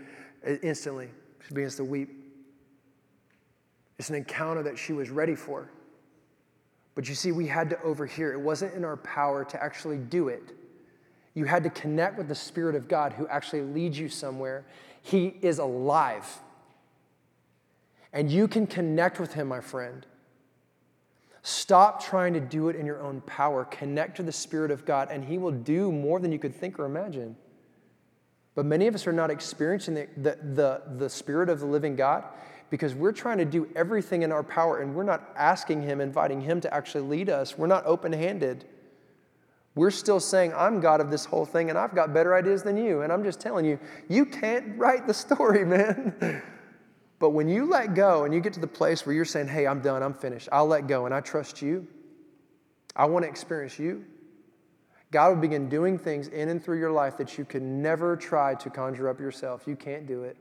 Instantly, 0.62 1.08
she 1.46 1.54
begins 1.54 1.76
to 1.76 1.84
weep. 1.84 2.25
It's 3.98 4.10
an 4.10 4.14
encounter 4.14 4.62
that 4.64 4.78
she 4.78 4.92
was 4.92 5.10
ready 5.10 5.34
for. 5.34 5.70
But 6.94 7.08
you 7.08 7.14
see, 7.14 7.32
we 7.32 7.46
had 7.46 7.70
to 7.70 7.80
overhear. 7.82 8.32
It 8.32 8.40
wasn't 8.40 8.74
in 8.74 8.84
our 8.84 8.96
power 8.98 9.44
to 9.44 9.62
actually 9.62 9.98
do 9.98 10.28
it. 10.28 10.52
You 11.34 11.44
had 11.44 11.62
to 11.64 11.70
connect 11.70 12.16
with 12.16 12.28
the 12.28 12.34
Spirit 12.34 12.74
of 12.74 12.88
God 12.88 13.12
who 13.12 13.28
actually 13.28 13.62
leads 13.62 13.98
you 13.98 14.08
somewhere 14.08 14.64
he 15.06 15.36
is 15.40 15.60
alive. 15.60 16.26
And 18.12 18.28
you 18.28 18.48
can 18.48 18.66
connect 18.66 19.20
with 19.20 19.34
him, 19.34 19.46
my 19.46 19.60
friend. 19.60 20.04
Stop 21.42 22.02
trying 22.02 22.34
to 22.34 22.40
do 22.40 22.70
it 22.70 22.74
in 22.74 22.84
your 22.84 23.00
own 23.00 23.20
power. 23.20 23.64
Connect 23.66 24.16
to 24.16 24.24
the 24.24 24.32
Spirit 24.32 24.72
of 24.72 24.84
God, 24.84 25.06
and 25.12 25.24
He 25.24 25.38
will 25.38 25.52
do 25.52 25.92
more 25.92 26.18
than 26.18 26.32
you 26.32 26.40
could 26.40 26.56
think 26.56 26.76
or 26.80 26.86
imagine. 26.86 27.36
But 28.56 28.66
many 28.66 28.88
of 28.88 28.96
us 28.96 29.06
are 29.06 29.12
not 29.12 29.30
experiencing 29.30 29.94
the, 29.94 30.08
the, 30.16 30.38
the, 30.42 30.82
the, 30.96 31.08
Spirit 31.08 31.48
of 31.48 31.60
the 31.60 31.66
living 31.66 31.94
God 31.94 32.24
because 32.70 32.94
we're 32.94 33.12
trying 33.12 33.38
to 33.38 33.44
do 33.44 33.68
everything 33.76 34.22
in 34.22 34.32
our 34.32 34.42
power 34.42 34.80
and 34.80 34.94
we're 34.94 35.04
not 35.04 35.30
asking 35.36 35.82
Him, 35.82 36.00
inviting 36.00 36.40
Him 36.40 36.60
to 36.62 36.74
actually 36.74 37.02
lead 37.02 37.28
us. 37.28 37.56
We're 37.56 37.66
not 37.66 37.86
open 37.86 38.12
handed. 38.12 38.64
We're 39.74 39.90
still 39.90 40.20
saying, 40.20 40.54
I'm 40.54 40.80
God 40.80 41.00
of 41.00 41.10
this 41.10 41.24
whole 41.24 41.44
thing 41.44 41.68
and 41.68 41.78
I've 41.78 41.94
got 41.94 42.14
better 42.14 42.34
ideas 42.34 42.62
than 42.62 42.76
you. 42.76 43.02
And 43.02 43.12
I'm 43.12 43.22
just 43.22 43.40
telling 43.40 43.64
you, 43.66 43.78
you 44.08 44.24
can't 44.24 44.76
write 44.78 45.06
the 45.06 45.14
story, 45.14 45.64
man. 45.66 46.42
but 47.18 47.30
when 47.30 47.48
you 47.48 47.66
let 47.66 47.94
go 47.94 48.24
and 48.24 48.34
you 48.34 48.40
get 48.40 48.54
to 48.54 48.60
the 48.60 48.66
place 48.66 49.04
where 49.04 49.14
you're 49.14 49.24
saying, 49.24 49.48
hey, 49.48 49.66
I'm 49.66 49.80
done, 49.80 50.02
I'm 50.02 50.14
finished, 50.14 50.48
I'll 50.50 50.66
let 50.66 50.86
go 50.86 51.04
and 51.04 51.14
I 51.14 51.20
trust 51.20 51.60
you, 51.62 51.86
I 52.96 53.04
want 53.04 53.24
to 53.24 53.28
experience 53.28 53.78
you. 53.78 54.04
God 55.12 55.28
will 55.28 55.40
begin 55.40 55.68
doing 55.68 55.98
things 55.98 56.28
in 56.28 56.48
and 56.48 56.62
through 56.62 56.78
your 56.78 56.90
life 56.90 57.16
that 57.18 57.38
you 57.38 57.44
could 57.44 57.62
never 57.62 58.16
try 58.16 58.54
to 58.56 58.70
conjure 58.70 59.08
up 59.08 59.20
yourself. 59.20 59.62
You 59.66 59.76
can't 59.76 60.06
do 60.06 60.24
it. 60.24 60.36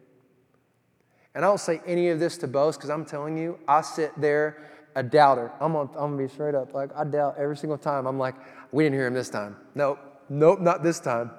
And 1.36 1.44
I 1.44 1.50
don't 1.50 1.60
say 1.60 1.82
any 1.86 2.10
of 2.10 2.20
this 2.20 2.38
to 2.40 2.48
boast 2.48 2.80
because 2.80 2.90
I'm 2.90 3.06
telling 3.06 3.38
you, 3.38 3.60
I 3.68 3.82
sit 3.82 4.14
there 4.18 4.72
a 4.96 5.04
doubter. 5.04 5.52
I'm 5.60 5.74
gonna, 5.74 5.90
I'm 5.92 6.12
gonna 6.12 6.18
be 6.18 6.30
straight 6.30 6.56
up. 6.56 6.74
Like, 6.74 6.90
I 6.96 7.04
doubt 7.04 7.36
every 7.38 7.58
single 7.58 7.78
time. 7.78 8.08
I'm 8.08 8.18
like, 8.18 8.36
we 8.72 8.86
didn't 8.86 8.96
hear 8.96 9.06
him 9.06 9.14
this 9.14 9.30
time. 9.30 9.58
Nope, 9.76 10.00
nope, 10.30 10.62
not 10.62 10.82
this 10.82 11.02
time. 11.02 11.32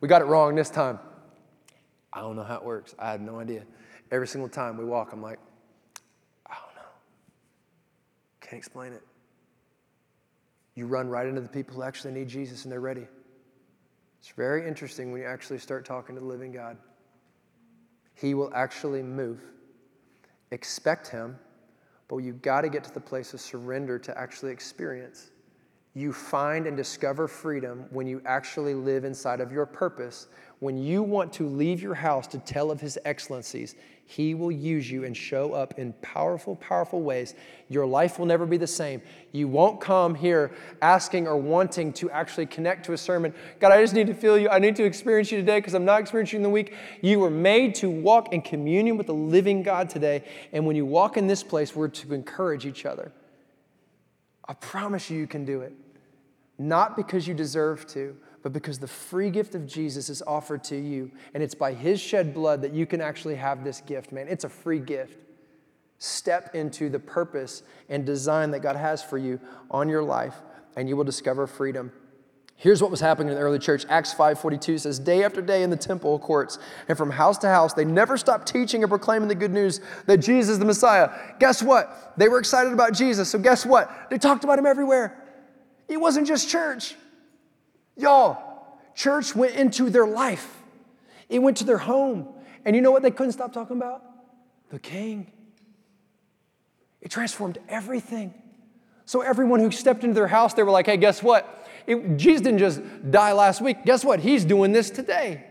We 0.00 0.08
got 0.08 0.20
it 0.20 0.26
wrong 0.26 0.54
this 0.54 0.68
time. 0.68 0.98
I 2.12 2.20
don't 2.20 2.36
know 2.36 2.42
how 2.44 2.56
it 2.56 2.64
works. 2.64 2.94
I 2.98 3.10
have 3.10 3.22
no 3.22 3.40
idea. 3.40 3.64
Every 4.10 4.28
single 4.28 4.48
time 4.48 4.76
we 4.76 4.84
walk, 4.84 5.12
I'm 5.12 5.22
like, 5.22 5.38
I 6.46 6.54
don't 6.54 6.74
know. 6.76 6.90
Can't 8.40 8.58
explain 8.58 8.92
it. 8.92 9.02
You 10.74 10.86
run 10.86 11.08
right 11.08 11.26
into 11.26 11.40
the 11.40 11.48
people 11.48 11.74
who 11.74 11.82
actually 11.82 12.12
need 12.12 12.28
Jesus 12.28 12.64
and 12.64 12.72
they're 12.72 12.80
ready. 12.80 13.06
It's 14.20 14.30
very 14.30 14.66
interesting 14.66 15.10
when 15.10 15.22
you 15.22 15.26
actually 15.26 15.58
start 15.58 15.84
talking 15.84 16.14
to 16.14 16.20
the 16.20 16.26
living 16.26 16.52
God. 16.52 16.76
He 18.20 18.34
will 18.34 18.52
actually 18.54 19.02
move. 19.02 19.40
Expect 20.50 21.08
Him 21.08 21.38
but 22.08 22.18
you've 22.18 22.42
got 22.42 22.62
to 22.62 22.68
get 22.68 22.82
to 22.84 22.92
the 22.92 23.00
place 23.00 23.34
of 23.34 23.40
surrender 23.40 23.98
to 23.98 24.18
actually 24.18 24.50
experience. 24.50 25.30
You 25.94 26.12
find 26.12 26.66
and 26.66 26.76
discover 26.76 27.28
freedom 27.28 27.84
when 27.90 28.06
you 28.06 28.22
actually 28.24 28.74
live 28.74 29.04
inside 29.04 29.40
of 29.40 29.52
your 29.52 29.66
purpose. 29.66 30.28
When 30.60 30.76
you 30.76 31.02
want 31.04 31.32
to 31.34 31.46
leave 31.46 31.80
your 31.80 31.94
house 31.94 32.26
to 32.28 32.38
tell 32.38 32.70
of 32.70 32.80
his 32.80 32.98
excellencies, 33.04 33.76
he 34.06 34.34
will 34.34 34.50
use 34.50 34.90
you 34.90 35.04
and 35.04 35.14
show 35.16 35.52
up 35.52 35.78
in 35.78 35.92
powerful, 36.00 36.56
powerful 36.56 37.02
ways. 37.02 37.34
Your 37.68 37.86
life 37.86 38.18
will 38.18 38.26
never 38.26 38.46
be 38.46 38.56
the 38.56 38.66
same. 38.66 39.02
You 39.32 39.46
won't 39.46 39.80
come 39.80 40.14
here 40.14 40.50
asking 40.80 41.28
or 41.28 41.36
wanting 41.36 41.92
to 41.92 42.10
actually 42.10 42.46
connect 42.46 42.86
to 42.86 42.94
a 42.94 42.96
sermon. 42.96 43.34
God, 43.60 43.70
I 43.70 43.82
just 43.82 43.92
need 43.94 44.06
to 44.06 44.14
feel 44.14 44.38
you. 44.38 44.48
I 44.48 44.58
need 44.58 44.74
to 44.76 44.84
experience 44.84 45.30
you 45.30 45.38
today 45.38 45.58
because 45.58 45.74
I'm 45.74 45.84
not 45.84 46.00
experiencing 46.00 46.38
you 46.38 46.38
in 46.38 46.42
the 46.42 46.50
week. 46.50 46.74
You 47.02 47.20
were 47.20 47.30
made 47.30 47.74
to 47.76 47.90
walk 47.90 48.32
in 48.32 48.40
communion 48.40 48.96
with 48.96 49.08
the 49.08 49.14
living 49.14 49.62
God 49.62 49.90
today. 49.90 50.24
And 50.52 50.66
when 50.66 50.74
you 50.74 50.86
walk 50.86 51.16
in 51.16 51.26
this 51.26 51.42
place, 51.42 51.76
we're 51.76 51.88
to 51.88 52.14
encourage 52.14 52.64
each 52.64 52.86
other. 52.86 53.12
I 54.48 54.54
promise 54.54 55.10
you, 55.10 55.18
you 55.18 55.26
can 55.26 55.44
do 55.44 55.60
it. 55.60 55.74
Not 56.58 56.96
because 56.96 57.28
you 57.28 57.34
deserve 57.34 57.86
to, 57.88 58.16
but 58.42 58.52
because 58.52 58.78
the 58.78 58.88
free 58.88 59.30
gift 59.30 59.54
of 59.54 59.66
Jesus 59.66 60.08
is 60.08 60.22
offered 60.22 60.62
to 60.64 60.76
you. 60.76 61.10
And 61.34 61.42
it's 61.42 61.54
by 61.54 61.72
his 61.72 62.00
shed 62.00 62.32
blood 62.32 62.62
that 62.62 62.72
you 62.72 62.86
can 62.86 63.00
actually 63.00 63.36
have 63.36 63.64
this 63.64 63.80
gift, 63.80 64.12
man. 64.12 64.28
It's 64.28 64.44
a 64.44 64.48
free 64.48 64.78
gift. 64.78 65.16
Step 65.98 66.54
into 66.54 66.88
the 66.88 67.00
purpose 67.00 67.62
and 67.88 68.06
design 68.06 68.52
that 68.52 68.60
God 68.60 68.76
has 68.76 69.02
for 69.02 69.18
you 69.18 69.40
on 69.70 69.88
your 69.88 70.02
life, 70.02 70.36
and 70.76 70.88
you 70.88 70.96
will 70.96 71.04
discover 71.04 71.46
freedom. 71.46 71.90
Here's 72.54 72.82
what 72.82 72.90
was 72.90 73.00
happening 73.00 73.28
in 73.28 73.34
the 73.36 73.40
early 73.40 73.60
church. 73.60 73.86
Acts 73.88 74.12
5:42 74.12 74.78
says, 74.78 74.98
"Day 74.98 75.22
after 75.22 75.40
day 75.40 75.62
in 75.62 75.70
the 75.70 75.76
temple 75.76 76.18
courts 76.18 76.58
and 76.88 76.98
from 76.98 77.10
house 77.10 77.38
to 77.38 77.48
house, 77.48 77.72
they 77.72 77.84
never 77.84 78.16
stopped 78.16 78.48
teaching 78.48 78.82
and 78.82 78.90
proclaiming 78.90 79.28
the 79.28 79.36
good 79.36 79.52
news 79.52 79.80
that 80.06 80.18
Jesus 80.18 80.54
is 80.54 80.58
the 80.58 80.64
Messiah." 80.64 81.08
Guess 81.38 81.62
what? 81.62 82.14
They 82.16 82.28
were 82.28 82.40
excited 82.40 82.72
about 82.72 82.94
Jesus. 82.94 83.28
So 83.28 83.38
guess 83.38 83.64
what? 83.64 83.90
They 84.10 84.18
talked 84.18 84.42
about 84.42 84.58
him 84.58 84.66
everywhere. 84.66 85.14
It 85.86 86.00
wasn't 86.00 86.26
just 86.26 86.48
church. 86.48 86.96
Y'all, 87.98 88.38
church 88.94 89.36
went 89.36 89.54
into 89.54 89.90
their 89.90 90.06
life, 90.06 90.62
it 91.28 91.40
went 91.40 91.58
to 91.58 91.64
their 91.64 91.78
home. 91.78 92.28
And 92.64 92.74
you 92.74 92.82
know 92.82 92.90
what 92.90 93.02
they 93.02 93.10
couldn't 93.10 93.32
stop 93.32 93.52
talking 93.52 93.76
about? 93.76 94.02
The 94.70 94.78
king. 94.78 95.32
It 97.00 97.10
transformed 97.10 97.58
everything. 97.68 98.34
So 99.04 99.22
everyone 99.22 99.60
who 99.60 99.70
stepped 99.70 100.04
into 100.04 100.14
their 100.14 100.26
house, 100.26 100.54
they 100.54 100.62
were 100.62 100.70
like, 100.70 100.86
hey, 100.86 100.96
guess 100.96 101.22
what? 101.22 101.66
It, 101.86 102.16
Jesus 102.18 102.42
didn't 102.42 102.58
just 102.58 102.82
die 103.10 103.32
last 103.32 103.62
week. 103.62 103.84
Guess 103.86 104.04
what? 104.04 104.20
He's 104.20 104.44
doing 104.44 104.72
this 104.72 104.90
today. 104.90 105.44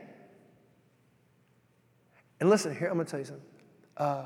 And 2.39 2.49
listen, 2.49 2.75
here, 2.75 2.89
I'm 2.89 2.95
going 2.95 3.05
to 3.05 3.11
tell 3.11 3.19
you 3.19 3.25
something. 3.25 3.45
Uh, 3.95 4.25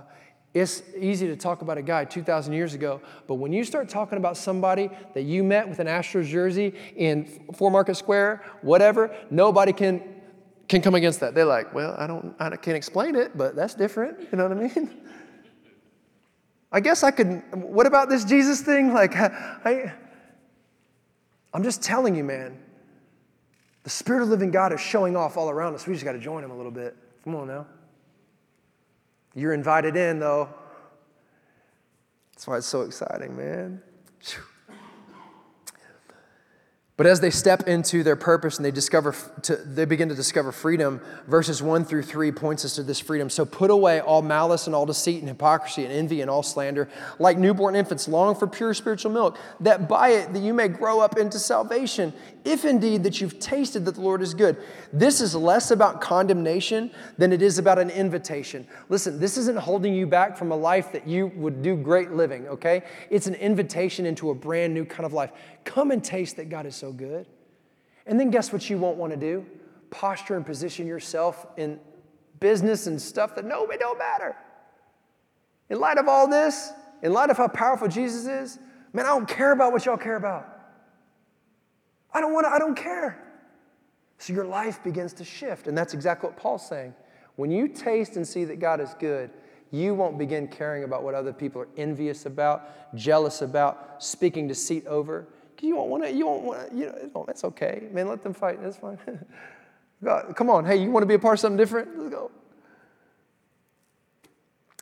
it's 0.53 0.83
easy 0.97 1.27
to 1.27 1.35
talk 1.37 1.61
about 1.61 1.77
a 1.77 1.81
guy 1.81 2.03
2,000 2.03 2.53
years 2.53 2.73
ago, 2.73 2.99
but 3.25 3.35
when 3.35 3.53
you 3.53 3.63
start 3.63 3.87
talking 3.87 4.17
about 4.17 4.35
somebody 4.35 4.89
that 5.13 5.21
you 5.21 5.43
met 5.43 5.67
with 5.67 5.79
an 5.79 5.87
Astros 5.87 6.27
jersey 6.27 6.73
in 6.95 7.25
Four 7.53 7.71
Market 7.71 7.95
Square, 7.95 8.43
whatever, 8.61 9.15
nobody 9.29 9.71
can, 9.71 10.03
can 10.67 10.81
come 10.81 10.95
against 10.95 11.21
that. 11.21 11.33
They're 11.35 11.45
like, 11.45 11.73
well, 11.73 11.95
I, 11.97 12.05
don't, 12.05 12.35
I 12.37 12.49
can't 12.57 12.75
explain 12.75 13.15
it, 13.15 13.37
but 13.37 13.55
that's 13.55 13.75
different. 13.75 14.19
You 14.29 14.37
know 14.37 14.49
what 14.49 14.57
I 14.57 14.61
mean? 14.61 14.89
I 16.73 16.81
guess 16.81 17.03
I 17.03 17.11
could, 17.11 17.43
what 17.53 17.87
about 17.87 18.09
this 18.09 18.25
Jesus 18.25 18.61
thing? 18.61 18.93
Like, 18.93 19.15
I, 19.15 19.93
I'm 21.53 21.63
just 21.63 21.81
telling 21.81 22.13
you, 22.13 22.25
man, 22.25 22.57
the 23.83 23.89
Spirit 23.89 24.21
of 24.21 24.27
the 24.27 24.35
living 24.35 24.51
God 24.51 24.73
is 24.73 24.81
showing 24.81 25.15
off 25.15 25.37
all 25.37 25.49
around 25.49 25.75
us. 25.75 25.87
We 25.87 25.93
just 25.93 26.05
got 26.05 26.13
to 26.13 26.19
join 26.19 26.43
Him 26.43 26.51
a 26.51 26.55
little 26.55 26.71
bit. 26.71 26.95
Come 27.23 27.35
on 27.35 27.47
now. 27.47 27.67
You're 29.33 29.53
invited 29.53 29.95
in, 29.95 30.19
though. 30.19 30.49
That's 32.33 32.47
why 32.47 32.57
it's 32.57 32.67
so 32.67 32.81
exciting, 32.81 33.35
man. 33.37 33.81
But 36.97 37.07
as 37.07 37.19
they 37.19 37.31
step 37.31 37.67
into 37.67 38.03
their 38.03 38.17
purpose 38.17 38.57
and 38.57 38.65
they 38.65 38.69
discover, 38.69 39.15
to, 39.43 39.55
they 39.55 39.85
begin 39.85 40.09
to 40.09 40.15
discover 40.15 40.51
freedom, 40.51 41.01
verses 41.25 41.63
one 41.63 41.83
through 41.83 42.03
three 42.03 42.31
points 42.31 42.63
us 42.63 42.75
to 42.75 42.83
this 42.83 42.99
freedom. 42.99 43.29
So 43.29 43.43
put 43.43 43.71
away 43.71 44.01
all 44.01 44.21
malice 44.21 44.67
and 44.67 44.75
all 44.75 44.85
deceit 44.85 45.19
and 45.19 45.27
hypocrisy 45.27 45.83
and 45.83 45.91
envy 45.91 46.21
and 46.21 46.29
all 46.29 46.43
slander. 46.43 46.89
Like 47.17 47.39
newborn 47.39 47.75
infants, 47.75 48.07
long 48.07 48.35
for 48.35 48.45
pure 48.45 48.73
spiritual 48.75 49.11
milk, 49.11 49.39
that 49.61 49.87
by 49.87 50.09
it 50.09 50.33
that 50.33 50.43
you 50.43 50.53
may 50.53 50.67
grow 50.67 50.99
up 50.99 51.17
into 51.17 51.39
salvation, 51.39 52.13
if 52.43 52.65
indeed 52.65 53.03
that 53.03 53.21
you've 53.21 53.39
tasted 53.39 53.85
that 53.85 53.95
the 53.95 54.01
Lord 54.01 54.21
is 54.21 54.33
good. 54.33 54.57
This 54.93 55.21
is 55.21 55.33
less 55.33 55.71
about 55.71 56.01
condemnation 56.01 56.91
than 57.17 57.31
it 57.31 57.41
is 57.41 57.57
about 57.57 57.79
an 57.79 57.89
invitation. 57.89 58.67
Listen, 58.89 59.19
this 59.19 59.37
isn't 59.37 59.57
holding 59.57 59.95
you 59.95 60.05
back 60.05 60.37
from 60.37 60.51
a 60.51 60.55
life 60.55 60.91
that 60.91 61.07
you 61.07 61.27
would 61.35 61.63
do 61.63 61.75
great 61.75 62.11
living, 62.11 62.47
okay? 62.47 62.83
It's 63.09 63.27
an 63.27 63.35
invitation 63.35 64.05
into 64.05 64.29
a 64.29 64.35
brand 64.35 64.73
new 64.73 64.85
kind 64.85 65.05
of 65.05 65.13
life. 65.13 65.31
Come 65.63 65.91
and 65.91 66.03
taste 66.03 66.35
that 66.37 66.49
God 66.49 66.65
is 66.65 66.75
so 66.75 66.90
good. 66.93 67.27
And 68.05 68.19
then 68.19 68.31
guess 68.31 68.51
what 68.51 68.69
you 68.69 68.77
won't 68.77 68.97
want 68.97 69.11
to 69.13 69.17
do? 69.17 69.45
Posture 69.89 70.35
and 70.35 70.45
position 70.45 70.87
yourself 70.87 71.45
in 71.57 71.79
business 72.39 72.87
and 72.87 73.01
stuff 73.01 73.35
that 73.35 73.45
no, 73.45 73.65
it 73.67 73.79
don't 73.79 73.97
matter. 73.97 74.35
In 75.69 75.79
light 75.79 75.97
of 75.97 76.07
all 76.07 76.27
this, 76.27 76.71
in 77.01 77.13
light 77.13 77.29
of 77.29 77.37
how 77.37 77.47
powerful 77.47 77.87
Jesus 77.87 78.25
is, 78.25 78.59
man, 78.93 79.05
I 79.05 79.09
don't 79.09 79.27
care 79.27 79.51
about 79.51 79.71
what 79.71 79.85
y'all 79.85 79.97
care 79.97 80.15
about. 80.15 80.47
I 82.13 82.19
don't 82.19 82.33
want 82.33 82.45
to, 82.45 82.49
I 82.49 82.59
don't 82.59 82.75
care. 82.75 83.21
So 84.17 84.33
your 84.33 84.45
life 84.45 84.83
begins 84.83 85.13
to 85.13 85.23
shift. 85.23 85.67
And 85.67 85.77
that's 85.77 85.93
exactly 85.93 86.29
what 86.29 86.37
Paul's 86.37 86.67
saying. 86.67 86.93
When 87.37 87.49
you 87.49 87.67
taste 87.67 88.17
and 88.17 88.27
see 88.27 88.43
that 88.45 88.59
God 88.59 88.81
is 88.81 88.93
good, 88.99 89.31
you 89.71 89.95
won't 89.95 90.17
begin 90.17 90.47
caring 90.47 90.83
about 90.83 91.03
what 91.03 91.15
other 91.15 91.31
people 91.31 91.61
are 91.61 91.67
envious 91.77 92.25
about, 92.25 92.95
jealous 92.95 93.41
about, 93.41 94.03
speaking 94.03 94.47
deceit 94.47 94.85
over. 94.85 95.27
You 95.61 95.75
won't 95.75 95.89
want 95.89 96.03
to, 96.03 96.11
you 96.11 96.25
won't 96.25 96.43
want 96.43 96.71
to, 96.71 96.75
you 96.75 96.85
know, 96.87 97.23
that's 97.25 97.43
okay. 97.43 97.87
Man, 97.91 98.07
let 98.07 98.23
them 98.23 98.33
fight. 98.33 98.61
That's 98.61 98.77
fine. 98.77 98.97
God, 100.03 100.35
come 100.35 100.49
on. 100.49 100.65
Hey, 100.65 100.77
you 100.77 100.89
want 100.89 101.03
to 101.03 101.07
be 101.07 101.13
a 101.13 101.19
part 101.19 101.35
of 101.35 101.39
something 101.39 101.57
different? 101.57 101.97
Let's 101.97 102.09
go. 102.09 102.31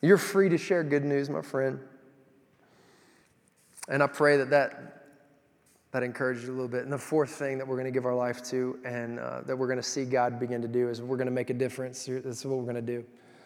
You're 0.01 0.17
free 0.17 0.47
to 0.47 0.57
share 0.57 0.83
good 0.83 1.03
news, 1.03 1.29
my 1.29 1.41
friend. 1.41 1.79
And 3.89 4.01
I 4.01 4.07
pray 4.07 4.37
that 4.37 4.49
that 4.51 4.99
that 5.91 6.03
encouraged 6.03 6.43
you 6.43 6.49
a 6.49 6.53
little 6.53 6.67
bit. 6.67 6.83
And 6.83 6.93
the 6.93 6.99
fourth 6.99 7.31
thing 7.31 7.57
that 7.57 7.67
we're 7.67 7.75
going 7.75 7.85
to 7.85 7.91
give 7.91 8.05
our 8.05 8.13
life 8.13 8.43
to 8.45 8.77
and 8.85 9.19
uh, 9.19 9.41
that 9.41 9.57
we're 9.57 9.67
going 9.67 9.79
to 9.79 9.83
see 9.83 10.05
God 10.05 10.39
begin 10.39 10.61
to 10.61 10.67
do 10.67 10.87
is 10.87 11.01
we're 11.01 11.17
going 11.17 11.25
to 11.25 11.31
make 11.31 11.49
a 11.49 11.53
difference. 11.53 12.05
This 12.05 12.23
is 12.23 12.45
what 12.45 12.57
we're 12.57 12.71
going 12.71 12.75
to 12.75 12.81
do. 12.81 13.03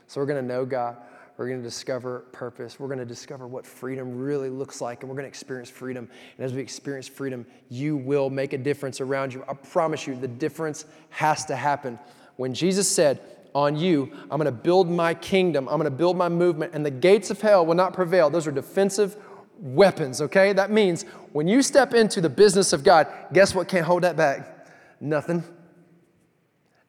So 0.07 0.19
we're 0.19 0.27
going 0.27 0.41
to 0.41 0.47
know 0.47 0.65
God. 0.65 0.97
We're 1.37 1.47
going 1.47 1.59
to 1.59 1.63
discover 1.63 2.19
purpose. 2.31 2.79
We're 2.79 2.87
going 2.87 2.99
to 2.99 3.05
discover 3.05 3.47
what 3.47 3.65
freedom 3.65 4.17
really 4.19 4.49
looks 4.49 4.81
like, 4.81 5.01
and 5.01 5.09
we're 5.09 5.15
going 5.15 5.25
to 5.25 5.29
experience 5.29 5.69
freedom. 5.69 6.07
And 6.37 6.45
as 6.45 6.53
we 6.53 6.61
experience 6.61 7.07
freedom, 7.07 7.45
you 7.69 7.97
will 7.97 8.29
make 8.29 8.53
a 8.53 8.57
difference 8.57 9.01
around 9.01 9.33
you. 9.33 9.43
I 9.47 9.53
promise 9.53 10.05
you, 10.05 10.15
the 10.15 10.27
difference 10.27 10.85
has 11.09 11.45
to 11.45 11.55
happen. 11.55 11.97
When 12.35 12.53
Jesus 12.53 12.87
said, 12.87 13.19
On 13.55 13.75
you, 13.75 14.11
I'm 14.29 14.37
going 14.37 14.45
to 14.45 14.51
build 14.51 14.89
my 14.89 15.15
kingdom, 15.15 15.67
I'm 15.67 15.77
going 15.79 15.85
to 15.85 15.97
build 15.97 16.17
my 16.17 16.29
movement, 16.29 16.73
and 16.75 16.85
the 16.85 16.91
gates 16.91 17.31
of 17.31 17.41
hell 17.41 17.65
will 17.65 17.75
not 17.75 17.93
prevail, 17.93 18.29
those 18.29 18.45
are 18.45 18.51
defensive 18.51 19.17
weapons, 19.59 20.21
okay? 20.21 20.53
That 20.53 20.71
means 20.71 21.03
when 21.31 21.47
you 21.47 21.61
step 21.61 21.93
into 21.93 22.21
the 22.21 22.29
business 22.29 22.73
of 22.73 22.83
God, 22.83 23.07
guess 23.31 23.55
what 23.55 23.67
can't 23.67 23.85
hold 23.85 24.03
that 24.03 24.15
back? 24.15 24.67
Nothing. 24.99 25.43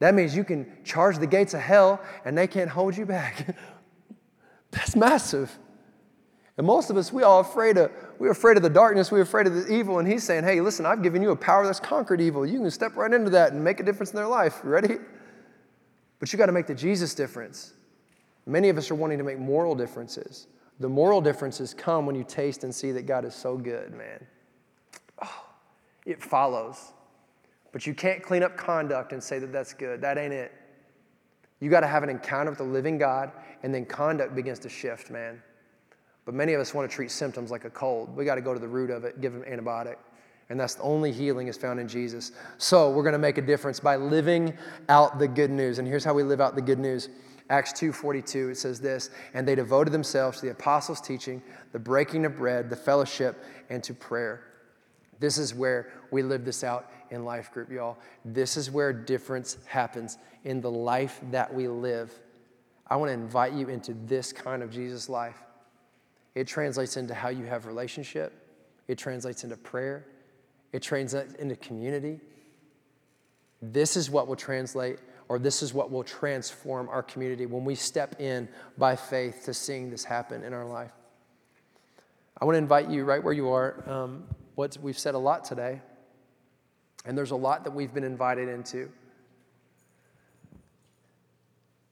That 0.00 0.14
means 0.14 0.36
you 0.36 0.44
can 0.44 0.66
charge 0.84 1.18
the 1.18 1.26
gates 1.26 1.54
of 1.54 1.60
hell 1.60 2.00
and 2.24 2.36
they 2.36 2.46
can't 2.46 2.68
hold 2.68 2.96
you 2.96 3.06
back. 3.06 3.56
That's 4.74 4.96
massive. 4.96 5.56
And 6.56 6.66
most 6.66 6.90
of 6.90 6.96
us, 6.96 7.12
we 7.12 7.22
all 7.22 7.40
afraid 7.40 7.78
of, 7.78 7.90
we're 8.18 8.30
afraid 8.30 8.56
of 8.56 8.62
the 8.62 8.70
darkness, 8.70 9.10
we're 9.10 9.22
afraid 9.22 9.46
of 9.46 9.54
the 9.54 9.72
evil, 9.72 9.98
and 9.98 10.06
he's 10.06 10.22
saying, 10.22 10.44
hey, 10.44 10.60
listen, 10.60 10.86
I've 10.86 11.02
given 11.02 11.22
you 11.22 11.30
a 11.30 11.36
power 11.36 11.64
that's 11.64 11.80
conquered 11.80 12.20
evil. 12.20 12.46
You 12.46 12.60
can 12.60 12.70
step 12.70 12.96
right 12.96 13.12
into 13.12 13.30
that 13.30 13.52
and 13.52 13.62
make 13.62 13.80
a 13.80 13.82
difference 13.82 14.10
in 14.10 14.16
their 14.16 14.28
life. 14.28 14.60
Ready? 14.62 14.98
But 16.20 16.32
you 16.32 16.38
got 16.38 16.46
to 16.46 16.52
make 16.52 16.66
the 16.66 16.74
Jesus 16.74 17.14
difference. 17.14 17.72
Many 18.46 18.68
of 18.68 18.78
us 18.78 18.90
are 18.90 18.94
wanting 18.94 19.18
to 19.18 19.24
make 19.24 19.38
moral 19.38 19.74
differences. 19.74 20.46
The 20.80 20.88
moral 20.88 21.20
differences 21.20 21.72
come 21.74 22.06
when 22.06 22.14
you 22.14 22.24
taste 22.24 22.62
and 22.62 22.74
see 22.74 22.92
that 22.92 23.06
God 23.06 23.24
is 23.24 23.34
so 23.34 23.56
good, 23.56 23.92
man. 23.92 24.26
Oh, 25.22 25.46
it 26.04 26.22
follows. 26.22 26.92
But 27.72 27.86
you 27.86 27.94
can't 27.94 28.22
clean 28.22 28.42
up 28.42 28.56
conduct 28.56 29.12
and 29.12 29.22
say 29.22 29.38
that 29.38 29.52
that's 29.52 29.72
good. 29.72 30.00
That 30.00 30.18
ain't 30.18 30.32
it. 30.32 30.52
You 31.60 31.70
got 31.70 31.80
to 31.80 31.86
have 31.86 32.02
an 32.02 32.10
encounter 32.10 32.50
with 32.50 32.58
the 32.58 32.64
living 32.64 32.98
God, 32.98 33.32
and 33.64 33.74
then 33.74 33.86
conduct 33.86 34.36
begins 34.36 34.58
to 34.60 34.68
shift, 34.68 35.10
man. 35.10 35.42
But 36.26 36.34
many 36.34 36.52
of 36.52 36.60
us 36.60 36.74
want 36.74 36.88
to 36.88 36.94
treat 36.94 37.10
symptoms 37.10 37.50
like 37.50 37.64
a 37.64 37.70
cold. 37.70 38.14
We 38.14 38.26
got 38.26 38.34
to 38.34 38.42
go 38.42 38.52
to 38.52 38.60
the 38.60 38.68
root 38.68 38.90
of 38.90 39.04
it, 39.04 39.22
give 39.22 39.32
them 39.32 39.42
antibiotic. 39.42 39.96
And 40.50 40.60
that's 40.60 40.74
the 40.74 40.82
only 40.82 41.10
healing 41.10 41.48
is 41.48 41.56
found 41.56 41.80
in 41.80 41.88
Jesus. 41.88 42.32
So 42.58 42.90
we're 42.90 43.02
going 43.02 43.14
to 43.14 43.18
make 43.18 43.38
a 43.38 43.42
difference 43.42 43.80
by 43.80 43.96
living 43.96 44.52
out 44.90 45.18
the 45.18 45.26
good 45.26 45.50
news. 45.50 45.78
And 45.78 45.88
here's 45.88 46.04
how 46.04 46.12
we 46.12 46.22
live 46.22 46.42
out 46.42 46.54
the 46.54 46.62
good 46.62 46.78
news. 46.78 47.08
Acts 47.48 47.72
2:42 47.72 48.50
it 48.50 48.58
says 48.58 48.80
this, 48.80 49.08
and 49.32 49.48
they 49.48 49.54
devoted 49.54 49.92
themselves 49.92 50.40
to 50.40 50.46
the 50.46 50.52
apostles' 50.52 51.00
teaching, 51.00 51.42
the 51.72 51.78
breaking 51.78 52.26
of 52.26 52.36
bread, 52.36 52.68
the 52.68 52.76
fellowship, 52.76 53.42
and 53.70 53.82
to 53.82 53.94
prayer. 53.94 54.44
This 55.20 55.38
is 55.38 55.54
where 55.54 55.90
we 56.10 56.22
live 56.22 56.44
this 56.44 56.62
out 56.64 56.90
in 57.10 57.24
life 57.24 57.50
group, 57.50 57.70
y'all. 57.70 57.96
This 58.26 58.58
is 58.58 58.70
where 58.70 58.92
difference 58.92 59.56
happens 59.66 60.18
in 60.44 60.60
the 60.60 60.70
life 60.70 61.20
that 61.30 61.52
we 61.52 61.66
live. 61.66 62.12
I 62.94 62.96
want 62.96 63.08
to 63.08 63.14
invite 63.14 63.54
you 63.54 63.70
into 63.70 63.92
this 64.06 64.32
kind 64.32 64.62
of 64.62 64.70
Jesus 64.70 65.08
life. 65.08 65.42
It 66.36 66.46
translates 66.46 66.96
into 66.96 67.12
how 67.12 67.28
you 67.28 67.44
have 67.44 67.66
relationship. 67.66 68.32
It 68.86 68.98
translates 68.98 69.42
into 69.42 69.56
prayer. 69.56 70.06
it 70.72 70.80
translates 70.80 71.34
into 71.34 71.56
community. 71.56 72.20
This 73.60 73.96
is 73.96 74.10
what 74.10 74.28
will 74.28 74.36
translate, 74.36 75.00
or 75.28 75.40
this 75.40 75.60
is 75.60 75.74
what 75.74 75.90
will 75.90 76.04
transform 76.04 76.88
our 76.88 77.02
community 77.02 77.46
when 77.46 77.64
we 77.64 77.74
step 77.74 78.20
in 78.20 78.48
by 78.78 78.94
faith 78.94 79.42
to 79.46 79.54
seeing 79.54 79.90
this 79.90 80.04
happen 80.04 80.44
in 80.44 80.52
our 80.52 80.64
life. 80.64 80.92
I 82.40 82.44
want 82.44 82.54
to 82.54 82.58
invite 82.58 82.90
you 82.90 83.04
right 83.04 83.24
where 83.24 83.34
you 83.34 83.48
are. 83.48 83.82
Um, 83.90 84.22
what 84.54 84.78
we've 84.80 84.96
said 84.96 85.16
a 85.16 85.18
lot 85.18 85.44
today, 85.44 85.82
and 87.04 87.18
there's 87.18 87.32
a 87.32 87.36
lot 87.36 87.64
that 87.64 87.72
we've 87.72 87.92
been 87.92 88.04
invited 88.04 88.48
into. 88.48 88.88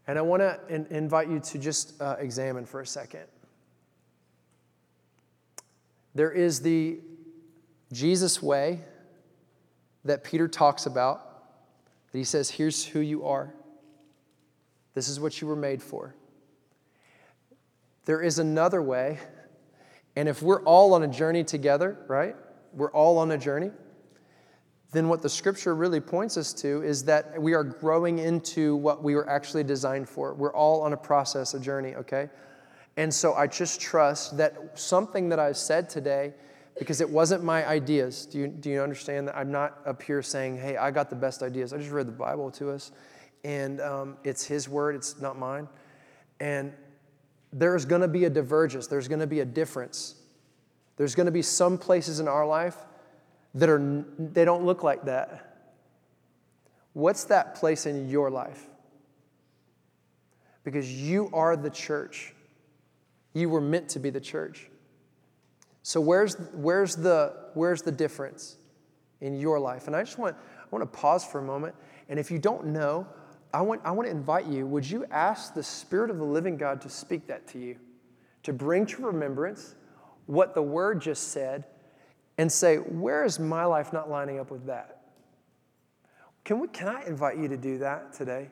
And 0.07 0.19
I 0.19 0.23
want 0.23 0.41
to 0.41 0.59
in- 0.69 0.87
invite 0.91 1.29
you 1.29 1.41
to 1.41 1.59
just 1.59 2.01
uh, 2.01 2.17
examine 2.19 2.67
for 2.67 2.81
a 2.81 2.87
second. 2.87 3.25
There 6.15 6.31
is 6.31 6.61
the 6.61 6.99
Jesus 7.93 8.43
way 8.43 8.81
that 10.05 10.25
Peter 10.25 10.49
talks 10.49 10.87
about, 10.87 11.45
that 12.11 12.19
he 12.19 12.25
says, 12.25 12.51
Here's 12.51 12.85
who 12.85 13.01
you 13.01 13.25
are, 13.27 13.55
this 14.95 15.09
is 15.09 15.21
what 15.21 15.41
you 15.41 15.47
were 15.47 15.57
made 15.57 15.83
for. 15.83 16.15
There 18.05 18.21
is 18.21 18.39
another 18.39 18.83
way, 18.83 19.21
and 20.17 20.29
if 20.29 20.43
we're 20.43 20.63
all 20.65 20.95
on 20.95 21.03
a 21.03 21.09
journey 21.09 21.45
together, 21.45 21.97
right? 22.09 22.35
We're 22.75 22.91
all 22.91 23.19
on 23.19 23.31
a 23.31 23.39
journey 23.39 23.71
then 24.93 25.09
what 25.09 25.23
the 25.23 25.29
scripture 25.29 25.75
really 25.75 26.01
points 26.01 26.37
us 26.37 26.53
to 26.53 26.83
is 26.83 27.05
that 27.05 27.41
we 27.41 27.55
are 27.55 27.65
growing 27.65 28.19
into 28.19 28.77
what 28.77 29.03
we 29.03 29.15
were 29.15 29.29
actually 29.29 29.65
designed 29.65 30.07
for. 30.07 30.35
We're 30.35 30.53
all 30.55 30.83
on 30.83 30.93
a 30.93 30.97
process, 30.99 31.55
a 31.55 31.61
journey, 31.61 31.95
okay? 31.95 32.29
And 32.99 33.13
so 33.13 33.33
I 33.33 33.47
just 33.47 33.81
trust 33.81 34.37
that 34.37 34.79
something 34.79 35.31
that 35.31 35.39
I've 35.39 35.57
said 35.57 35.89
today, 35.89 36.35
because 36.79 37.01
it 37.01 37.09
wasn't 37.09 37.43
my 37.43 37.67
ideas. 37.67 38.27
Do 38.27 38.39
you, 38.39 38.49
do 38.49 38.69
you 38.69 38.83
understand 38.83 39.29
that 39.29 39.37
I'm 39.37 39.51
not 39.51 39.79
up 39.87 40.03
here 40.03 40.21
saying, 40.21 40.59
hey, 40.59 40.77
I 40.77 40.91
got 40.91 41.09
the 41.09 41.17
best 41.17 41.43
ideas? 41.43 41.73
I 41.73 41.79
just 41.79 41.91
read 41.91 42.07
the 42.07 42.13
Bible 42.13 42.51
to 42.53 42.71
us, 42.71 42.93
and 43.45 43.81
um, 43.81 44.19
it's 44.25 44.45
His 44.45 44.69
word, 44.69 44.95
it's 44.95 45.19
not 45.23 45.39
mine. 45.39 45.69
And 46.39 46.71
there's 47.51 47.87
gonna 47.87 48.09
be 48.09 48.27
a 48.27 48.31
divergence, 48.31 48.89
there's 48.89 49.09
gonna 49.09 49.27
be 49.27 49.41
a 49.41 49.45
difference. 49.47 50.17
There's 50.99 51.15
gonna 51.15 51.31
be 51.31 51.43
some 51.43 51.79
places 51.79 52.21
in 52.21 52.29
our 52.29 52.47
life 52.47 52.77
that 53.55 53.69
are 53.69 54.05
they 54.19 54.45
don't 54.45 54.65
look 54.65 54.83
like 54.83 55.05
that. 55.05 55.49
What's 56.95 57.25
that 57.25 57.55
place 57.55 57.87
in 57.87 58.09
your 58.09 58.31
life? 58.31 58.67
Because 60.65 60.93
you 60.93 61.31
are 61.33 61.57
the 61.57 61.71
church. 61.71 62.35
You 63.35 63.49
were 63.49 63.61
meant 63.61 63.89
to 63.91 63.99
be 63.99 64.11
the 64.11 64.21
church. 64.21 64.69
So 65.83 66.01
where's 66.01 66.37
where's 66.53 66.97
the 66.97 67.35
where's 67.55 67.83
the 67.83 67.93
difference 67.93 68.57
in 69.21 69.39
your 69.39 69.59
life? 69.59 69.87
And 69.87 69.97
I 69.97 70.03
just 70.03 70.19
want 70.19 70.37
I 70.37 70.67
want 70.71 70.83
to 70.91 70.99
pause 70.99 71.25
for 71.25 71.39
a 71.39 71.43
moment. 71.43 71.75
And 72.09 72.19
if 72.19 72.31
you 72.31 72.39
don't 72.39 72.67
know, 72.67 73.07
I 73.53 73.63
want 73.63 73.81
I 73.85 73.91
want 73.91 74.07
to 74.07 74.11
invite 74.11 74.47
you. 74.47 74.67
Would 74.67 74.89
you 74.89 75.05
ask 75.11 75.55
the 75.55 75.63
Spirit 75.63 76.11
of 76.11 76.19
the 76.19 76.25
living 76.25 76.57
God 76.57 76.81
to 76.83 76.89
speak 76.89 77.27
that 77.27 77.47
to 77.49 77.59
you, 77.59 77.77
to 78.45 78.53
bring 78.53 78.87
to 78.87 79.03
remembrance 79.03 79.75
what 80.27 80.55
the 80.55 80.63
Word 80.63 81.01
just 81.01 81.29
said, 81.33 81.65
and 82.39 82.51
say, 82.51 82.77
where 82.77 83.25
is 83.25 83.39
my 83.39 83.65
life 83.65 83.93
not 83.93 84.11
lining 84.11 84.39
up 84.39 84.51
with 84.51 84.67
that? 84.67 85.03
Can, 86.45 86.59
we, 86.61 86.69
can 86.69 86.89
I 86.89 87.05
invite 87.07 87.39
you 87.39 87.49
to 87.49 87.57
do 87.57 87.79
that 87.79 88.13
today? 88.13 88.51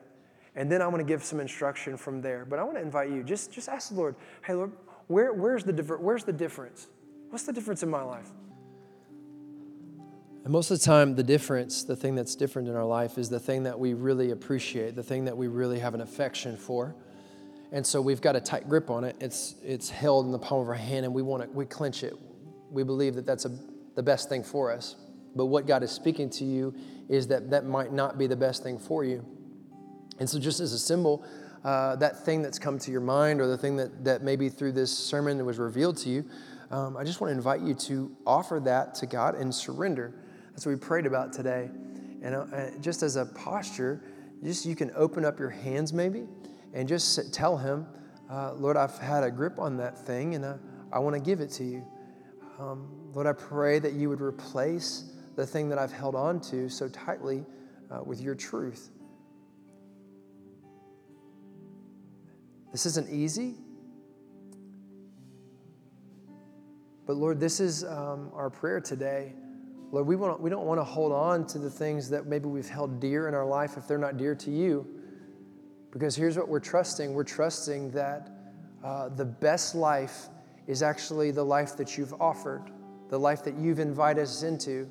And 0.55 0.71
then 0.71 0.81
I 0.81 0.87
want 0.87 0.99
to 0.99 1.05
give 1.05 1.23
some 1.23 1.39
instruction 1.39 1.97
from 1.97 2.21
there. 2.21 2.45
But 2.45 2.59
I 2.59 2.63
want 2.63 2.75
to 2.77 2.81
invite 2.81 3.09
you, 3.09 3.23
just, 3.23 3.51
just 3.51 3.69
ask 3.69 3.89
the 3.89 3.95
Lord, 3.95 4.15
hey, 4.45 4.53
Lord, 4.53 4.71
where, 5.07 5.33
where's, 5.33 5.63
the, 5.63 5.73
where's 5.73 6.23
the 6.23 6.33
difference? 6.33 6.87
What's 7.29 7.45
the 7.45 7.53
difference 7.53 7.83
in 7.83 7.89
my 7.89 8.01
life? 8.01 8.29
And 10.43 10.51
most 10.51 10.71
of 10.71 10.79
the 10.79 10.85
time, 10.85 11.15
the 11.15 11.23
difference, 11.23 11.83
the 11.83 11.95
thing 11.95 12.15
that's 12.15 12.35
different 12.35 12.67
in 12.67 12.75
our 12.75 12.85
life, 12.85 13.17
is 13.17 13.29
the 13.29 13.39
thing 13.39 13.63
that 13.63 13.79
we 13.79 13.93
really 13.93 14.31
appreciate, 14.31 14.95
the 14.95 15.03
thing 15.03 15.25
that 15.25 15.37
we 15.37 15.47
really 15.47 15.79
have 15.79 15.93
an 15.93 16.01
affection 16.01 16.57
for. 16.57 16.95
And 17.71 17.85
so 17.85 18.01
we've 18.01 18.21
got 18.21 18.35
a 18.35 18.41
tight 18.41 18.67
grip 18.67 18.89
on 18.89 19.03
it. 19.03 19.15
It's, 19.21 19.55
it's 19.63 19.89
held 19.89 20.25
in 20.25 20.31
the 20.31 20.39
palm 20.39 20.61
of 20.61 20.67
our 20.67 20.73
hand, 20.73 21.05
and 21.05 21.13
we 21.13 21.21
want 21.21 21.43
to, 21.43 21.49
we 21.49 21.65
clench 21.65 22.03
it. 22.03 22.15
We 22.69 22.83
believe 22.83 23.15
that 23.15 23.25
that's 23.25 23.45
a 23.45 23.57
the 23.95 24.03
best 24.03 24.29
thing 24.29 24.43
for 24.43 24.71
us. 24.71 24.95
But 25.35 25.45
what 25.45 25.67
God 25.67 25.83
is 25.83 25.91
speaking 25.91 26.29
to 26.31 26.45
you 26.45 26.73
is 27.09 27.27
that 27.27 27.49
that 27.51 27.65
might 27.65 27.93
not 27.93 28.17
be 28.17 28.27
the 28.27 28.35
best 28.35 28.63
thing 28.63 28.77
for 28.77 29.03
you. 29.03 29.25
And 30.19 30.29
so, 30.29 30.39
just 30.39 30.59
as 30.59 30.73
a 30.73 30.79
symbol, 30.79 31.25
uh, 31.63 31.95
that 31.97 32.25
thing 32.25 32.41
that's 32.41 32.59
come 32.59 32.79
to 32.79 32.91
your 32.91 33.01
mind 33.01 33.39
or 33.39 33.47
the 33.47 33.57
thing 33.57 33.77
that, 33.77 34.03
that 34.03 34.23
maybe 34.23 34.49
through 34.49 34.73
this 34.73 34.95
sermon 34.95 35.37
that 35.37 35.45
was 35.45 35.57
revealed 35.57 35.97
to 35.97 36.09
you, 36.09 36.25
um, 36.71 36.95
I 36.97 37.03
just 37.03 37.21
want 37.21 37.31
to 37.31 37.35
invite 37.35 37.61
you 37.61 37.73
to 37.73 38.15
offer 38.25 38.59
that 38.61 38.95
to 38.95 39.05
God 39.05 39.35
and 39.35 39.53
surrender. 39.53 40.13
That's 40.51 40.65
what 40.65 40.73
we 40.73 40.79
prayed 40.79 41.05
about 41.05 41.33
today. 41.33 41.69
And 42.21 42.35
uh, 42.35 42.45
just 42.79 43.03
as 43.03 43.15
a 43.15 43.25
posture, 43.25 44.03
just 44.43 44.65
you 44.65 44.75
can 44.75 44.91
open 44.95 45.25
up 45.25 45.39
your 45.39 45.49
hands 45.49 45.91
maybe 45.91 46.25
and 46.73 46.87
just 46.87 47.13
sit, 47.13 47.33
tell 47.33 47.57
Him, 47.57 47.85
uh, 48.29 48.53
Lord, 48.53 48.77
I've 48.77 48.97
had 48.97 49.23
a 49.23 49.31
grip 49.31 49.59
on 49.59 49.77
that 49.77 49.97
thing 49.97 50.35
and 50.35 50.45
uh, 50.45 50.53
I 50.93 50.99
want 50.99 51.15
to 51.15 51.21
give 51.21 51.41
it 51.41 51.49
to 51.51 51.63
you. 51.63 51.85
Um, 52.59 53.00
Lord, 53.13 53.27
I 53.27 53.33
pray 53.33 53.79
that 53.79 53.93
you 53.93 54.09
would 54.09 54.21
replace 54.21 55.11
the 55.35 55.45
thing 55.45 55.69
that 55.69 55.77
I've 55.77 55.91
held 55.91 56.15
on 56.15 56.39
to 56.41 56.69
so 56.69 56.87
tightly 56.87 57.45
uh, 57.89 58.01
with 58.03 58.21
your 58.21 58.35
truth. 58.35 58.89
This 62.71 62.85
isn't 62.85 63.09
easy. 63.09 63.55
But 67.05 67.17
Lord, 67.17 67.39
this 67.39 67.59
is 67.59 67.83
um, 67.83 68.31
our 68.33 68.49
prayer 68.49 68.79
today. 68.79 69.33
Lord, 69.91 70.07
we, 70.07 70.15
want, 70.15 70.39
we 70.39 70.49
don't 70.49 70.65
want 70.65 70.79
to 70.79 70.85
hold 70.85 71.11
on 71.11 71.45
to 71.47 71.59
the 71.59 71.69
things 71.69 72.09
that 72.11 72.27
maybe 72.27 72.45
we've 72.45 72.69
held 72.69 73.01
dear 73.01 73.27
in 73.27 73.33
our 73.33 73.45
life 73.45 73.75
if 73.75 73.87
they're 73.89 73.97
not 73.97 74.15
dear 74.15 74.35
to 74.35 74.51
you. 74.51 74.87
Because 75.91 76.15
here's 76.15 76.37
what 76.37 76.47
we're 76.47 76.61
trusting 76.61 77.13
we're 77.13 77.25
trusting 77.25 77.91
that 77.91 78.29
uh, 78.81 79.09
the 79.09 79.25
best 79.25 79.75
life 79.75 80.29
is 80.65 80.81
actually 80.81 81.31
the 81.31 81.43
life 81.43 81.75
that 81.75 81.97
you've 81.97 82.13
offered 82.21 82.71
the 83.11 83.19
life 83.19 83.43
that 83.43 83.55
you've 83.55 83.79
invited 83.79 84.23
us 84.23 84.41
into. 84.41 84.89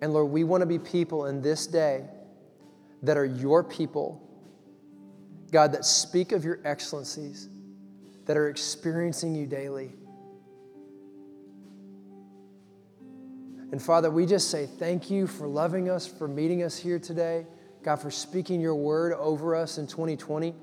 And 0.00 0.14
Lord, 0.14 0.30
we 0.30 0.44
want 0.44 0.62
to 0.62 0.66
be 0.66 0.78
people 0.78 1.26
in 1.26 1.42
this 1.42 1.66
day 1.66 2.04
that 3.02 3.18
are 3.18 3.24
your 3.24 3.64
people, 3.64 4.22
God, 5.50 5.72
that 5.72 5.84
speak 5.84 6.30
of 6.30 6.44
your 6.44 6.60
excellencies, 6.64 7.48
that 8.26 8.36
are 8.36 8.48
experiencing 8.48 9.34
you 9.34 9.44
daily. 9.44 9.92
And 13.72 13.82
Father, 13.82 14.08
we 14.08 14.24
just 14.24 14.50
say 14.52 14.66
thank 14.66 15.10
you 15.10 15.26
for 15.26 15.48
loving 15.48 15.90
us, 15.90 16.06
for 16.06 16.28
meeting 16.28 16.62
us 16.62 16.78
here 16.78 17.00
today. 17.00 17.44
God, 17.82 17.96
for 17.96 18.10
speaking 18.10 18.60
your 18.60 18.76
word 18.76 19.14
over 19.14 19.56
us 19.56 19.78
in 19.78 19.88
2020. 19.88 20.54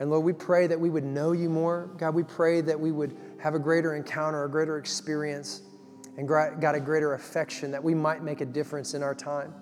And 0.00 0.10
Lord, 0.10 0.24
we 0.24 0.32
pray 0.32 0.66
that 0.66 0.80
we 0.80 0.90
would 0.90 1.04
know 1.04 1.32
you 1.32 1.48
more. 1.48 1.88
God, 1.98 2.14
we 2.14 2.24
pray 2.24 2.62
that 2.62 2.78
we 2.78 2.90
would 2.90 3.16
have 3.38 3.54
a 3.54 3.58
greater 3.60 3.94
encounter, 3.94 4.44
a 4.44 4.50
greater 4.50 4.76
experience 4.76 5.62
and 6.16 6.28
got 6.28 6.74
a 6.74 6.80
greater 6.80 7.14
affection 7.14 7.70
that 7.70 7.82
we 7.82 7.94
might 7.94 8.22
make 8.22 8.40
a 8.40 8.46
difference 8.46 8.94
in 8.94 9.02
our 9.02 9.14
time. 9.14 9.54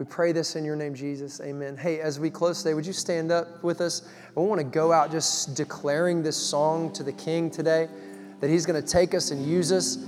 We 0.00 0.06
pray 0.06 0.32
this 0.32 0.56
in 0.56 0.64
your 0.64 0.76
name, 0.76 0.94
Jesus. 0.94 1.42
Amen. 1.42 1.76
Hey, 1.76 2.00
as 2.00 2.18
we 2.18 2.30
close 2.30 2.62
today, 2.62 2.72
would 2.72 2.86
you 2.86 2.92
stand 2.94 3.30
up 3.30 3.62
with 3.62 3.82
us? 3.82 4.08
I 4.34 4.40
want 4.40 4.58
to 4.58 4.64
go 4.64 4.92
out 4.92 5.10
just 5.10 5.54
declaring 5.54 6.22
this 6.22 6.38
song 6.38 6.90
to 6.94 7.02
the 7.02 7.12
King 7.12 7.50
today 7.50 7.86
that 8.40 8.48
He's 8.48 8.64
going 8.64 8.82
to 8.82 8.88
take 8.88 9.12
us 9.12 9.30
and 9.30 9.44
use 9.44 9.70
us. 9.70 9.98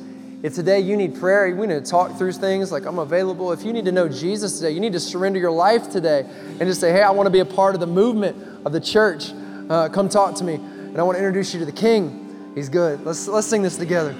If 0.42 0.54
today 0.54 0.80
you 0.80 0.96
need 0.96 1.20
prayer, 1.20 1.54
we 1.54 1.66
need 1.66 1.84
to 1.84 1.90
talk 1.90 2.16
through 2.16 2.32
things 2.32 2.72
like 2.72 2.86
I'm 2.86 2.98
available. 2.98 3.52
If 3.52 3.64
you 3.64 3.72
need 3.74 3.84
to 3.84 3.92
know 3.92 4.08
Jesus 4.08 4.58
today, 4.58 4.70
you 4.70 4.80
need 4.80 4.94
to 4.94 5.00
surrender 5.00 5.38
your 5.38 5.52
life 5.52 5.90
today 5.90 6.20
and 6.20 6.60
just 6.60 6.80
say, 6.80 6.90
hey, 6.90 7.02
I 7.02 7.10
want 7.10 7.26
to 7.26 7.30
be 7.30 7.40
a 7.40 7.44
part 7.44 7.74
of 7.74 7.80
the 7.80 7.86
movement 7.86 8.66
of 8.66 8.72
the 8.72 8.80
church. 8.80 9.32
Uh, 9.68 9.90
come 9.90 10.08
talk 10.08 10.34
to 10.36 10.44
me. 10.44 10.54
And 10.54 10.98
I 10.98 11.02
want 11.02 11.16
to 11.16 11.20
introduce 11.20 11.52
you 11.52 11.60
to 11.60 11.66
the 11.66 11.70
King. 11.70 12.52
He's 12.54 12.70
good. 12.70 13.04
Let's, 13.04 13.28
let's 13.28 13.46
sing 13.46 13.60
this 13.60 13.76
together. 13.76 14.16